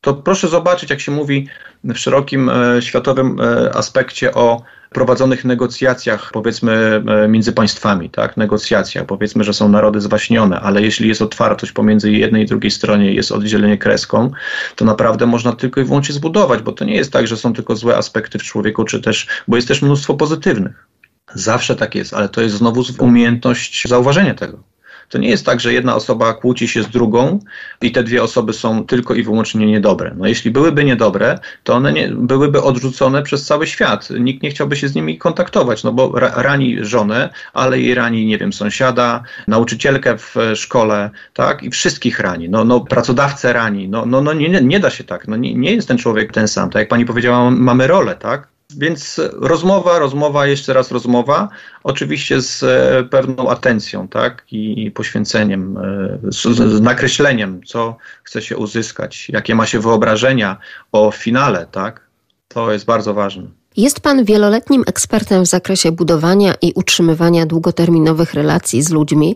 [0.02, 1.48] To proszę zobaczyć, jak się mówi
[1.84, 8.38] w szerokim e, światowym e, aspekcie o prowadzonych negocjacjach, powiedzmy, e, między państwami, tak?
[8.38, 13.14] Negocjacjach, powiedzmy, że są narody zwaśnione, ale jeśli jest otwartość pomiędzy jednej i drugiej stronie,
[13.14, 14.32] jest oddzielenie kreską,
[14.76, 17.76] to naprawdę można tylko i wyłącznie zbudować, bo to nie jest tak, że są tylko
[17.76, 20.88] złe aspekty w człowieku, czy też, bo jest też mnóstwo pozytywnych.
[21.34, 24.64] Zawsze tak jest, ale to jest znowu umiejętność zauważenia tego.
[25.10, 27.40] To nie jest tak, że jedna osoba kłóci się z drugą
[27.82, 30.16] i te dwie osoby są tylko i wyłącznie niedobre.
[30.18, 34.10] No jeśli byłyby niedobre, to one nie, byłyby odrzucone przez cały świat.
[34.20, 38.26] Nikt nie chciałby się z nimi kontaktować, no bo ra, rani żonę, ale i rani,
[38.26, 41.64] nie wiem, sąsiada, nauczycielkę w szkole, tak?
[41.64, 42.50] I wszystkich rani.
[42.50, 43.90] No, no pracodawcę rani.
[43.90, 45.28] No, no, no nie, nie da się tak.
[45.28, 46.70] No, nie, nie jest ten człowiek ten sam.
[46.70, 48.59] Tak jak pani powiedziała, mamy rolę, tak?
[48.78, 51.50] Więc rozmowa, rozmowa, jeszcze raz rozmowa,
[51.84, 58.58] oczywiście z e, pewną atencją, tak, i poświęceniem, e, z, z, nakreśleniem, co chce się
[58.58, 60.58] uzyskać, jakie ma się wyobrażenia
[60.92, 62.02] o finale, tak,
[62.48, 63.44] to jest bardzo ważne.
[63.78, 69.36] Jest Pan wieloletnim ekspertem w zakresie budowania i utrzymywania długoterminowych relacji z ludźmi.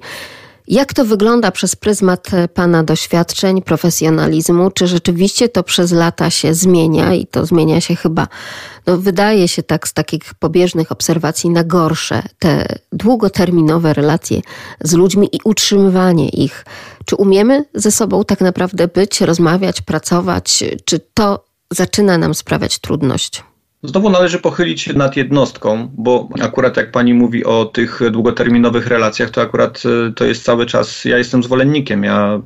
[0.68, 4.72] Jak to wygląda przez pryzmat e, Pana doświadczeń, profesjonalizmu?
[4.72, 8.28] Czy rzeczywiście to przez lata się zmienia i to zmienia się chyba,
[8.88, 14.42] no wydaje się tak z takich pobieżnych obserwacji na gorsze, te długoterminowe relacje
[14.82, 16.66] z ludźmi i utrzymywanie ich?
[17.06, 20.64] Czy umiemy ze sobą tak naprawdę być, rozmawiać, pracować?
[20.86, 23.44] Czy to zaczyna nam sprawiać trudność?
[23.84, 29.30] Znowu należy pochylić się nad jednostką, bo akurat jak pani mówi o tych długoterminowych relacjach,
[29.30, 32.42] to akurat y, to jest cały czas, ja jestem zwolennikiem ja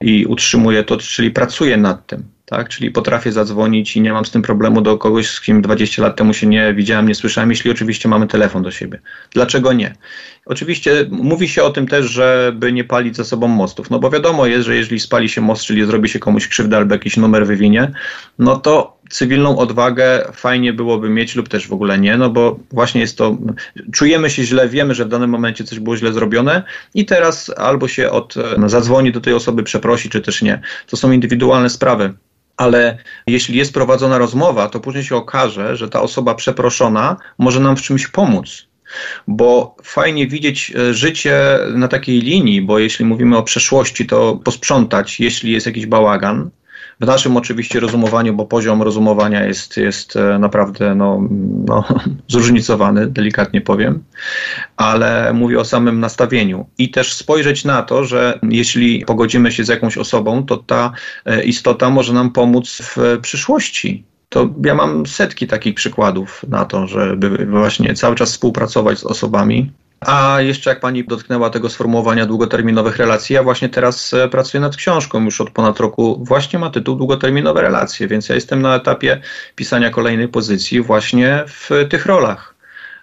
[0.00, 2.68] i utrzymuję to, czyli pracuję nad tym tak?
[2.68, 6.16] Czyli potrafię zadzwonić i nie mam z tym problemu do kogoś, z kim 20 lat
[6.16, 9.00] temu się nie widziałem, nie słyszałem, jeśli oczywiście mamy telefon do siebie.
[9.30, 9.94] Dlaczego nie?
[10.46, 14.46] Oczywiście mówi się o tym też, żeby nie palić za sobą mostów, no bo wiadomo
[14.46, 17.92] jest, że jeżeli spali się most, czyli zrobi się komuś krzywdę albo jakiś numer wywinie,
[18.38, 23.00] no to cywilną odwagę fajnie byłoby mieć lub też w ogóle nie, no bo właśnie
[23.00, 23.36] jest to,
[23.92, 26.62] czujemy się źle, wiemy, że w danym momencie coś było źle zrobione
[26.94, 30.60] i teraz albo się od, no, zadzwoni do tej osoby, przeprosi, czy też nie.
[30.86, 32.14] To są indywidualne sprawy
[32.56, 37.76] ale jeśli jest prowadzona rozmowa, to później się okaże, że ta osoba przeproszona może nam
[37.76, 38.71] w czymś pomóc.
[39.28, 45.20] Bo fajnie widzieć e, życie na takiej linii, bo jeśli mówimy o przeszłości, to posprzątać,
[45.20, 46.50] jeśli jest jakiś bałagan,
[47.02, 51.28] w naszym oczywiście rozumowaniu, bo poziom rozumowania jest, jest e, naprawdę no,
[51.66, 51.84] no,
[52.28, 54.04] zróżnicowany, delikatnie powiem,
[54.76, 56.66] ale mówię o samym nastawieniu.
[56.78, 60.92] I też spojrzeć na to, że jeśli pogodzimy się z jakąś osobą, to ta
[61.24, 66.86] e, istota może nam pomóc w przyszłości to ja mam setki takich przykładów na to,
[66.86, 72.96] żeby właśnie cały czas współpracować z osobami, a jeszcze jak pani dotknęła tego sformułowania długoterminowych
[72.96, 76.24] relacji, ja właśnie teraz e, pracuję nad książką już od ponad roku.
[76.24, 79.20] Właśnie ma tytuł Długoterminowe relacje, więc ja jestem na etapie
[79.56, 82.54] pisania kolejnej pozycji właśnie w tych rolach.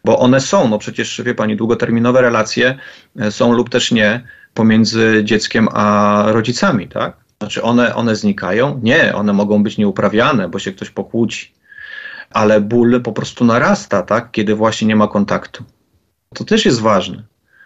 [0.06, 2.78] Bo one są, no przecież wie pani, długoterminowe relacje
[3.20, 4.24] e, są lub też nie
[4.54, 7.29] pomiędzy dzieckiem a rodzicami, tak?
[7.40, 8.80] Znaczy one, one znikają?
[8.84, 11.52] Nie, one mogą być nieuprawiane, bo się ktoś pokłóci.
[12.30, 14.32] Ale ból po prostu narasta, tak?
[14.32, 15.64] Kiedy właśnie nie ma kontaktu.
[16.36, 17.24] To też jest ważne.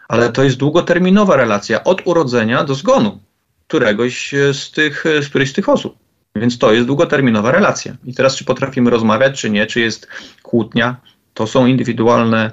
[0.07, 3.19] Ale to jest długoterminowa relacja od urodzenia do zgonu
[3.67, 5.97] któregoś z, tych, z którejś z tych osób.
[6.35, 7.95] Więc to jest długoterminowa relacja.
[8.03, 10.07] I teraz, czy potrafimy rozmawiać, czy nie, czy jest
[10.43, 10.95] kłótnia,
[11.33, 12.51] to są indywidualne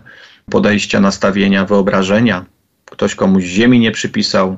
[0.51, 2.47] podejścia, nastawienia, wyobrażenia.
[2.85, 4.57] Ktoś komuś ziemi nie przypisał,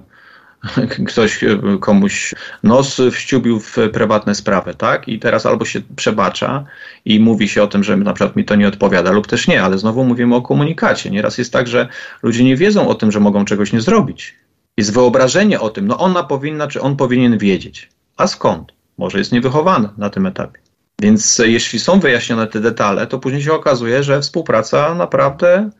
[1.09, 5.09] ktoś e, komuś nos wściubił w prywatne sprawy, tak?
[5.09, 6.65] I teraz albo się przebacza
[7.05, 9.63] i mówi się o tym, że na przykład mi to nie odpowiada, lub też nie,
[9.63, 11.11] ale znowu mówimy o komunikacie.
[11.11, 11.89] Nieraz jest tak, że
[12.23, 14.35] ludzie nie wiedzą o tym, że mogą czegoś nie zrobić.
[14.77, 17.91] Jest wyobrażenie o tym, no ona powinna, czy on powinien wiedzieć.
[18.17, 18.73] A skąd?
[18.99, 20.59] Może jest niewychowany na tym etapie.
[21.01, 25.71] Więc jeśli są wyjaśnione te detale, to później się okazuje, że współpraca naprawdę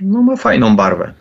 [0.00, 1.12] no, ma fajną barwę.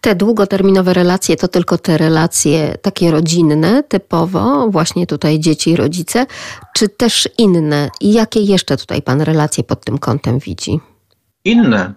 [0.00, 6.26] Te długoterminowe relacje to tylko te relacje takie rodzinne, typowo, właśnie tutaj dzieci i rodzice,
[6.74, 7.90] czy też inne?
[8.00, 10.80] I jakie jeszcze tutaj Pan relacje pod tym kątem widzi?
[11.44, 11.94] Inne.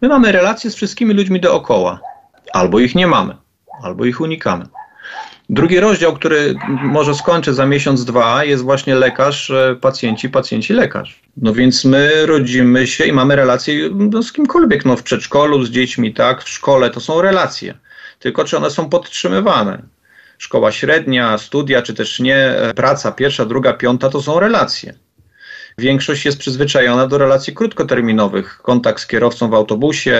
[0.00, 2.00] My mamy relacje z wszystkimi ludźmi dookoła.
[2.52, 3.36] Albo ich nie mamy,
[3.82, 4.66] albo ich unikamy.
[5.52, 11.20] Drugi rozdział, który może skończę za miesiąc, dwa, jest właśnie lekarz, e, pacjenci, pacjenci, lekarz.
[11.36, 15.70] No więc my rodzimy się i mamy relacje no, z kimkolwiek, no w przedszkolu, z
[15.70, 17.74] dziećmi, tak, w szkole, to są relacje.
[18.18, 19.82] Tylko czy one są podtrzymywane?
[20.38, 24.94] Szkoła średnia, studia, czy też nie, e, praca pierwsza, druga, piąta, to są relacje.
[25.78, 28.58] Większość jest przyzwyczajona do relacji krótkoterminowych.
[28.62, 30.18] Kontakt z kierowcą w autobusie,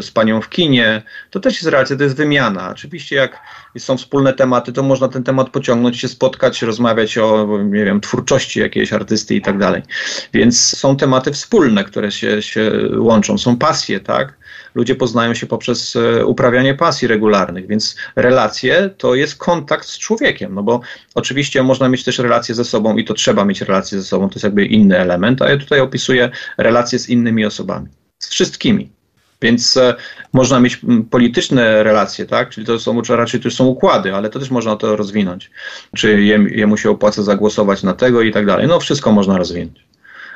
[0.00, 2.70] z panią w kinie, to też jest relacja, to jest wymiana.
[2.70, 3.38] Oczywiście jak
[3.78, 8.60] są wspólne tematy, to można ten temat pociągnąć, się spotkać, rozmawiać o, nie wiem, twórczości
[8.60, 9.82] jakiejś artysty i tak dalej.
[10.32, 14.38] Więc są tematy wspólne, które się, się łączą, są pasje, tak?
[14.78, 20.54] Ludzie poznają się poprzez e, uprawianie pasji regularnych, więc relacje to jest kontakt z człowiekiem,
[20.54, 20.80] no bo
[21.14, 24.34] oczywiście można mieć też relacje ze sobą i to trzeba mieć relacje ze sobą, to
[24.34, 27.86] jest jakby inny element, a ja tutaj opisuję relacje z innymi osobami,
[28.18, 28.90] z wszystkimi.
[29.42, 29.94] Więc e,
[30.32, 30.80] można mieć
[31.10, 32.50] polityczne relacje, tak?
[32.50, 35.50] Czyli to są raczej to są układy, ale to też można to rozwinąć.
[35.96, 38.66] Czy jemu się opłaca zagłosować na tego i tak dalej.
[38.66, 39.84] No wszystko można rozwinąć.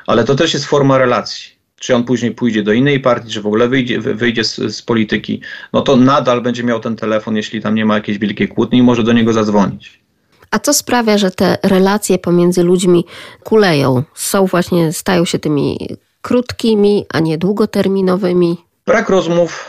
[0.07, 3.47] Ale to też jest forma relacji czy on później pójdzie do innej partii, czy w
[3.47, 5.41] ogóle wyjdzie, wyjdzie z, z, polityki,
[5.73, 8.83] no to nadal będzie miał ten telefon, jeśli tam nie ma jakiejś wielkiej kłótni i
[8.83, 10.03] może do niego zadzwonić.
[10.51, 13.05] A co sprawia, że te relacje pomiędzy ludźmi
[13.43, 14.03] kuleją?
[14.13, 15.87] Są właśnie, stają się tymi
[16.21, 18.57] krótkimi, a nie długoterminowymi?
[18.85, 19.65] Brak rozmów,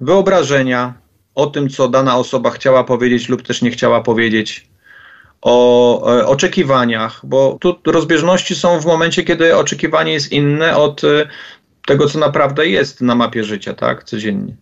[0.00, 0.94] wyobrażenia
[1.34, 4.68] o tym, co dana osoba chciała powiedzieć lub też nie chciała powiedzieć
[5.46, 11.28] o oczekiwaniach, bo tu rozbieżności są w momencie, kiedy oczekiwanie jest inne od e,
[11.86, 14.56] tego, co naprawdę jest na mapie życia, tak, codziennie.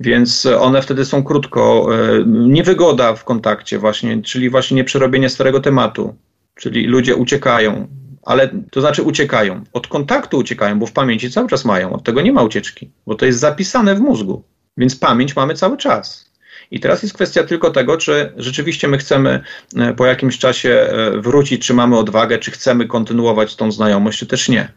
[0.00, 6.14] Więc one wtedy są krótko, e, niewygoda w kontakcie właśnie, czyli właśnie nieprzerobienie starego tematu,
[6.54, 7.88] czyli ludzie uciekają,
[8.22, 12.20] ale to znaczy uciekają, od kontaktu uciekają, bo w pamięci cały czas mają, od tego
[12.20, 14.42] nie ma ucieczki, bo to jest zapisane w mózgu,
[14.76, 16.27] więc pamięć mamy cały czas.
[16.70, 19.40] I teraz jest kwestia tylko tego, czy rzeczywiście my chcemy
[19.76, 24.26] e, po jakimś czasie e, wrócić, czy mamy odwagę, czy chcemy kontynuować tą znajomość, czy
[24.26, 24.72] też nie.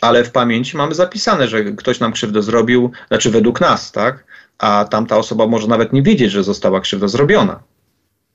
[0.00, 4.24] Ale w pamięci mamy zapisane, że ktoś nam krzywdę zrobił, znaczy według nas, tak?
[4.58, 7.62] A tamta osoba może nawet nie wiedzieć, że została krzywda zrobiona.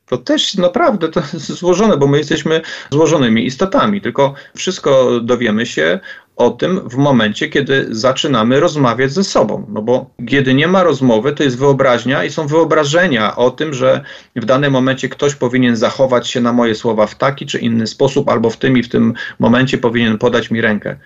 [0.06, 2.61] To też naprawdę to jest złożone, bo my jesteśmy
[2.91, 5.99] złożonymi istotami, tylko wszystko dowiemy się
[6.41, 9.65] o tym w momencie, kiedy zaczynamy rozmawiać ze sobą.
[9.69, 14.03] No bo kiedy nie ma rozmowy, to jest wyobraźnia i są wyobrażenia o tym, że
[14.35, 18.30] w danym momencie ktoś powinien zachować się na moje słowa w taki czy inny sposób,
[18.30, 20.97] albo w tym i w tym momencie powinien podać mi rękę.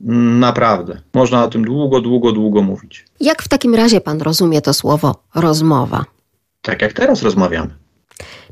[0.00, 1.00] Naprawdę.
[1.14, 3.04] Można o tym długo, długo, długo mówić.
[3.20, 6.04] Jak w takim razie pan rozumie to słowo rozmowa?
[6.62, 7.87] Tak jak teraz rozmawiamy.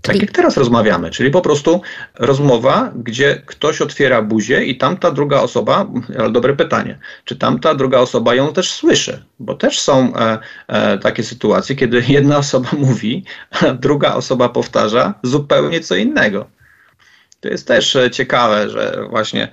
[0.03, 1.81] Tak jak teraz rozmawiamy, czyli po prostu
[2.19, 5.87] rozmowa, gdzie ktoś otwiera buzię i tamta druga osoba,
[6.19, 9.25] ale dobre pytanie, czy tamta druga osoba ją też słyszy?
[9.39, 10.39] Bo też są e,
[10.69, 16.47] e, takie sytuacje, kiedy jedna osoba mówi, a druga osoba powtarza zupełnie co innego.
[17.41, 19.49] To jest też e, ciekawe, że właśnie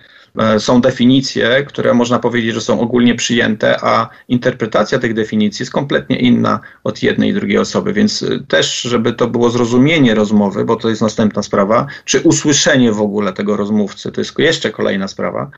[0.59, 6.19] są definicje, które można powiedzieć, że są ogólnie przyjęte, a interpretacja tych definicji jest kompletnie
[6.19, 7.93] inna od jednej i drugiej osoby.
[7.93, 12.91] Więc e, też, żeby to było zrozumienie rozmowy, bo to jest następna sprawa, czy usłyszenie
[12.91, 15.51] w ogóle tego rozmówcy, to jest jeszcze kolejna sprawa.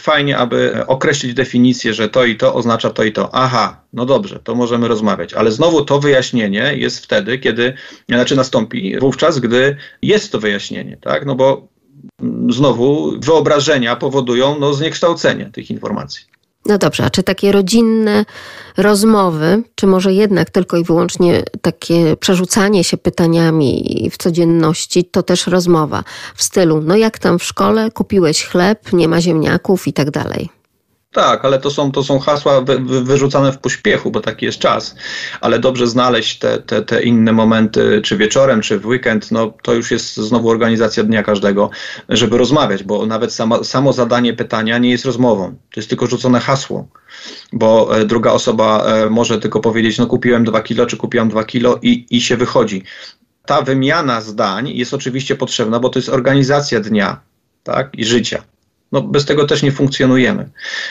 [0.00, 3.34] Fajnie, aby określić definicję, że to i to oznacza to i to.
[3.34, 7.74] Aha, no dobrze, to możemy rozmawiać, ale znowu to wyjaśnienie jest wtedy, kiedy,
[8.08, 11.26] znaczy nastąpi wówczas, gdy jest to wyjaśnienie, tak?
[11.26, 11.73] No bo
[12.50, 16.34] znowu wyobrażenia powodują no, zniekształcenie tych informacji.
[16.66, 18.24] No dobrze, a czy takie rodzinne
[18.76, 25.46] rozmowy, czy może jednak tylko i wyłącznie takie przerzucanie się pytaniami w codzienności, to też
[25.46, 26.04] rozmowa
[26.34, 30.48] w stylu, no jak tam w szkole, kupiłeś chleb, nie ma ziemniaków i tak dalej.
[31.14, 34.58] Tak, ale to są, to są hasła wy, wy, wyrzucane w pośpiechu, bo taki jest
[34.58, 34.96] czas.
[35.40, 39.74] Ale dobrze znaleźć te, te, te inne momenty, czy wieczorem, czy w weekend, no to
[39.74, 41.70] już jest znowu organizacja dnia każdego,
[42.08, 45.50] żeby rozmawiać, bo nawet samo, samo zadanie pytania nie jest rozmową.
[45.50, 46.88] To jest tylko rzucone hasło,
[47.52, 51.44] bo e, druga osoba e, może tylko powiedzieć, no kupiłem dwa kilo, czy kupiłam dwa
[51.44, 52.82] kilo i, i się wychodzi.
[53.46, 57.20] Ta wymiana zdań jest oczywiście potrzebna, bo to jest organizacja dnia
[57.64, 58.42] tak, i życia.
[58.94, 60.50] No, bez tego też nie funkcjonujemy.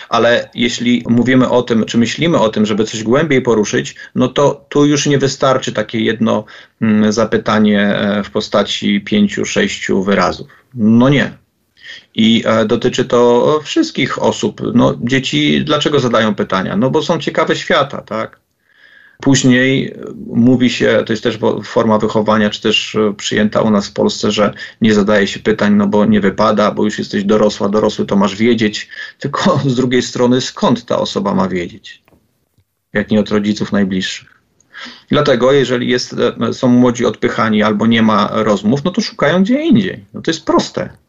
[0.09, 4.65] Ale jeśli mówimy o tym, czy myślimy o tym, żeby coś głębiej poruszyć, no to
[4.69, 6.45] tu już nie wystarczy takie jedno
[6.81, 10.47] mm, zapytanie e, w postaci pięciu, sześciu wyrazów.
[10.73, 11.31] No nie.
[12.15, 14.61] I e, dotyczy to wszystkich osób.
[14.73, 16.77] No, dzieci dlaczego zadają pytania?
[16.77, 18.42] No bo są ciekawe świata, tak?
[19.21, 19.95] Później
[20.25, 24.31] mówi się, to jest też forma wychowania, czy też e, przyjęta u nas w Polsce,
[24.31, 28.15] że nie zadaje się pytań, no bo nie wypada, bo już jesteś dorosła, dorosły to
[28.15, 28.89] masz wiedzieć.
[29.19, 32.03] Tylko z drugiej strony, skąd ta osoba ma wiedzieć?
[32.93, 34.43] Jak nie od rodziców najbliższych.
[35.09, 39.63] Dlatego, jeżeli jest, e, są młodzi odpychani albo nie ma rozmów, no to szukają gdzie
[39.63, 40.05] indziej.
[40.13, 41.02] No to jest proste.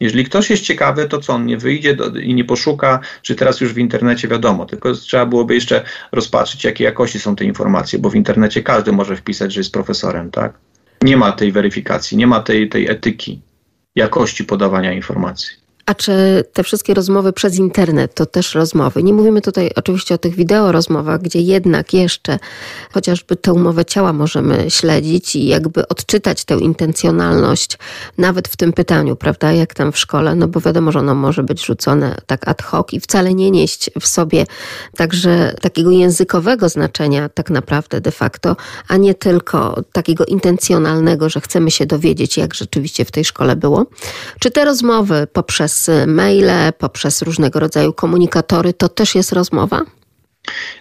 [0.00, 3.60] Jeżeli ktoś jest ciekawy, to co on nie wyjdzie do, i nie poszuka, czy teraz
[3.60, 8.10] już w internecie wiadomo, tylko trzeba byłoby jeszcze rozpatrzyć, jakiej jakości są te informacje, bo
[8.10, 10.58] w internecie każdy może wpisać, że jest profesorem, tak?
[11.02, 13.40] Nie ma tej weryfikacji, nie ma tej, tej etyki
[13.94, 15.67] jakości podawania informacji.
[15.88, 19.02] A czy te wszystkie rozmowy przez internet to też rozmowy?
[19.02, 22.38] Nie mówimy tutaj oczywiście o tych wideo rozmowach, gdzie jednak jeszcze
[22.92, 27.78] chociażby tę umowę ciała możemy śledzić i jakby odczytać tę intencjonalność
[28.18, 31.42] nawet w tym pytaniu, prawda, jak tam w szkole, no bo wiadomo, że ono może
[31.42, 34.46] być rzucone tak ad hoc i wcale nie nieść w sobie
[34.96, 38.56] także takiego językowego znaczenia tak naprawdę de facto,
[38.88, 43.86] a nie tylko takiego intencjonalnego, że chcemy się dowiedzieć, jak rzeczywiście w tej szkole było.
[44.40, 49.80] Czy te rozmowy poprzez maile, poprzez różnego rodzaju komunikatory, to też jest rozmowa?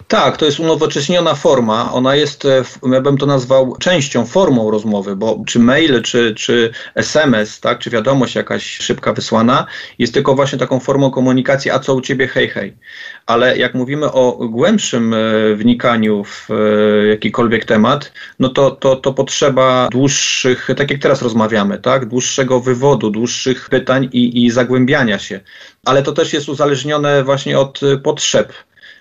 [0.08, 1.92] Tak, to jest unowocześniona forma.
[1.92, 6.72] Ona jest, e, ja bym to nazwał częścią, formą rozmowy, bo czy mail, czy, czy
[6.96, 9.66] SMS, tak, czy wiadomość jakaś szybka wysłana,
[10.00, 12.78] jest tylko właśnie taką formą komunikacji, a co u ciebie, hej, hej.
[13.26, 15.18] Ale jak mówimy o głębszym e,
[15.56, 21.78] wnikaniu w e, jakikolwiek temat, no to, to, to potrzeba dłuższych, tak jak teraz rozmawiamy,
[21.78, 25.40] tak, dłuższego wywodu, dłuższych pytań i, i zagłębiania się.
[25.86, 28.54] Ale to też jest uzależnione właśnie od potrzeb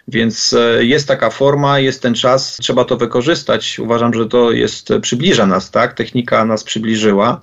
[0.09, 3.78] więc e, jest taka forma, jest ten czas, trzeba to wykorzystać.
[3.78, 5.95] Uważam, że to jest, przybliża nas, tak?
[5.95, 7.41] Technika nas przybliżyła,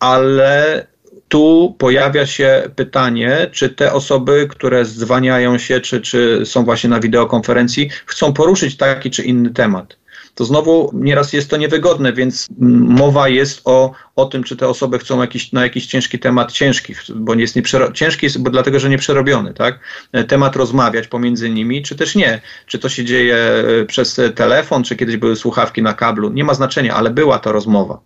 [0.00, 0.86] ale
[1.28, 7.00] tu pojawia się pytanie, czy te osoby, które zwaniają się, czy, czy są właśnie na
[7.00, 9.96] wideokonferencji, chcą poruszyć taki czy inny temat
[10.36, 12.46] to znowu nieraz jest to niewygodne, więc
[12.88, 16.94] mowa jest o, o tym, czy te osoby chcą jakiś, na jakiś ciężki temat, ciężki,
[17.14, 19.80] bo jest nieprzero- ciężki jest, bo dlatego, że nieprzerobiony, tak?
[20.28, 22.40] Temat rozmawiać pomiędzy nimi, czy też nie.
[22.66, 26.54] Czy to się dzieje e, przez telefon, czy kiedyś były słuchawki na kablu, nie ma
[26.54, 28.00] znaczenia, ale była to rozmowa.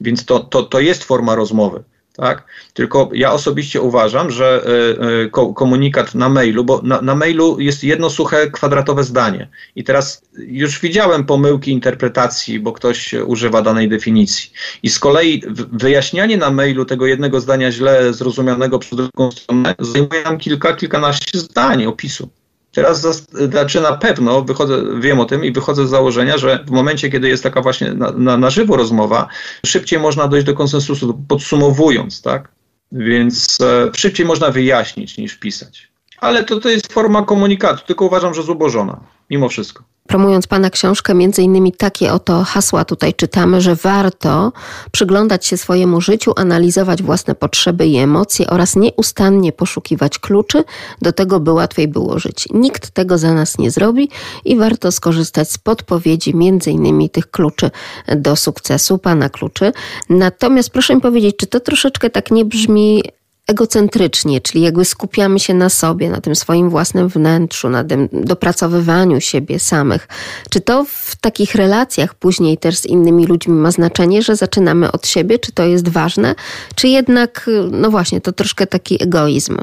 [0.00, 1.84] Więc to, to, to jest forma rozmowy.
[2.16, 2.44] Tak?
[2.74, 4.64] Tylko ja osobiście uważam, że
[5.02, 9.48] y, y, komunikat na mailu, bo na, na, mailu jest jedno suche kwadratowe zdanie.
[9.76, 14.50] I teraz już widziałem pomyłki interpretacji, bo ktoś używa danej definicji.
[14.82, 20.22] I z kolei wyjaśnianie na mailu tego jednego zdania źle zrozumianego przez drugą stronę zajmuje
[20.24, 22.28] nam kilka, kilkanaście zdań opisu.
[22.72, 23.00] Teraz
[23.32, 27.28] znaczy na pewno wychodzę, wiem o tym i wychodzę z założenia, że w momencie, kiedy
[27.28, 29.28] jest taka właśnie na, na, na żywo rozmowa,
[29.66, 32.48] szybciej można dojść do konsensusu, podsumowując, tak?
[32.92, 35.92] Więc e, szybciej można wyjaśnić niż pisać.
[36.18, 39.00] Ale to, to jest forma komunikatu, tylko uważam, że zubożona,
[39.30, 39.84] mimo wszystko.
[40.12, 44.52] Promując Pana książkę, między innymi takie oto hasła tutaj czytamy, że warto
[44.90, 50.64] przyglądać się swojemu życiu, analizować własne potrzeby i emocje oraz nieustannie poszukiwać kluczy
[51.02, 52.48] do tego, by łatwiej było żyć.
[52.54, 54.10] Nikt tego za nas nie zrobi
[54.44, 57.70] i warto skorzystać z podpowiedzi między innymi tych kluczy
[58.16, 59.72] do sukcesu, Pana kluczy.
[60.08, 63.02] Natomiast proszę mi powiedzieć, czy to troszeczkę tak nie brzmi
[63.46, 69.20] egocentrycznie, czyli jakby skupiamy się na sobie, na tym swoim własnym wnętrzu, na tym dopracowywaniu
[69.20, 70.08] siebie samych.
[70.50, 75.06] Czy to w takich relacjach później też z innymi ludźmi ma znaczenie, że zaczynamy od
[75.06, 75.38] siebie?
[75.38, 76.34] Czy to jest ważne?
[76.74, 79.56] Czy jednak, no właśnie, to troszkę taki egoizm?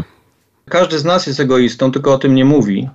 [0.69, 2.89] Każdy z nas jest egoistą, tylko o tym nie mówi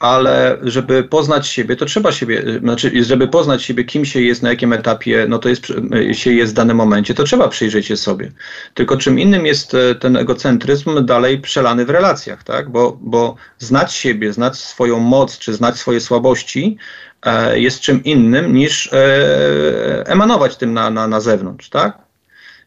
[0.00, 4.50] ale żeby poznać siebie, to trzeba siebie, znaczy, żeby poznać siebie, kim się jest, na
[4.50, 5.66] jakim etapie, no to jest,
[6.12, 8.32] się jest w danym momencie, to trzeba przyjrzeć się sobie.
[8.74, 12.70] Tylko czym innym jest e, ten egocentryzm dalej przelany w relacjach, tak?
[12.70, 16.76] Bo, bo znać siebie, znać swoją moc, czy znać swoje słabości
[17.22, 21.98] e, jest czym innym niż e, emanować tym na, na, na zewnątrz, tak?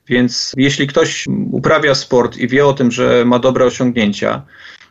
[0.08, 4.42] Więc jeśli ktoś uprawia sport i wie o tym, że ma dobre osiągnięcia,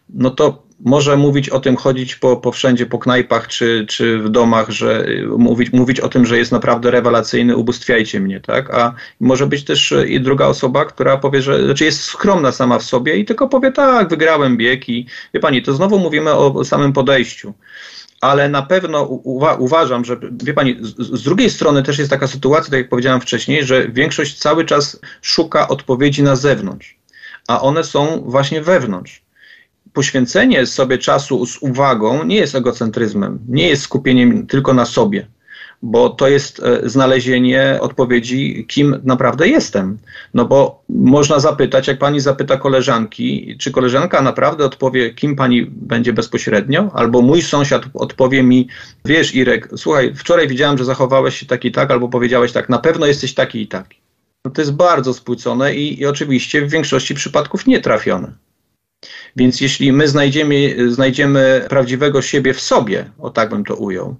[0.08, 4.28] no to może mówić o tym, chodzić po, po wszędzie, po knajpach czy, czy w
[4.28, 5.06] domach, że
[5.38, 8.74] mówić, mówić o tym, że jest naprawdę rewelacyjny, ubóstwiajcie mnie, tak?
[8.74, 12.82] A może być też i druga osoba, która powie, że znaczy jest skromna sama w
[12.82, 16.92] sobie i tylko powie, tak, wygrałem bieg i wie pani, to znowu mówimy o samym
[16.92, 17.54] podejściu
[18.20, 22.26] ale na pewno uwa uważam, że, wie pani, z, z, drugiej strony też jest taka
[22.26, 26.98] sytuacja, tak jak powiedziałem wcześniej, że większość cały czas szuka odpowiedzi na zewnątrz,
[27.48, 29.22] a one są właśnie wewnątrz
[29.92, 35.26] poświęcenie sobie czasu z uwagą nie jest egocentryzmem, nie jest skupieniem tylko na sobie,
[35.82, 39.98] bo to jest e, znalezienie odpowiedzi, kim naprawdę jestem.
[40.34, 46.12] No bo można zapytać, jak pani zapyta koleżanki, czy koleżanka naprawdę odpowie, kim pani będzie
[46.12, 48.68] bezpośrednio, albo mój sąsiad odpowie mi,
[49.04, 52.78] wiesz Irek, słuchaj, wczoraj widziałem, że zachowałeś się tak i tak, albo powiedziałeś tak, na
[52.78, 53.98] pewno jesteś taki i taki.
[54.44, 58.32] No to jest bardzo spłycone i, i oczywiście w większości przypadków nietrafione.
[59.36, 64.16] Więc jeśli my znajdziemy, znajdziemy prawdziwego siebie w sobie, o tak bym to ujął,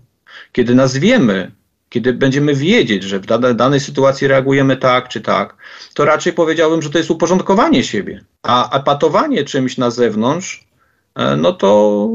[0.53, 1.53] kiedy nazwiemy,
[1.89, 5.57] kiedy będziemy wiedzieć, że w danej, sytuacji reagujemy tak czy tak,
[5.95, 8.25] to raczej powiedziałbym, że to jest uporządkowanie siebie.
[8.43, 10.69] A apatowanie czymś na zewnątrz,
[11.15, 12.09] e, no to,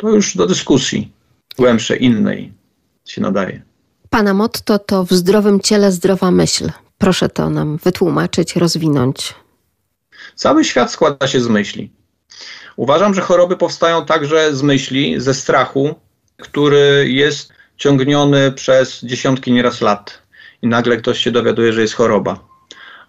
[0.00, 1.12] to już do dyskusji
[1.58, 2.52] głębszej, innej
[3.04, 3.62] się nadaje.
[4.10, 6.70] Pana motto to w zdrowym ciele zdrowa myśl.
[6.98, 9.34] Proszę to nam wytłumaczyć, rozwinąć.
[10.40, 11.90] Cały świat składa się z myśli.
[12.76, 15.94] Uważam, że choroby powstają także z myśli, ze strachu,
[16.36, 20.22] który jest ciągniony przez dziesiątki nieraz lat
[20.62, 22.38] i nagle ktoś się dowiaduje, że jest choroba.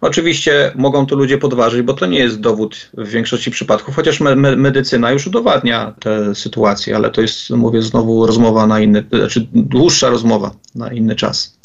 [0.01, 4.35] Oczywiście mogą to ludzie podważyć, bo to nie jest dowód w większości przypadków, chociaż me
[4.35, 10.09] medycyna już udowadnia tę sytuację, ale to jest, mówię znowu, rozmowa na inny, znaczy dłuższa
[10.09, 11.57] rozmowa na inny czas.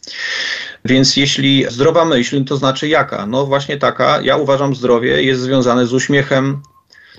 [0.86, 3.26] Więc jeśli zdrowa myśl, to znaczy jaka?
[3.26, 6.62] No właśnie taka, ja uważam, zdrowie jest związane z uśmiechem,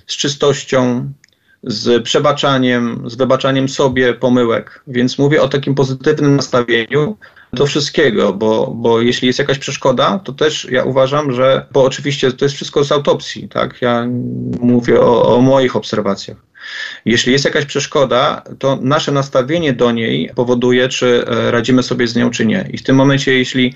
[0.08, 1.12] z czystością,
[1.64, 4.84] z przebaczaniem, z wybaczaniem sobie pomyłek.
[4.88, 7.18] Więc mówię o takim pozytywnym nastawieniu
[7.54, 12.32] do wszystkiego, bo, bo jeśli jest jakaś przeszkoda, to też ja uważam, że, bo oczywiście
[12.32, 13.82] to jest wszystko z autopsji, tak?
[13.82, 14.08] Ja
[14.60, 16.47] mówię o, o moich obserwacjach.
[17.06, 22.16] Jeśli jest jakaś przeszkoda, to nasze nastawienie do niej powoduje, czy e, radzimy sobie z
[22.16, 22.70] nią, czy nie.
[22.74, 23.74] I w tym momencie, jeśli,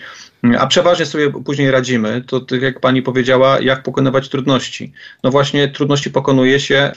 [0.59, 4.93] a przeważnie sobie później radzimy, to tak jak pani powiedziała, jak pokonywać trudności.
[5.23, 6.91] No właśnie, trudności pokonuje się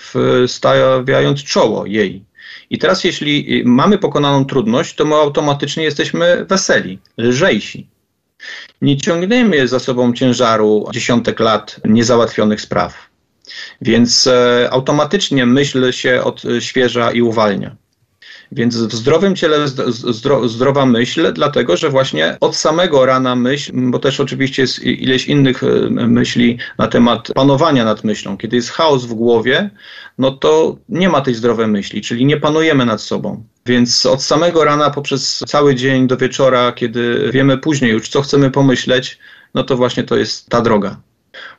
[0.46, 2.24] stawiając czoło jej.
[2.70, 7.86] I teraz, jeśli mamy pokonaną trudność, to my automatycznie jesteśmy weseli, lżejsi.
[8.82, 13.13] Nie ciągniemy za sobą ciężaru dziesiątek lat niezałatwionych spraw.
[13.80, 17.76] Więc e, automatycznie myśl się odświeża i uwalnia.
[18.52, 23.98] Więc w zdrowym ciele zdro, zdrowa myśl, dlatego że właśnie od samego rana myśl, bo
[23.98, 28.36] też oczywiście jest ileś innych e, myśli na temat panowania nad myślą.
[28.36, 29.70] Kiedy jest chaos w głowie,
[30.18, 33.44] no to nie ma tej zdrowej myśli, czyli nie panujemy nad sobą.
[33.66, 38.50] Więc od samego rana poprzez cały dzień do wieczora, kiedy wiemy później już, co chcemy
[38.50, 39.18] pomyśleć,
[39.54, 40.96] no to właśnie to jest ta droga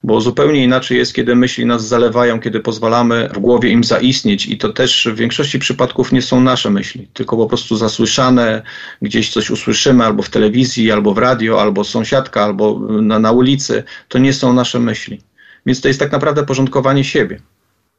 [0.03, 4.57] bo zupełnie inaczej jest, kiedy myśli nas zalewają, kiedy pozwalamy w głowie im zaistnieć i
[4.57, 8.61] to też w większości przypadków nie są nasze myśli, tylko po prostu zasłyszane,
[9.02, 13.84] gdzieś coś usłyszymy albo w telewizji, albo w radio, albo sąsiadka, albo na, na ulicy,
[14.07, 15.22] to nie są nasze myśli.
[15.65, 17.39] Więc to jest tak naprawdę porządkowanie siebie.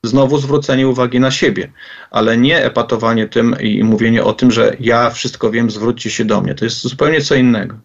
[0.03, 1.73] Znowu zwrócenie uwagi na siebie,
[2.11, 6.40] ale nie epatowanie tym i mówienie o tym, że ja wszystko wiem, zwróćcie się do
[6.40, 6.55] mnie.
[6.55, 7.77] To jest zupełnie co innego.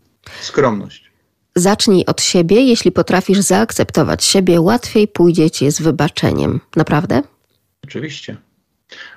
[0.42, 1.11] Skromność.
[1.56, 6.60] Zacznij od siebie, jeśli potrafisz zaakceptować siebie, łatwiej pójdzie ci z wybaczeniem.
[6.76, 7.22] Naprawdę?
[7.84, 8.38] Oczywiście.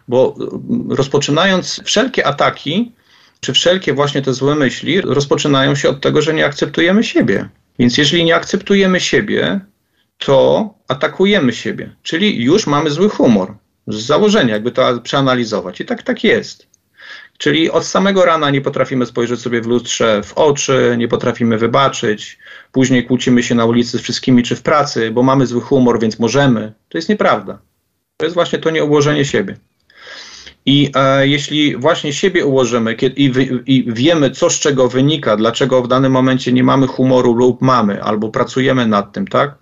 [0.09, 2.93] Bo mm, rozpoczynając wszelkie ataki,
[3.41, 7.49] czy wszelkie właśnie te złe myśli, rozpoczynają się od tego, że nie akceptujemy siebie.
[7.79, 9.61] Więc jeżeli nie akceptujemy siebie,
[10.19, 11.95] to atakujemy siebie.
[12.03, 13.55] Czyli już mamy zły humor.
[13.87, 15.81] Z założenia, jakby to przeanalizować.
[15.81, 16.67] I tak tak jest.
[17.39, 22.39] Czyli od samego rana nie potrafimy spojrzeć sobie w lustrze w oczy, nie potrafimy wybaczyć,
[22.73, 26.19] później kłócimy się na ulicy z wszystkimi czy w pracy, bo mamy zły humor, więc
[26.19, 26.73] możemy.
[26.89, 27.59] To jest nieprawda.
[28.17, 29.57] To jest właśnie to nieułożenie siebie.
[30.67, 33.33] I e, jeśli właśnie siebie ułożymy kiedy, i,
[33.67, 38.03] i, wiemy, co z czego wynika, dlaczego w danym momencie nie mamy humoru lub mamy,
[38.03, 39.55] albo pracujemy nad tym, tak?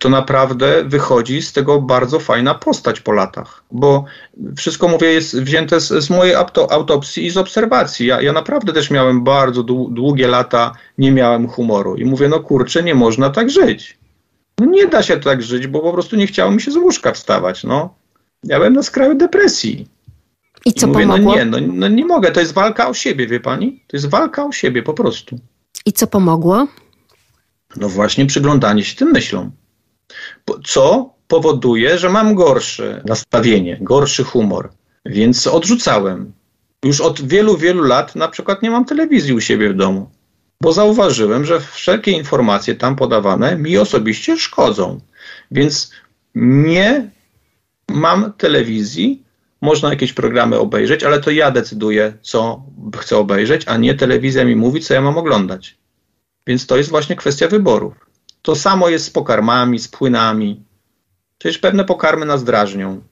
[0.00, 3.64] To naprawdę wychodzi z tego bardzo fajna postać po latach.
[3.70, 4.04] Bo
[4.56, 6.34] wszystko, mówię, jest wzięte z, z mojej
[6.70, 8.06] autopsji i z obserwacji.
[8.06, 11.96] Ja, ja naprawdę też miałem bardzo długie lata, nie miałem humoru.
[11.96, 13.98] I mówię, no kurczę, nie można tak żyć.
[14.60, 17.12] No nie da się tak żyć, bo po prostu nie chciało mi się z łóżka
[17.12, 17.64] wstawać.
[17.64, 17.94] No.
[18.44, 19.88] Ja byłem na skraju depresji.
[20.64, 21.36] I co I mówię, no pomogło?
[21.36, 22.32] No nie, no, no nie mogę.
[22.32, 23.84] To jest walka o siebie, wie pani?
[23.86, 25.38] To jest walka o siebie po prostu.
[25.86, 26.66] I co pomogło?
[27.76, 29.50] No właśnie przyglądanie się tym myślom
[30.64, 34.70] co powoduje, że mam gorsze nastawienie, gorszy humor.
[35.06, 36.32] Więc odrzucałem.
[36.84, 40.10] Już od wielu, wielu lat na przykład nie mam telewizji u siebie w domu,
[40.62, 45.00] bo zauważyłem, że wszelkie informacje tam podawane mi osobiście szkodzą.
[45.50, 45.90] Więc
[46.34, 47.10] nie
[47.88, 49.22] mam telewizji,
[49.60, 52.62] można jakieś programy obejrzeć, ale to ja decyduję, co
[52.98, 55.76] chcę obejrzeć, a nie telewizja mi mówi, co ja mam oglądać.
[56.46, 58.09] Więc to jest właśnie kwestia wyborów.
[58.42, 60.62] To samo jest z pokarmami, z płynami.
[61.38, 63.02] Przecież pewne pokarmy nas drażnią.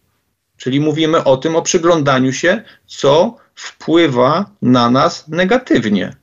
[0.56, 6.16] Czyli mówimy o tym, o przyglądaniu się, co wpływa na nas negatywnie.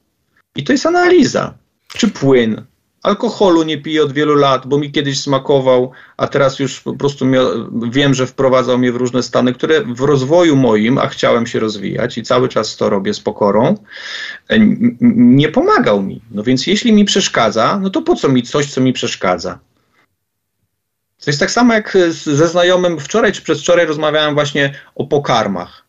[0.55, 1.53] I to jest analiza.
[1.87, 2.65] Czy płyn,
[3.05, 7.25] Alkoholu nie piję od wielu lat, bo mi kiedyś smakował, a teraz już po prostu
[7.89, 12.17] wiem, że wprowadzał mnie w różne stany, które w rozwoju moim, a chciałem się rozwijać
[12.17, 13.75] i cały czas to robię z pokorą,
[15.01, 16.21] nie pomagał mi.
[16.31, 19.59] No więc jeśli mi przeszkadza, no to po co mi coś, co mi przeszkadza?
[21.25, 25.85] To jest tak samo jak ze znajomym wczoraj czy przedwczoraj rozmawiałem właśnie o pokarmach.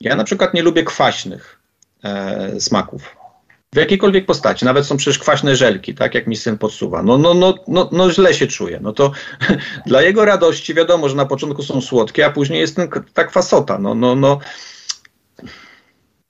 [0.00, 1.60] Ja na przykład nie lubię kwaśnych
[2.04, 3.25] e, smaków
[3.74, 7.02] w jakiejkolwiek postaci, nawet są przecież kwaśne żelki, tak jak mi syn podsuwa.
[7.02, 8.78] No, no, no, no, no źle się czuję.
[8.82, 9.12] No to
[9.86, 13.78] dla jego radości wiadomo, że na początku są słodkie, a później jest ten, ta kwasota.
[13.78, 14.38] No, no, no.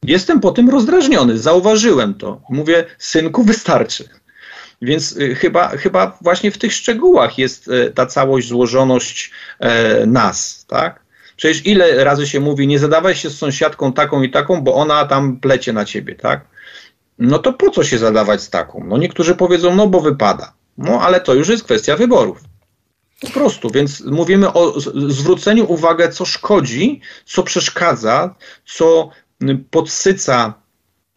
[0.02, 2.40] Jestem po tym rozdrażniony, zauważyłem to.
[2.48, 4.08] Mówię, synku, wystarczy.
[4.82, 9.30] Więc y, chyba, chyba właśnie w tych szczegółach jest y, ta całość, złożoność
[9.60, 11.06] e, nas, tak?
[11.36, 15.04] Przecież ile razy się mówi, nie zadawaj się z sąsiadką taką i taką, bo ona
[15.04, 16.55] tam plecie na ciebie, tak?
[17.18, 18.84] No to po co się zadawać z taką?
[18.86, 20.52] No niektórzy powiedzą, no bo wypada.
[20.78, 22.40] No ale to już jest kwestia wyborów.
[23.20, 28.34] Po prostu, więc mówimy o zwróceniu uwagi, co szkodzi, co przeszkadza,
[28.64, 29.10] co
[29.70, 30.54] podsyca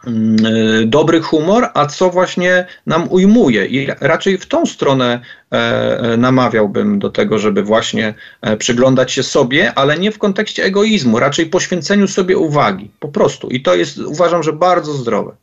[0.08, 3.66] mm, e, dobry humor, a co właśnie nam ujmuje.
[3.66, 5.22] I raczej w tą stronę
[5.52, 5.56] e,
[6.00, 8.14] e, namawiałbym do tego, żeby właśnie
[8.60, 12.92] przyglądać się sobie, ale nie w kontekście egoizmu, raczej poświęceniu sobie uwagi.
[13.00, 13.50] Po prostu.
[13.50, 15.36] I to jest, uważam, że bardzo zdrowe.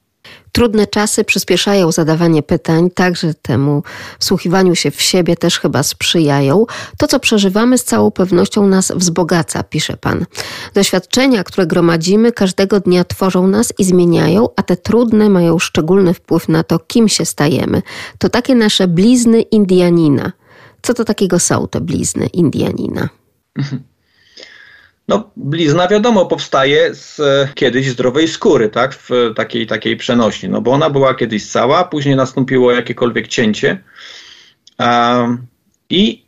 [0.57, 3.83] Trudne czasy przyspieszają zadawanie pytań, także temu
[4.19, 6.67] wsłuchiwaniu się w siebie też chyba sprzyjają.
[6.99, 10.27] To, co przeżywamy, z całą pewnością nas wzbogaca, pisze pan.
[10.75, 16.49] Doświadczenia, które gromadzimy, każdego dnia tworzą nas i zmieniają, a te trudne mają szczególny wpływ
[16.49, 17.83] na to, kim się stajemy.
[18.19, 20.33] To takie nasze blizny Indianina.
[20.83, 23.09] Co to takiego są te blizny Indianina?
[25.09, 30.61] No, blizna wiadomo powstaje z e, kiedyś zdrowej skóry, tak, w takiej, takiej przenośni, no
[30.61, 33.83] bo ona była kiedyś cała, później nastąpiło jakiekolwiek cięcie.
[34.79, 35.47] Um,
[35.91, 36.27] i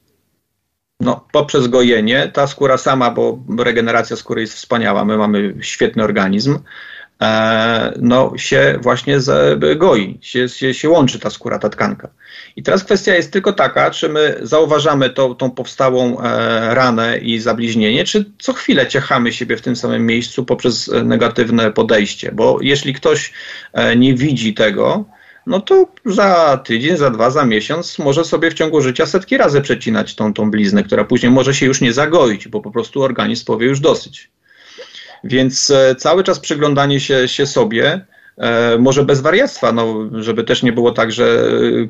[1.01, 6.55] no, poprzez gojenie ta skóra sama, bo regeneracja skóry jest wspaniała, my mamy świetny organizm,
[6.55, 6.61] e,
[8.01, 9.19] no, się właśnie
[9.77, 12.09] goi, się, się, się łączy ta skóra, ta tkanka.
[12.57, 17.39] I teraz kwestia jest tylko taka, czy my zauważamy to, tą powstałą e, ranę i
[17.39, 22.33] zabliźnienie, czy co chwilę ciechamy siebie w tym samym miejscu poprzez e, negatywne podejście.
[22.33, 23.33] Bo jeśli ktoś
[23.73, 25.05] e, nie widzi tego,
[25.47, 29.61] no to za tydzień, za dwa, za miesiąc może sobie w ciągu życia setki razy
[29.61, 33.45] przecinać tą, tą bliznę, która później może się już nie zagoić, bo po prostu organizm
[33.45, 34.31] powie już dosyć.
[35.25, 38.07] Więc cały czas przyglądanie się, się sobie,
[38.39, 41.43] E, może bez wariactwa, no, żeby też nie było tak, że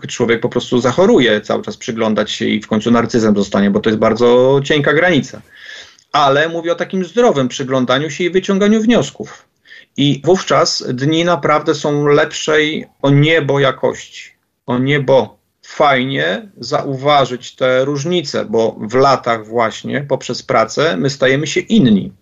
[0.09, 3.91] człowiek po prostu zachoruje, cały czas przyglądać się i w końcu narcyzem zostanie, bo to
[3.91, 5.43] jest bardzo cienka granica.
[6.13, 9.49] Ale mówię o takim zdrowym przyglądaniu się i wyciąganiu wniosków.
[9.97, 14.31] I wówczas dni naprawdę są lepszej o niebo jakości.
[14.67, 15.39] O niebo.
[15.63, 22.13] Fajnie zauważyć te różnice, bo w latach właśnie poprzez pracę my stajemy się inni.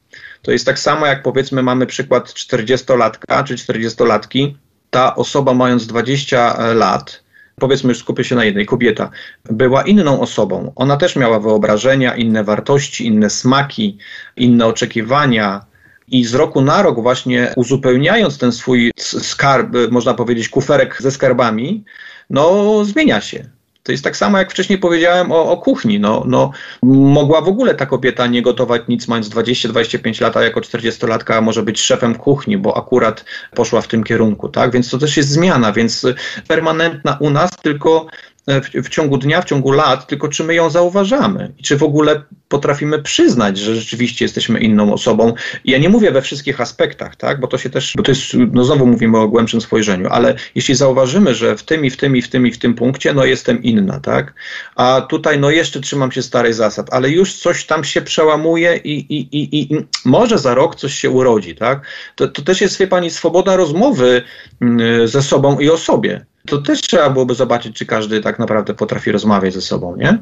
[0.43, 4.55] To jest tak samo, jak powiedzmy mamy przykład 40-latka czy 40-latki.
[4.91, 7.25] Ta osoba mając 20 lat,
[7.61, 9.11] powiedzmy już skupię się na jednej, kobieta,
[9.45, 10.73] była inną osobą.
[10.77, 13.99] Ona też miała wyobrażenia, inne wartości, inne smaki,
[14.37, 15.67] inne oczekiwania.
[16.09, 21.85] I z roku na rok, właśnie uzupełniając ten swój skarb, można powiedzieć, kuferek ze skarbami,
[22.31, 23.56] no zmienia się.
[23.87, 26.01] To jest tak samo, jak wcześniej powiedziałem o, o, kuchni.
[26.01, 26.51] No, no,
[26.83, 31.63] mogła w ogóle ta kobieta nie gotować nic, mając 20-25 lat, a jako 40-latka może
[31.63, 34.49] być szefem kuchni, bo akurat poszła w tym kierunku.
[34.49, 34.73] Tak?
[34.73, 36.07] Więc to też jest zmiana, więc
[36.49, 38.07] permanentna u nas, tylko
[38.47, 41.53] w, w, ciągu dnia, w ciągu lat, tylko czy my ją zauważamy?
[41.59, 45.35] I czy w ogóle potrafimy przyznać, że rzeczywiście jesteśmy inną osobą.
[45.65, 48.65] Ja nie mówię we wszystkich aspektach, tak, bo to się też, bo to jest, no
[48.65, 52.23] znowu mówimy o głębszym spojrzeniu, ale jeśli zauważymy, że w tym i w tym i
[52.23, 54.35] w tym i w tym punkcie, no jestem inna, tak,
[54.77, 58.91] a tutaj no jeszcze trzymam się starej zasad, ale już coś tam się przełamuje i,
[58.91, 62.87] i, i, i może za rok coś się urodzi, tak, to, to też jest, wie
[62.87, 64.23] pani, swoboda rozmowy
[64.61, 68.75] mm, ze sobą i o sobie to też trzeba byłoby zobaczyć, czy każdy tak naprawdę
[68.75, 70.19] potrafi rozmawiać ze sobą, nie?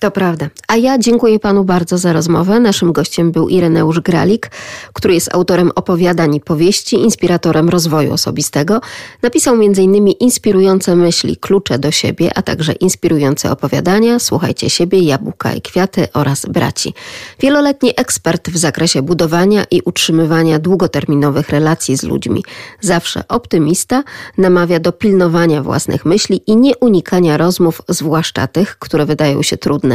[0.00, 0.48] To prawda.
[0.68, 2.60] A ja dziękuję panu bardzo za rozmowę.
[2.60, 4.50] Naszym gościem był Ireneusz Gralik,
[4.92, 8.80] który jest autorem opowiadań i powieści, inspiratorem rozwoju osobistego.
[9.22, 10.08] Napisał m.in.
[10.08, 16.46] inspirujące myśli, klucze do siebie, a także inspirujące opowiadania Słuchajcie siebie, Jabłka i kwiaty oraz
[16.46, 16.94] braci.
[17.40, 22.44] Wieloletni ekspert w zakresie budowania i utrzymywania długoterminowych relacji z ludźmi.
[22.80, 24.02] Zawsze optymista,
[24.36, 29.87] namawia do pilnowania własnych myśli i nie unikania rozmów, zwłaszcza tych, które wydają się trudne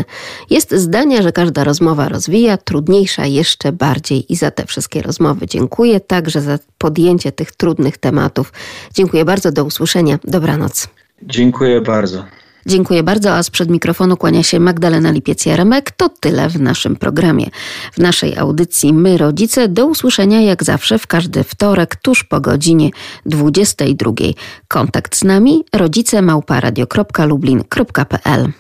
[0.50, 6.00] Jest zdania, że każda rozmowa rozwija, trudniejsza jeszcze bardziej i za te wszystkie rozmowy dziękuję,
[6.00, 8.54] także za podjęcie tych trudnych tematów.
[8.94, 10.20] Dziękuję bardzo, do usłyszenia.
[10.24, 10.88] Dobranoc.
[11.24, 12.24] Dziękuję bardzo.
[12.66, 15.92] Dziękuję bardzo, a sprzed mikrofonu kłania się Magdalena Lipiec-Jaremek.
[15.98, 17.50] To tyle w naszym programie.
[17.94, 22.90] W naszej audycji My Rodzice do usłyszenia jak zawsze w każdy wtorek tuż po godzinie
[23.26, 24.12] 22.
[24.68, 28.54] Kontakt z nami rodzice małparadio.lublin.pl